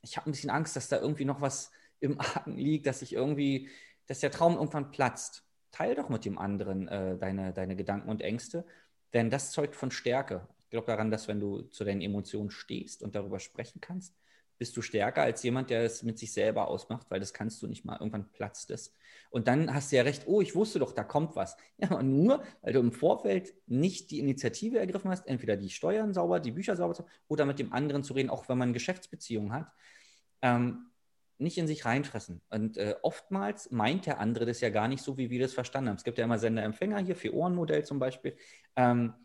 ich 0.02 0.18
habe 0.18 0.30
ein 0.30 0.32
bisschen 0.32 0.50
Angst, 0.50 0.76
dass 0.76 0.88
da 0.88 1.00
irgendwie 1.00 1.26
noch 1.26 1.42
was 1.42 1.72
im 2.00 2.20
Argen 2.20 2.58
liegt, 2.58 2.88
dass 2.88 3.02
ich 3.02 3.14
irgendwie, 3.14 3.70
dass 4.08 4.20
der 4.20 4.32
Traum 4.32 4.56
irgendwann 4.56 4.92
platzt. 4.92 5.44
Teil 5.72 5.96
doch 5.96 6.10
mit 6.10 6.26
dem 6.26 6.38
anderen 6.38 6.88
äh, 6.88 7.18
deine, 7.18 7.54
deine 7.54 7.76
Gedanken 7.76 8.10
und 8.10 8.22
Ängste 8.22 8.66
denn 9.14 9.30
das 9.30 9.52
zeugt 9.52 9.76
von 9.76 9.92
Stärke. 9.92 10.48
Ich 10.64 10.70
glaube 10.72 10.88
daran, 10.88 11.12
dass 11.12 11.28
wenn 11.28 11.40
du 11.40 11.64
zu 11.64 11.84
deinen 11.84 12.02
Emotionen 12.02 12.52
stehst 12.52 13.04
und 13.04 13.16
darüber 13.16 13.40
sprechen 13.40 13.82
kannst, 13.82 14.16
bist 14.62 14.78
du 14.78 14.84
stärker 14.84 15.24
als 15.24 15.42
jemand, 15.42 15.72
der 15.72 15.82
es 15.82 16.04
mit 16.04 16.20
sich 16.20 16.32
selber 16.32 16.68
ausmacht, 16.68 17.08
weil 17.10 17.20
das 17.20 17.34
kannst 17.34 17.64
du 17.64 17.68
nicht 17.68 17.84
mal. 17.84 17.96
Irgendwann 17.96 18.32
platzt 18.32 18.70
es. 18.70 18.94
Und 19.32 19.48
dann 19.48 19.74
hast 19.74 19.92
du 19.92 19.96
ja 19.96 20.04
recht, 20.04 20.28
oh, 20.28 20.40
ich 20.40 20.54
wusste 20.54 20.78
doch, 20.78 20.92
da 20.92 21.04
kommt 21.04 21.36
was. 21.36 21.58
Ja, 21.80 21.90
aber 21.90 22.04
nur, 22.04 22.44
weil 22.62 22.72
du 22.72 22.80
im 22.80 22.92
Vorfeld 22.92 23.56
nicht 23.66 24.12
die 24.12 24.20
Initiative 24.20 24.78
ergriffen 24.78 25.10
hast, 25.10 25.26
entweder 25.26 25.58
die 25.58 25.72
Steuern 25.72 26.14
sauber, 26.14 26.40
die 26.40 26.52
Bücher 26.52 26.76
sauber 26.76 26.94
zu 26.94 27.08
oder 27.28 27.46
mit 27.46 27.58
dem 27.58 27.74
anderen 27.74 28.04
zu 28.04 28.14
reden, 28.14 28.30
auch 28.30 28.50
wenn 28.50 28.60
man 28.60 28.72
Geschäftsbeziehungen 28.72 29.52
hat. 29.52 29.72
Ähm, 30.44 30.92
nicht 31.40 31.58
in 31.58 31.66
sich 31.66 31.84
reinfressen. 31.86 32.44
Und 32.52 32.78
äh, 32.78 32.94
oftmals 33.02 33.72
meint 33.72 34.06
der 34.06 34.20
andere 34.20 34.46
das 34.46 34.62
ja 34.62 34.70
gar 34.70 34.88
nicht 34.88 35.02
so, 35.02 35.18
wie 35.18 35.32
wir 35.32 35.40
das 35.40 35.54
verstanden 35.54 35.90
haben. 35.90 35.98
Es 35.98 36.04
gibt 36.04 36.20
ja 36.20 36.26
immer 36.26 36.38
Sender-Empfänger 36.38 37.00
hier, 37.00 37.16
für 37.16 37.34
Ohrenmodell 37.34 37.84
zum 37.84 37.98
Beispiel. 37.98 38.38
Ähm, 38.76 39.16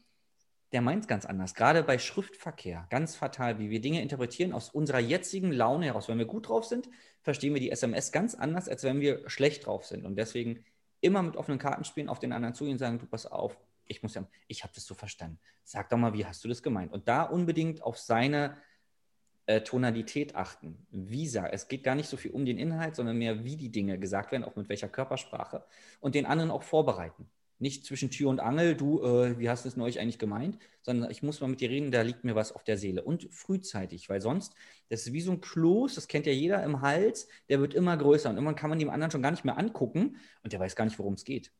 der 0.72 0.80
meint 0.80 1.02
es 1.02 1.08
ganz 1.08 1.24
anders. 1.24 1.54
Gerade 1.54 1.82
bei 1.82 1.98
Schriftverkehr, 1.98 2.86
ganz 2.90 3.14
fatal, 3.14 3.58
wie 3.58 3.70
wir 3.70 3.80
Dinge 3.80 4.02
interpretieren 4.02 4.52
aus 4.52 4.70
unserer 4.70 4.98
jetzigen 4.98 5.52
Laune 5.52 5.86
heraus. 5.86 6.08
Wenn 6.08 6.18
wir 6.18 6.26
gut 6.26 6.48
drauf 6.48 6.64
sind, 6.64 6.88
verstehen 7.22 7.54
wir 7.54 7.60
die 7.60 7.70
SMS 7.70 8.12
ganz 8.12 8.34
anders, 8.34 8.68
als 8.68 8.82
wenn 8.82 9.00
wir 9.00 9.28
schlecht 9.28 9.66
drauf 9.66 9.84
sind. 9.84 10.04
Und 10.04 10.16
deswegen 10.16 10.64
immer 11.00 11.22
mit 11.22 11.36
offenen 11.36 11.58
Karten 11.58 11.84
spielen, 11.84 12.08
auf 12.08 12.18
den 12.18 12.32
anderen 12.32 12.54
zugehen 12.54 12.74
und 12.74 12.78
sagen, 12.78 12.98
du 12.98 13.06
pass 13.06 13.26
auf, 13.26 13.56
ich 13.86 14.02
muss 14.02 14.14
ja, 14.14 14.26
ich 14.48 14.64
habe 14.64 14.72
das 14.74 14.84
so 14.84 14.94
verstanden. 14.94 15.38
Sag 15.62 15.88
doch 15.90 15.96
mal, 15.96 16.12
wie 16.14 16.26
hast 16.26 16.42
du 16.44 16.48
das 16.48 16.62
gemeint? 16.62 16.92
Und 16.92 17.06
da 17.06 17.22
unbedingt 17.22 17.82
auf 17.82 17.98
seine 17.98 18.56
äh, 19.46 19.60
Tonalität 19.60 20.34
achten. 20.34 20.86
Wie 20.90 21.28
sagen, 21.28 21.50
es 21.52 21.68
geht 21.68 21.84
gar 21.84 21.94
nicht 21.94 22.08
so 22.08 22.16
viel 22.16 22.32
um 22.32 22.44
den 22.44 22.58
Inhalt, 22.58 22.96
sondern 22.96 23.16
mehr, 23.16 23.44
wie 23.44 23.56
die 23.56 23.70
Dinge 23.70 23.98
gesagt 23.98 24.32
werden, 24.32 24.42
auch 24.42 24.56
mit 24.56 24.68
welcher 24.68 24.88
Körpersprache 24.88 25.64
und 26.00 26.16
den 26.16 26.26
anderen 26.26 26.50
auch 26.50 26.64
vorbereiten. 26.64 27.30
Nicht 27.58 27.86
zwischen 27.86 28.10
Tür 28.10 28.28
und 28.28 28.40
Angel, 28.40 28.74
du, 28.74 29.02
äh, 29.02 29.38
wie 29.38 29.48
hast 29.48 29.64
du 29.64 29.68
es 29.68 29.76
neulich 29.76 29.98
eigentlich 29.98 30.18
gemeint, 30.18 30.58
sondern 30.82 31.10
ich 31.10 31.22
muss 31.22 31.40
mal 31.40 31.48
mit 31.48 31.60
dir 31.60 31.70
reden, 31.70 31.90
da 31.90 32.02
liegt 32.02 32.24
mir 32.24 32.34
was 32.34 32.52
auf 32.52 32.64
der 32.64 32.76
Seele. 32.76 33.02
Und 33.02 33.28
frühzeitig, 33.32 34.08
weil 34.08 34.20
sonst, 34.20 34.54
das 34.88 35.06
ist 35.06 35.12
wie 35.12 35.20
so 35.20 35.32
ein 35.32 35.40
Kloß, 35.40 35.94
das 35.94 36.06
kennt 36.08 36.26
ja 36.26 36.32
jeder 36.32 36.62
im 36.62 36.82
Hals, 36.82 37.28
der 37.48 37.60
wird 37.60 37.74
immer 37.74 37.96
größer 37.96 38.28
und 38.28 38.36
irgendwann 38.36 38.56
kann 38.56 38.70
man 38.70 38.78
dem 38.78 38.90
anderen 38.90 39.10
schon 39.10 39.22
gar 39.22 39.30
nicht 39.30 39.44
mehr 39.44 39.58
angucken 39.58 40.16
und 40.42 40.52
der 40.52 40.60
weiß 40.60 40.76
gar 40.76 40.84
nicht, 40.84 40.98
worum 40.98 41.14
es 41.14 41.24
geht. 41.24 41.50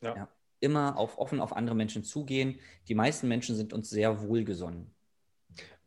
Ja. 0.00 0.16
ja. 0.16 0.28
Immer 0.60 0.96
auf, 0.96 1.18
offen 1.18 1.40
auf 1.40 1.56
andere 1.56 1.74
Menschen 1.74 2.04
zugehen. 2.04 2.60
Die 2.86 2.94
meisten 2.94 3.26
Menschen 3.26 3.56
sind 3.56 3.72
uns 3.72 3.90
sehr 3.90 4.22
wohlgesonnen. 4.22 4.94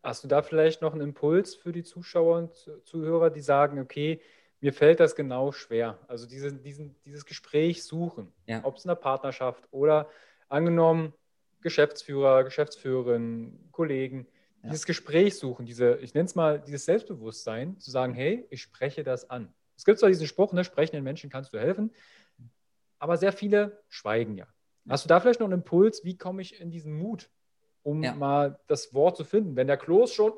Hast 0.03 0.23
du 0.23 0.27
da 0.27 0.43
vielleicht 0.43 0.81
noch 0.81 0.91
einen 0.91 1.01
Impuls 1.01 1.55
für 1.55 1.71
die 1.71 1.83
Zuschauer 1.83 2.37
und 2.37 2.85
Zuhörer, 2.85 3.29
die 3.29 3.41
sagen, 3.41 3.79
okay, 3.79 4.21
mir 4.65 4.73
fällt 4.73 4.99
das 4.99 5.15
genau 5.15 5.51
schwer. 5.51 5.99
Also 6.07 6.25
diese, 6.25 6.51
diesen, 6.51 6.95
dieses 7.05 7.27
Gespräch 7.27 7.83
suchen, 7.83 8.33
ja. 8.47 8.61
ob 8.63 8.77
es 8.77 8.83
in 8.83 8.87
der 8.89 8.95
Partnerschaft 8.95 9.63
oder 9.69 10.09
angenommen 10.49 11.13
Geschäftsführer, 11.61 12.43
Geschäftsführerin, 12.43 13.69
Kollegen, 13.71 14.25
ja. 14.63 14.69
dieses 14.69 14.87
Gespräch 14.87 15.37
suchen, 15.37 15.67
diese, 15.67 15.97
ich 15.97 16.15
nenne 16.15 16.25
es 16.25 16.33
mal 16.33 16.59
dieses 16.59 16.85
Selbstbewusstsein, 16.85 17.79
zu 17.79 17.91
sagen, 17.91 18.15
hey, 18.15 18.47
ich 18.49 18.63
spreche 18.63 19.03
das 19.03 19.29
an. 19.29 19.53
Es 19.77 19.85
gibt 19.85 19.99
zwar 19.99 20.09
diesen 20.09 20.25
Spruch, 20.25 20.51
ne, 20.51 20.63
sprechenden 20.63 21.03
Menschen 21.03 21.29
kannst 21.29 21.53
du 21.53 21.59
helfen, 21.59 21.93
aber 22.97 23.17
sehr 23.17 23.33
viele 23.33 23.83
schweigen 23.87 24.35
ja. 24.35 24.47
Hast 24.89 25.05
du 25.05 25.07
da 25.07 25.19
vielleicht 25.19 25.41
noch 25.41 25.47
einen 25.47 25.59
Impuls, 25.61 26.03
wie 26.03 26.17
komme 26.17 26.41
ich 26.41 26.59
in 26.59 26.71
diesen 26.71 26.93
Mut, 26.93 27.29
um 27.83 28.01
ja. 28.01 28.15
mal 28.15 28.59
das 28.65 28.95
Wort 28.95 29.15
zu 29.15 29.25
finden. 29.25 29.55
Wenn 29.55 29.67
der 29.67 29.77
Kloß 29.77 30.11
schon 30.11 30.33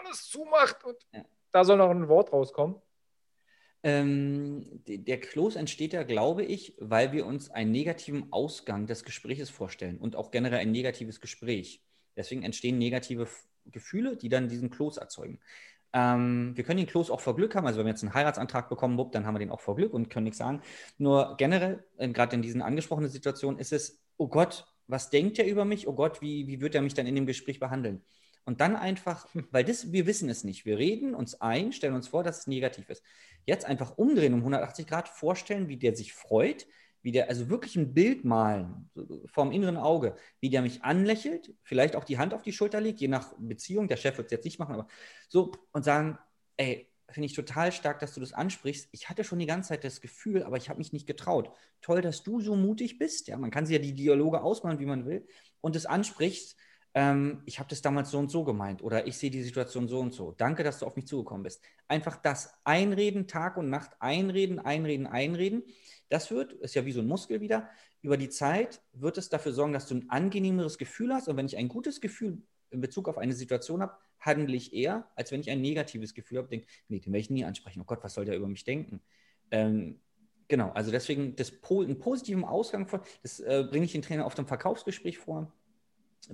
alles 0.00 0.28
zumacht 0.28 0.84
und 0.84 0.96
ja. 1.12 1.22
da 1.52 1.64
soll 1.64 1.76
noch 1.76 1.90
ein 1.90 2.08
Wort 2.08 2.32
rauskommen. 2.32 2.82
Ähm, 3.84 4.64
der 4.86 5.20
Kloß 5.20 5.56
entsteht 5.56 5.92
ja, 5.92 6.02
glaube 6.02 6.44
ich, 6.44 6.74
weil 6.78 7.12
wir 7.12 7.26
uns 7.26 7.50
einen 7.50 7.70
negativen 7.70 8.32
Ausgang 8.32 8.86
des 8.86 9.04
Gesprächs 9.04 9.50
vorstellen 9.50 9.98
und 9.98 10.16
auch 10.16 10.30
generell 10.30 10.58
ein 10.58 10.72
negatives 10.72 11.20
Gespräch. 11.20 11.82
Deswegen 12.16 12.42
entstehen 12.42 12.78
negative 12.78 13.28
Gefühle, 13.66 14.16
die 14.16 14.28
dann 14.28 14.48
diesen 14.48 14.70
Kloß 14.70 14.96
erzeugen. 14.96 15.38
Ähm, 15.92 16.52
wir 16.56 16.64
können 16.64 16.78
den 16.78 16.86
Kloß 16.86 17.10
auch 17.10 17.20
vor 17.20 17.36
Glück 17.36 17.54
haben. 17.54 17.66
Also 17.66 17.78
wenn 17.78 17.86
wir 17.86 17.92
jetzt 17.92 18.02
einen 18.02 18.14
Heiratsantrag 18.14 18.68
bekommen, 18.68 19.10
dann 19.12 19.24
haben 19.24 19.34
wir 19.34 19.38
den 19.38 19.50
auch 19.50 19.60
vor 19.60 19.76
Glück 19.76 19.94
und 19.94 20.10
können 20.10 20.24
nichts 20.24 20.38
sagen. 20.38 20.60
Nur 20.98 21.36
generell, 21.38 21.84
gerade 21.98 22.36
in 22.36 22.42
diesen 22.42 22.62
angesprochenen 22.62 23.10
Situationen, 23.10 23.58
ist 23.58 23.72
es, 23.72 24.00
oh 24.16 24.28
Gott, 24.28 24.66
was 24.86 25.10
denkt 25.10 25.38
er 25.38 25.46
über 25.46 25.64
mich? 25.64 25.86
Oh 25.86 25.92
Gott, 25.94 26.20
wie, 26.20 26.46
wie 26.46 26.60
wird 26.60 26.74
er 26.74 26.82
mich 26.82 26.94
dann 26.94 27.06
in 27.06 27.14
dem 27.14 27.26
Gespräch 27.26 27.60
behandeln? 27.60 28.02
Und 28.48 28.62
dann 28.62 28.76
einfach, 28.76 29.28
weil 29.50 29.62
das, 29.62 29.92
wir 29.92 30.06
wissen 30.06 30.30
es 30.30 30.42
nicht. 30.42 30.64
Wir 30.64 30.78
reden 30.78 31.14
uns 31.14 31.38
ein, 31.38 31.70
stellen 31.70 31.92
uns 31.92 32.08
vor, 32.08 32.22
dass 32.22 32.38
es 32.38 32.46
negativ 32.46 32.88
ist. 32.88 33.02
Jetzt 33.44 33.66
einfach 33.66 33.98
umdrehen 33.98 34.32
um 34.32 34.40
180 34.40 34.86
Grad, 34.86 35.06
vorstellen, 35.06 35.68
wie 35.68 35.76
der 35.76 35.94
sich 35.94 36.14
freut, 36.14 36.66
wie 37.02 37.12
der, 37.12 37.28
also 37.28 37.50
wirklich 37.50 37.76
ein 37.76 37.92
Bild 37.92 38.24
malen, 38.24 38.90
vom 39.26 39.52
inneren 39.52 39.76
Auge, 39.76 40.16
wie 40.40 40.48
der 40.48 40.62
mich 40.62 40.82
anlächelt, 40.82 41.52
vielleicht 41.62 41.94
auch 41.94 42.04
die 42.04 42.16
Hand 42.16 42.32
auf 42.32 42.40
die 42.40 42.54
Schulter 42.54 42.80
legt, 42.80 43.00
je 43.00 43.08
nach 43.08 43.34
Beziehung. 43.38 43.86
Der 43.86 43.98
Chef 43.98 44.16
wird 44.16 44.28
es 44.28 44.32
jetzt 44.32 44.46
nicht 44.46 44.58
machen, 44.58 44.76
aber 44.76 44.88
so 45.28 45.52
und 45.72 45.84
sagen, 45.84 46.18
ey, 46.56 46.90
finde 47.10 47.26
ich 47.26 47.34
total 47.34 47.70
stark, 47.70 47.98
dass 47.98 48.14
du 48.14 48.20
das 48.20 48.32
ansprichst. 48.32 48.88
Ich 48.92 49.10
hatte 49.10 49.24
schon 49.24 49.40
die 49.40 49.46
ganze 49.46 49.68
Zeit 49.68 49.84
das 49.84 50.00
Gefühl, 50.00 50.42
aber 50.42 50.56
ich 50.56 50.70
habe 50.70 50.78
mich 50.78 50.94
nicht 50.94 51.06
getraut. 51.06 51.50
Toll, 51.82 52.00
dass 52.00 52.22
du 52.22 52.40
so 52.40 52.56
mutig 52.56 52.98
bist. 52.98 53.28
Ja, 53.28 53.36
man 53.36 53.50
kann 53.50 53.66
sich 53.66 53.76
ja 53.76 53.82
die 53.82 53.92
Dialoge 53.92 54.40
ausmalen, 54.40 54.78
wie 54.78 54.86
man 54.86 55.04
will, 55.04 55.28
und 55.60 55.76
es 55.76 55.84
ansprichst. 55.84 56.56
Ähm, 56.94 57.42
ich 57.46 57.58
habe 57.58 57.68
das 57.68 57.82
damals 57.82 58.10
so 58.10 58.18
und 58.18 58.30
so 58.30 58.44
gemeint 58.44 58.82
oder 58.82 59.06
ich 59.06 59.18
sehe 59.18 59.30
die 59.30 59.42
Situation 59.42 59.88
so 59.88 60.00
und 60.00 60.12
so. 60.14 60.32
Danke, 60.32 60.64
dass 60.64 60.78
du 60.78 60.86
auf 60.86 60.96
mich 60.96 61.06
zugekommen 61.06 61.42
bist. 61.42 61.62
Einfach 61.86 62.16
das 62.16 62.54
Einreden, 62.64 63.26
Tag 63.26 63.56
und 63.56 63.70
Nacht, 63.70 63.92
einreden, 64.00 64.58
einreden, 64.58 65.06
einreden. 65.06 65.64
Das 66.08 66.30
wird, 66.30 66.52
ist 66.54 66.74
ja 66.74 66.86
wie 66.86 66.92
so 66.92 67.00
ein 67.00 67.06
Muskel 67.06 67.40
wieder, 67.40 67.68
über 68.00 68.16
die 68.16 68.28
Zeit 68.28 68.80
wird 68.92 69.18
es 69.18 69.28
dafür 69.28 69.52
sorgen, 69.52 69.72
dass 69.72 69.86
du 69.86 69.96
ein 69.96 70.10
angenehmeres 70.10 70.78
Gefühl 70.78 71.12
hast. 71.12 71.28
Und 71.28 71.36
wenn 71.36 71.46
ich 71.46 71.56
ein 71.56 71.68
gutes 71.68 72.00
Gefühl 72.00 72.42
in 72.70 72.80
Bezug 72.80 73.08
auf 73.08 73.18
eine 73.18 73.32
Situation 73.32 73.82
habe, 73.82 73.96
handle 74.20 74.56
ich 74.56 74.72
eher, 74.72 75.08
als 75.14 75.32
wenn 75.32 75.40
ich 75.40 75.50
ein 75.50 75.60
negatives 75.60 76.14
Gefühl 76.14 76.38
habe, 76.38 76.48
denke, 76.48 76.66
nee, 76.88 77.00
den 77.00 77.12
werde 77.12 77.20
ich 77.20 77.30
nie 77.30 77.44
ansprechen. 77.44 77.80
Oh 77.80 77.84
Gott, 77.84 78.02
was 78.02 78.14
soll 78.14 78.24
der 78.24 78.36
über 78.36 78.48
mich 78.48 78.64
denken? 78.64 79.00
Ähm, 79.50 80.00
genau, 80.48 80.70
also 80.70 80.90
deswegen 80.90 81.36
das, 81.36 81.52
einen 81.70 81.98
positiven 81.98 82.44
Ausgang 82.44 82.86
von, 82.86 83.00
das 83.22 83.40
äh, 83.40 83.66
bringe 83.68 83.84
ich 83.84 83.92
den 83.92 84.02
Trainer 84.02 84.26
auf 84.26 84.34
dem 84.34 84.46
Verkaufsgespräch 84.46 85.18
vor. 85.18 85.52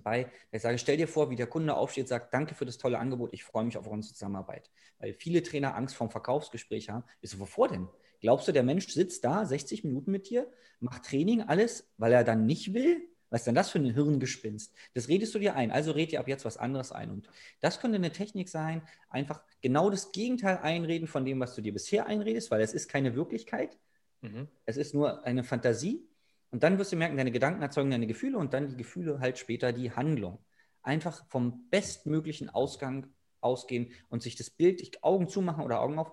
Bei, 0.02 0.30
ich 0.50 0.62
sage, 0.62 0.78
stell 0.78 0.96
dir 0.96 1.08
vor, 1.08 1.30
wie 1.30 1.36
der 1.36 1.46
Kunde 1.46 1.74
aufsteht, 1.74 2.08
sagt, 2.08 2.34
danke 2.34 2.54
für 2.54 2.64
das 2.64 2.78
tolle 2.78 2.98
Angebot, 2.98 3.32
ich 3.32 3.44
freue 3.44 3.64
mich 3.64 3.76
auf 3.76 3.86
unsere 3.86 4.14
Zusammenarbeit. 4.14 4.70
Weil 4.98 5.14
viele 5.14 5.42
Trainer 5.42 5.74
Angst 5.74 5.94
vor 5.94 6.08
dem 6.08 6.10
Verkaufsgespräch 6.10 6.88
haben. 6.88 7.04
Ich 7.20 7.30
so, 7.30 7.38
wovor 7.38 7.68
denn? 7.68 7.88
Glaubst 8.20 8.48
du, 8.48 8.52
der 8.52 8.62
Mensch 8.62 8.88
sitzt 8.88 9.24
da 9.24 9.44
60 9.44 9.84
Minuten 9.84 10.10
mit 10.10 10.30
dir, 10.30 10.50
macht 10.80 11.04
Training, 11.04 11.42
alles, 11.42 11.90
weil 11.98 12.12
er 12.12 12.24
dann 12.24 12.46
nicht 12.46 12.72
will? 12.72 13.08
Was 13.34 13.40
ist 13.40 13.46
denn 13.46 13.54
das 13.54 13.70
für 13.70 13.80
ein 13.80 13.92
Hirngespinst? 13.92 14.72
Das 14.94 15.08
redest 15.08 15.34
du 15.34 15.40
dir 15.40 15.56
ein. 15.56 15.72
Also 15.72 15.90
red 15.90 16.12
dir 16.12 16.20
ab 16.20 16.28
jetzt 16.28 16.44
was 16.44 16.56
anderes 16.56 16.92
ein. 16.92 17.10
Und 17.10 17.28
das 17.60 17.80
könnte 17.80 17.96
eine 17.96 18.12
Technik 18.12 18.48
sein, 18.48 18.80
einfach 19.08 19.42
genau 19.60 19.90
das 19.90 20.12
Gegenteil 20.12 20.58
einreden 20.58 21.08
von 21.08 21.24
dem, 21.24 21.40
was 21.40 21.54
du 21.56 21.60
dir 21.60 21.72
bisher 21.72 22.06
einredest, 22.06 22.50
weil 22.50 22.60
es 22.60 22.72
ist 22.72 22.88
keine 22.88 23.16
Wirklichkeit. 23.16 23.76
Mhm. 24.20 24.48
Es 24.66 24.76
ist 24.76 24.94
nur 24.94 25.24
eine 25.24 25.42
Fantasie. 25.42 26.06
Und 26.54 26.62
dann 26.62 26.78
wirst 26.78 26.92
du 26.92 26.96
merken, 26.96 27.16
deine 27.16 27.32
Gedanken 27.32 27.62
erzeugen 27.62 27.90
deine 27.90 28.06
Gefühle 28.06 28.38
und 28.38 28.54
dann 28.54 28.68
die 28.68 28.76
Gefühle 28.76 29.18
halt 29.18 29.38
später 29.38 29.72
die 29.72 29.90
Handlung. 29.90 30.38
Einfach 30.84 31.26
vom 31.26 31.68
bestmöglichen 31.68 32.48
Ausgang 32.48 33.08
ausgehen 33.40 33.90
und 34.08 34.22
sich 34.22 34.36
das 34.36 34.50
Bild, 34.50 34.80
die 34.80 35.02
Augen 35.02 35.26
zumachen 35.26 35.64
oder 35.64 35.80
Augen 35.80 35.98
auf, 35.98 36.12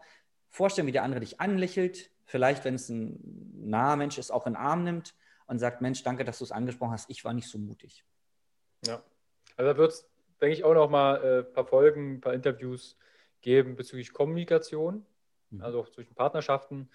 vorstellen, 0.50 0.88
wie 0.88 0.92
der 0.92 1.04
andere 1.04 1.20
dich 1.20 1.40
anlächelt, 1.40 2.10
vielleicht, 2.26 2.66
wenn 2.66 2.74
es 2.74 2.90
ein 2.90 3.20
naher 3.54 3.98
Mensch 3.98 4.18
ist, 4.18 4.32
auch 4.32 4.48
in 4.48 4.54
den 4.54 4.58
Arm 4.58 4.84
nimmt 4.84 5.14
und 5.46 5.60
sagt, 5.60 5.80
Mensch, 5.80 6.02
danke, 6.02 6.26
dass 6.26 6.40
du 6.40 6.46
es 6.46 6.52
angesprochen 6.52 6.94
hast, 6.94 7.12
ich 7.12 7.24
war 7.24 7.34
nicht 7.34 7.48
so 7.48 7.60
mutig. 7.60 8.04
Ja, 8.84 9.04
also 9.58 9.74
da 9.74 9.78
wird 9.78 9.92
es, 9.92 10.10
denke 10.42 10.56
ich, 10.56 10.64
auch 10.64 10.74
noch 10.74 10.90
mal 10.90 11.24
äh, 11.24 11.48
ein 11.48 11.54
paar 11.54 11.68
Folgen, 11.68 12.16
ein 12.16 12.22
paar 12.22 12.34
Interviews 12.34 12.98
geben 13.42 13.76
bezüglich 13.76 14.12
Kommunikation, 14.12 15.06
mhm. 15.52 15.62
also 15.62 15.84
zwischen 15.84 16.16
Partnerschaften. 16.16 16.90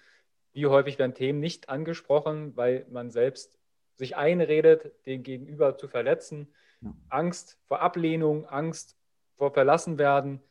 Wie 0.57 0.65
häufig 0.65 0.97
werden 0.97 1.13
Themen 1.13 1.39
nicht 1.39 1.69
angesprochen, 1.69 2.57
weil 2.57 2.87
man 2.89 3.11
selbst 3.11 3.59
sich 3.93 4.15
einredet, 4.15 4.91
den 5.05 5.21
Gegenüber 5.21 5.77
zu 5.77 5.87
verletzen. 5.87 6.51
Ja. 6.81 6.95
Angst 7.09 7.59
vor 7.67 7.81
Ablehnung, 7.81 8.47
Angst 8.47 8.97
vor 9.35 9.53
verlassen 9.53 9.99
werden. 9.99 10.41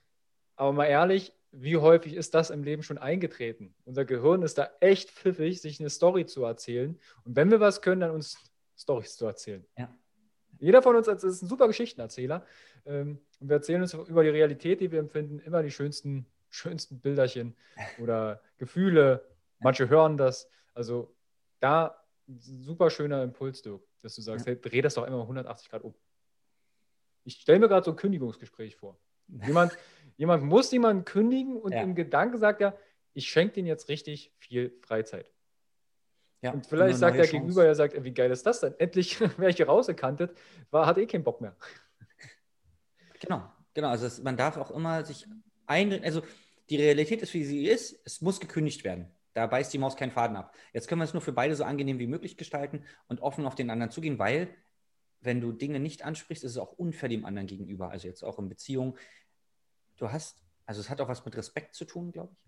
Aber 0.54 0.72
mal 0.72 0.84
ehrlich, 0.84 1.32
wie 1.50 1.78
häufig 1.78 2.14
ist 2.14 2.34
das 2.34 2.50
im 2.50 2.62
Leben 2.62 2.84
schon 2.84 2.98
eingetreten? 2.98 3.74
Unser 3.84 4.04
Gehirn 4.04 4.42
ist 4.42 4.58
da 4.58 4.70
echt 4.78 5.10
pfiffig, 5.10 5.60
sich 5.60 5.80
eine 5.80 5.90
Story 5.90 6.24
zu 6.24 6.44
erzählen. 6.44 6.96
Und 7.24 7.34
wenn 7.34 7.50
wir 7.50 7.58
was 7.58 7.82
können, 7.82 8.02
dann 8.02 8.12
uns 8.12 8.38
Storys 8.78 9.16
zu 9.16 9.26
erzählen. 9.26 9.66
Ja. 9.76 9.92
Jeder 10.60 10.82
von 10.82 10.94
uns 10.94 11.08
ist 11.08 11.42
ein 11.42 11.48
super 11.48 11.66
Geschichtenerzähler. 11.66 12.46
Ähm, 12.84 13.18
und 13.40 13.48
wir 13.48 13.56
erzählen 13.56 13.82
uns 13.82 13.92
über 13.92 14.22
die 14.22 14.28
Realität, 14.28 14.80
die 14.80 14.92
wir 14.92 15.00
empfinden, 15.00 15.40
immer 15.40 15.64
die 15.64 15.72
schönsten, 15.72 16.26
schönsten 16.48 17.00
Bilderchen 17.00 17.56
oder 17.98 18.40
Gefühle. 18.56 19.26
Manche 19.58 19.88
hören 19.88 20.16
das. 20.16 20.48
Also 20.74 21.14
da 21.60 22.02
ein 22.28 22.38
super 22.38 22.90
schöner 22.90 23.22
Impuls, 23.22 23.62
Dirk, 23.62 23.82
dass 24.02 24.14
du 24.14 24.22
sagst, 24.22 24.46
ja. 24.46 24.52
hey, 24.52 24.60
dreh 24.60 24.82
das 24.82 24.94
doch 24.94 25.06
immer 25.06 25.22
180 25.22 25.68
Grad 25.68 25.82
um. 25.84 25.94
Ich 27.24 27.40
stelle 27.40 27.58
mir 27.58 27.68
gerade 27.68 27.84
so 27.84 27.92
ein 27.92 27.96
Kündigungsgespräch 27.96 28.76
vor. 28.76 28.98
Jemand, 29.28 29.76
jemand 30.16 30.44
muss 30.44 30.70
jemanden 30.72 31.04
kündigen 31.04 31.56
und 31.56 31.72
ja. 31.72 31.82
im 31.82 31.94
Gedanken 31.94 32.38
sagt 32.38 32.60
er, 32.60 32.78
ich 33.14 33.28
schenke 33.28 33.54
dir 33.54 33.64
jetzt 33.64 33.88
richtig 33.88 34.32
viel 34.38 34.76
Freizeit. 34.82 35.32
Ja, 36.42 36.52
und 36.52 36.66
vielleicht 36.66 36.98
sagt 36.98 37.16
der 37.16 37.24
Chance. 37.24 37.38
Gegenüber, 37.38 37.64
er 37.64 37.74
sagt, 37.74 38.02
wie 38.04 38.12
geil 38.12 38.30
ist 38.30 38.44
das 38.44 38.60
denn? 38.60 38.74
Endlich 38.78 39.20
wäre 39.38 39.50
ich 39.50 39.66
rausgekantet, 39.66 40.36
war, 40.70 40.86
hat 40.86 40.98
eh 40.98 41.06
keinen 41.06 41.24
Bock 41.24 41.40
mehr. 41.40 41.56
Genau, 43.18 43.50
genau. 43.72 43.88
Also 43.88 44.04
es, 44.04 44.22
man 44.22 44.36
darf 44.36 44.58
auch 44.58 44.70
immer 44.70 45.02
sich 45.02 45.26
ein, 45.64 46.04
also 46.04 46.20
die 46.68 46.76
Realität 46.76 47.22
ist, 47.22 47.32
wie 47.32 47.44
sie 47.44 47.66
ist, 47.66 47.98
es 48.04 48.20
muss 48.20 48.40
gekündigt 48.40 48.84
werden. 48.84 49.10
Da 49.36 49.46
beißt 49.46 49.70
die 49.70 49.76
Maus 49.76 49.96
keinen 49.96 50.12
Faden 50.12 50.34
ab. 50.34 50.54
Jetzt 50.72 50.88
können 50.88 51.02
wir 51.02 51.04
es 51.04 51.12
nur 51.12 51.20
für 51.20 51.34
beide 51.34 51.54
so 51.54 51.62
angenehm 51.62 51.98
wie 51.98 52.06
möglich 52.06 52.38
gestalten 52.38 52.84
und 53.06 53.20
offen 53.20 53.44
auf 53.44 53.54
den 53.54 53.68
anderen 53.68 53.90
zugehen, 53.90 54.18
weil 54.18 54.48
wenn 55.20 55.42
du 55.42 55.52
Dinge 55.52 55.78
nicht 55.78 56.06
ansprichst, 56.06 56.42
ist 56.42 56.52
es 56.52 56.56
auch 56.56 56.72
unfair 56.72 57.10
dem 57.10 57.26
anderen 57.26 57.46
gegenüber. 57.46 57.90
Also 57.90 58.08
jetzt 58.08 58.22
auch 58.22 58.38
in 58.38 58.48
Beziehungen. 58.48 58.96
Du 59.98 60.10
hast, 60.10 60.42
also 60.64 60.80
es 60.80 60.88
hat 60.88 61.02
auch 61.02 61.08
was 61.08 61.22
mit 61.26 61.36
Respekt 61.36 61.74
zu 61.74 61.84
tun, 61.84 62.12
glaube 62.12 62.32
ich. 62.32 62.38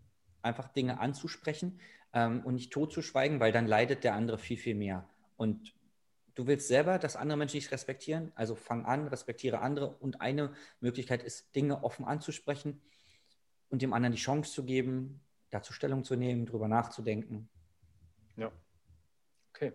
Einfach 0.40 0.68
Dinge 0.68 0.98
anzusprechen 0.98 1.78
ähm, 2.14 2.40
und 2.46 2.54
nicht 2.54 2.72
totzuschweigen, 2.72 3.38
weil 3.38 3.52
dann 3.52 3.66
leidet 3.66 4.02
der 4.02 4.14
andere 4.14 4.38
viel, 4.38 4.56
viel 4.56 4.74
mehr. 4.74 5.06
Und 5.36 5.74
du 6.36 6.46
willst 6.46 6.68
selber, 6.68 6.98
dass 6.98 7.16
andere 7.16 7.36
Menschen 7.36 7.58
dich 7.58 7.70
respektieren, 7.70 8.32
also 8.34 8.54
fang 8.54 8.86
an, 8.86 9.08
respektiere 9.08 9.60
andere. 9.60 9.90
Und 9.90 10.22
eine 10.22 10.54
Möglichkeit 10.80 11.22
ist, 11.22 11.54
Dinge 11.54 11.84
offen 11.84 12.06
anzusprechen 12.06 12.80
und 13.68 13.82
dem 13.82 13.92
anderen 13.92 14.14
die 14.14 14.22
Chance 14.22 14.54
zu 14.54 14.64
geben, 14.64 15.20
dazu 15.50 15.72
Stellung 15.72 16.04
zu 16.04 16.16
nehmen, 16.16 16.46
darüber 16.46 16.68
nachzudenken. 16.68 17.48
Ja. 18.36 18.52
Okay. 19.54 19.72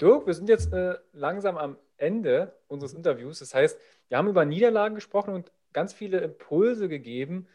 Dirk, 0.00 0.26
wir 0.26 0.34
sind 0.34 0.48
jetzt 0.48 0.72
äh, 0.72 0.98
langsam 1.12 1.56
am 1.56 1.78
Ende 1.96 2.58
unseres 2.68 2.92
Interviews. 2.92 3.38
Das 3.38 3.54
heißt, 3.54 3.78
wir 4.08 4.18
haben 4.18 4.28
über 4.28 4.44
Niederlagen 4.44 4.94
gesprochen 4.94 5.34
und 5.34 5.50
ganz 5.72 5.92
viele 5.92 6.20
Impulse 6.20 6.88
gegeben, 6.88 7.48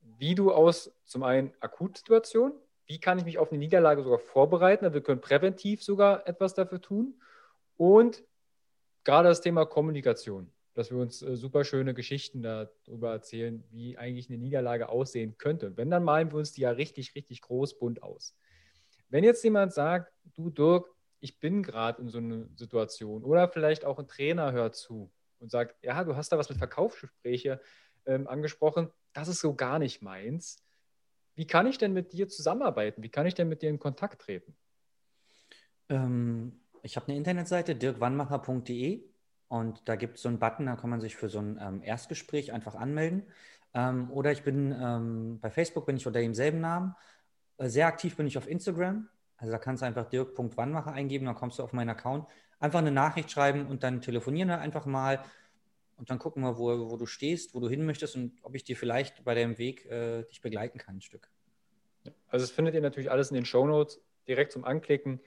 wie 0.00 0.34
du 0.34 0.52
aus 0.52 0.92
zum 1.04 1.22
einen 1.22 1.52
Akutsituation, 1.60 2.52
wie 2.86 3.00
kann 3.00 3.18
ich 3.18 3.24
mich 3.24 3.38
auf 3.38 3.50
eine 3.50 3.58
Niederlage 3.58 4.02
sogar 4.02 4.18
vorbereiten, 4.18 4.92
wir 4.92 5.02
können 5.02 5.20
präventiv 5.20 5.82
sogar 5.82 6.26
etwas 6.28 6.54
dafür 6.54 6.80
tun 6.80 7.20
und 7.76 8.22
gerade 9.04 9.28
das 9.28 9.40
Thema 9.40 9.66
Kommunikation, 9.66 10.50
dass 10.76 10.90
wir 10.90 10.98
uns 10.98 11.22
äh, 11.22 11.36
super 11.36 11.64
schöne 11.64 11.94
Geschichten 11.94 12.42
darüber 12.42 13.10
erzählen, 13.10 13.64
wie 13.70 13.96
eigentlich 13.96 14.28
eine 14.28 14.38
Niederlage 14.38 14.90
aussehen 14.90 15.38
könnte. 15.38 15.68
Und 15.68 15.78
wenn, 15.78 15.90
dann 15.90 16.04
malen 16.04 16.30
wir 16.30 16.36
uns 16.36 16.52
die 16.52 16.60
ja 16.60 16.70
richtig, 16.70 17.14
richtig 17.14 17.40
groß 17.40 17.78
bunt 17.78 18.02
aus. 18.02 18.36
Wenn 19.08 19.24
jetzt 19.24 19.42
jemand 19.42 19.72
sagt, 19.72 20.12
du 20.34 20.50
Dirk, 20.50 20.94
ich 21.20 21.40
bin 21.40 21.62
gerade 21.62 22.02
in 22.02 22.10
so 22.10 22.18
einer 22.18 22.46
Situation. 22.56 23.24
Oder 23.24 23.48
vielleicht 23.48 23.86
auch 23.86 23.98
ein 23.98 24.06
Trainer 24.06 24.52
hört 24.52 24.76
zu 24.76 25.10
und 25.38 25.50
sagt, 25.50 25.82
ja, 25.82 26.04
du 26.04 26.14
hast 26.14 26.30
da 26.30 26.36
was 26.36 26.50
mit 26.50 26.58
Verkaufsgespräche 26.58 27.58
ähm, 28.04 28.28
angesprochen, 28.28 28.90
das 29.14 29.28
ist 29.28 29.40
so 29.40 29.54
gar 29.54 29.78
nicht 29.78 30.02
meins. 30.02 30.62
Wie 31.36 31.46
kann 31.46 31.66
ich 31.66 31.78
denn 31.78 31.94
mit 31.94 32.12
dir 32.12 32.28
zusammenarbeiten? 32.28 33.02
Wie 33.02 33.08
kann 33.08 33.26
ich 33.26 33.34
denn 33.34 33.48
mit 33.48 33.62
dir 33.62 33.70
in 33.70 33.78
Kontakt 33.78 34.20
treten? 34.20 34.54
Ähm, 35.88 36.60
ich 36.82 36.96
habe 36.96 37.08
eine 37.08 37.16
Internetseite, 37.16 37.74
dirkwannmacher.de 37.74 39.15
und 39.48 39.88
da 39.88 39.96
gibt 39.96 40.16
es 40.16 40.22
so 40.22 40.28
einen 40.28 40.38
Button, 40.38 40.66
da 40.66 40.76
kann 40.76 40.90
man 40.90 41.00
sich 41.00 41.16
für 41.16 41.28
so 41.28 41.38
ein 41.38 41.58
ähm, 41.60 41.82
Erstgespräch 41.82 42.52
einfach 42.52 42.74
anmelden. 42.74 43.24
Ähm, 43.74 44.10
oder 44.10 44.32
ich 44.32 44.42
bin 44.42 44.72
ähm, 44.72 45.38
bei 45.40 45.50
Facebook 45.50 45.86
bin 45.86 45.96
ich 45.96 46.06
unter 46.06 46.20
demselben 46.20 46.60
Namen. 46.60 46.96
Äh, 47.58 47.68
sehr 47.68 47.86
aktiv 47.86 48.16
bin 48.16 48.26
ich 48.26 48.38
auf 48.38 48.48
Instagram. 48.48 49.08
Also 49.36 49.52
da 49.52 49.58
kannst 49.58 49.82
du 49.82 49.86
einfach 49.86 50.06
dirk.wannmacher 50.08 50.92
eingeben, 50.92 51.26
dann 51.26 51.34
kommst 51.34 51.58
du 51.58 51.62
auf 51.62 51.72
meinen 51.72 51.90
Account. 51.90 52.26
Einfach 52.58 52.78
eine 52.78 52.90
Nachricht 52.90 53.30
schreiben 53.30 53.66
und 53.66 53.82
dann 53.82 54.00
telefonieren 54.00 54.48
wir 54.48 54.58
einfach 54.58 54.86
mal 54.86 55.22
und 55.96 56.10
dann 56.10 56.18
gucken 56.18 56.42
wir, 56.42 56.58
wo, 56.58 56.90
wo 56.90 56.96
du 56.96 57.06
stehst, 57.06 57.54
wo 57.54 57.60
du 57.60 57.68
hin 57.68 57.84
möchtest 57.84 58.16
und 58.16 58.38
ob 58.42 58.54
ich 58.54 58.64
dir 58.64 58.76
vielleicht 58.76 59.24
bei 59.24 59.34
deinem 59.34 59.58
Weg 59.58 59.84
äh, 59.86 60.24
dich 60.24 60.40
begleiten 60.40 60.78
kann, 60.78 60.96
ein 60.96 61.02
Stück. 61.02 61.28
Also 62.28 62.44
das 62.44 62.50
findet 62.50 62.74
ihr 62.74 62.80
natürlich 62.80 63.10
alles 63.10 63.30
in 63.30 63.34
den 63.34 63.44
Show 63.44 63.66
Notes 63.66 64.00
direkt 64.26 64.52
zum 64.52 64.64
Anklicken. 64.64 65.20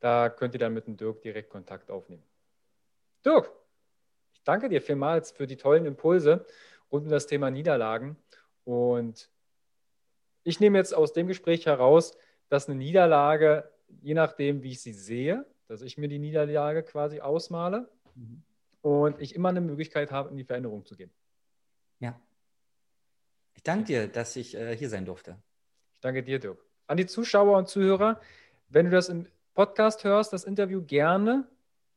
Da 0.00 0.28
könnt 0.28 0.54
ihr 0.54 0.60
dann 0.60 0.74
mit 0.74 0.86
dem 0.86 0.96
Dirk 0.96 1.22
direkt 1.22 1.50
Kontakt 1.50 1.90
aufnehmen. 1.90 2.22
Dirk, 3.24 3.50
danke 4.46 4.68
dir 4.68 4.80
vielmals 4.80 5.30
für 5.30 5.46
die 5.46 5.56
tollen 5.56 5.86
Impulse 5.86 6.46
rund 6.90 7.04
um 7.04 7.10
das 7.10 7.26
Thema 7.26 7.50
Niederlagen. 7.50 8.16
Und 8.64 9.28
ich 10.44 10.60
nehme 10.60 10.78
jetzt 10.78 10.94
aus 10.94 11.12
dem 11.12 11.26
Gespräch 11.26 11.66
heraus, 11.66 12.16
dass 12.48 12.68
eine 12.68 12.76
Niederlage, 12.76 13.70
je 14.02 14.14
nachdem, 14.14 14.62
wie 14.62 14.72
ich 14.72 14.80
sie 14.80 14.92
sehe, 14.92 15.44
dass 15.66 15.82
ich 15.82 15.98
mir 15.98 16.08
die 16.08 16.18
Niederlage 16.18 16.82
quasi 16.82 17.20
ausmale 17.20 17.88
mhm. 18.14 18.42
und 18.82 19.20
ich 19.20 19.34
immer 19.34 19.48
eine 19.48 19.60
Möglichkeit 19.60 20.12
habe, 20.12 20.30
in 20.30 20.36
die 20.36 20.44
Veränderung 20.44 20.84
zu 20.84 20.96
gehen. 20.96 21.10
Ja. 21.98 22.20
Ich 23.54 23.62
danke 23.64 23.84
dir, 23.84 24.06
dass 24.06 24.36
ich 24.36 24.54
äh, 24.54 24.76
hier 24.76 24.88
sein 24.88 25.04
durfte. 25.04 25.36
Ich 25.94 26.00
danke 26.00 26.22
dir, 26.22 26.38
Dirk. 26.38 26.64
An 26.86 26.96
die 26.96 27.06
Zuschauer 27.06 27.58
und 27.58 27.68
Zuhörer, 27.68 28.20
wenn 28.68 28.86
du 28.86 28.92
das 28.92 29.08
im 29.08 29.26
Podcast 29.54 30.04
hörst, 30.04 30.32
das 30.32 30.44
Interview 30.44 30.82
gerne 30.82 31.48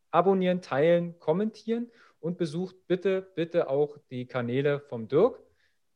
abonnieren, 0.09 0.61
teilen, 0.61 1.19
kommentieren 1.19 1.91
und 2.19 2.37
besucht 2.37 2.87
bitte, 2.87 3.21
bitte 3.35 3.69
auch 3.69 3.97
die 4.09 4.25
Kanäle 4.25 4.79
vom 4.79 5.07
Dirk. 5.07 5.39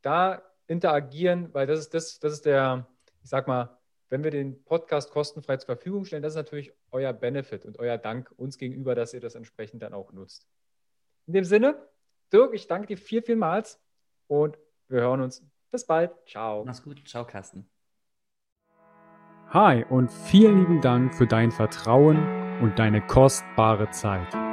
Da 0.02 0.42
interagieren, 0.68 1.54
weil 1.54 1.68
das 1.68 1.80
ist, 1.80 1.94
das, 1.94 2.20
das 2.20 2.34
ist 2.34 2.46
der, 2.46 2.88
ich 3.22 3.30
sag 3.30 3.48
mal, 3.48 3.78
wenn 4.10 4.24
wir 4.24 4.32
den 4.32 4.64
Podcast 4.64 5.12
kostenfrei 5.12 5.58
zur 5.58 5.76
Verfügung 5.76 6.06
stellen, 6.06 6.22
das 6.22 6.34
ist 6.34 6.38
natürlich 6.38 6.72
euer 6.92 7.14
Benefit 7.14 7.66
und 7.66 7.80
euer 7.80 7.98
Dank 7.98 8.32
uns 8.38 8.58
gegenüber, 8.58 8.96
dass 8.96 9.14
ihr 9.14 9.20
das 9.20 9.36
entsprechend 9.36 9.82
dann 9.82 9.94
auch 9.94 10.12
nutzt. 10.12 10.48
In 11.26 11.34
dem 11.34 11.46
Sinne, 11.46 11.76
Dirk, 12.32 12.54
ich 12.54 12.68
danke 12.68 12.88
dir 12.88 12.98
viel, 12.98 13.22
vielmals 13.22 13.82
und 14.28 14.58
wir 14.88 15.02
hören 15.02 15.22
uns. 15.22 15.44
Bis 15.72 15.86
bald. 15.86 16.12
Ciao. 16.28 16.64
Mach's 16.66 16.84
gut. 16.84 17.02
Ciao, 17.08 17.26
Carsten. 17.26 17.68
Hi 19.50 19.84
und 19.90 20.12
vielen 20.12 20.60
lieben 20.60 20.82
Dank 20.82 21.16
für 21.16 21.28
dein 21.28 21.52
Vertrauen 21.52 22.18
und 22.62 22.78
deine 22.78 23.06
kostbare 23.06 23.90
Zeit. 23.92 24.53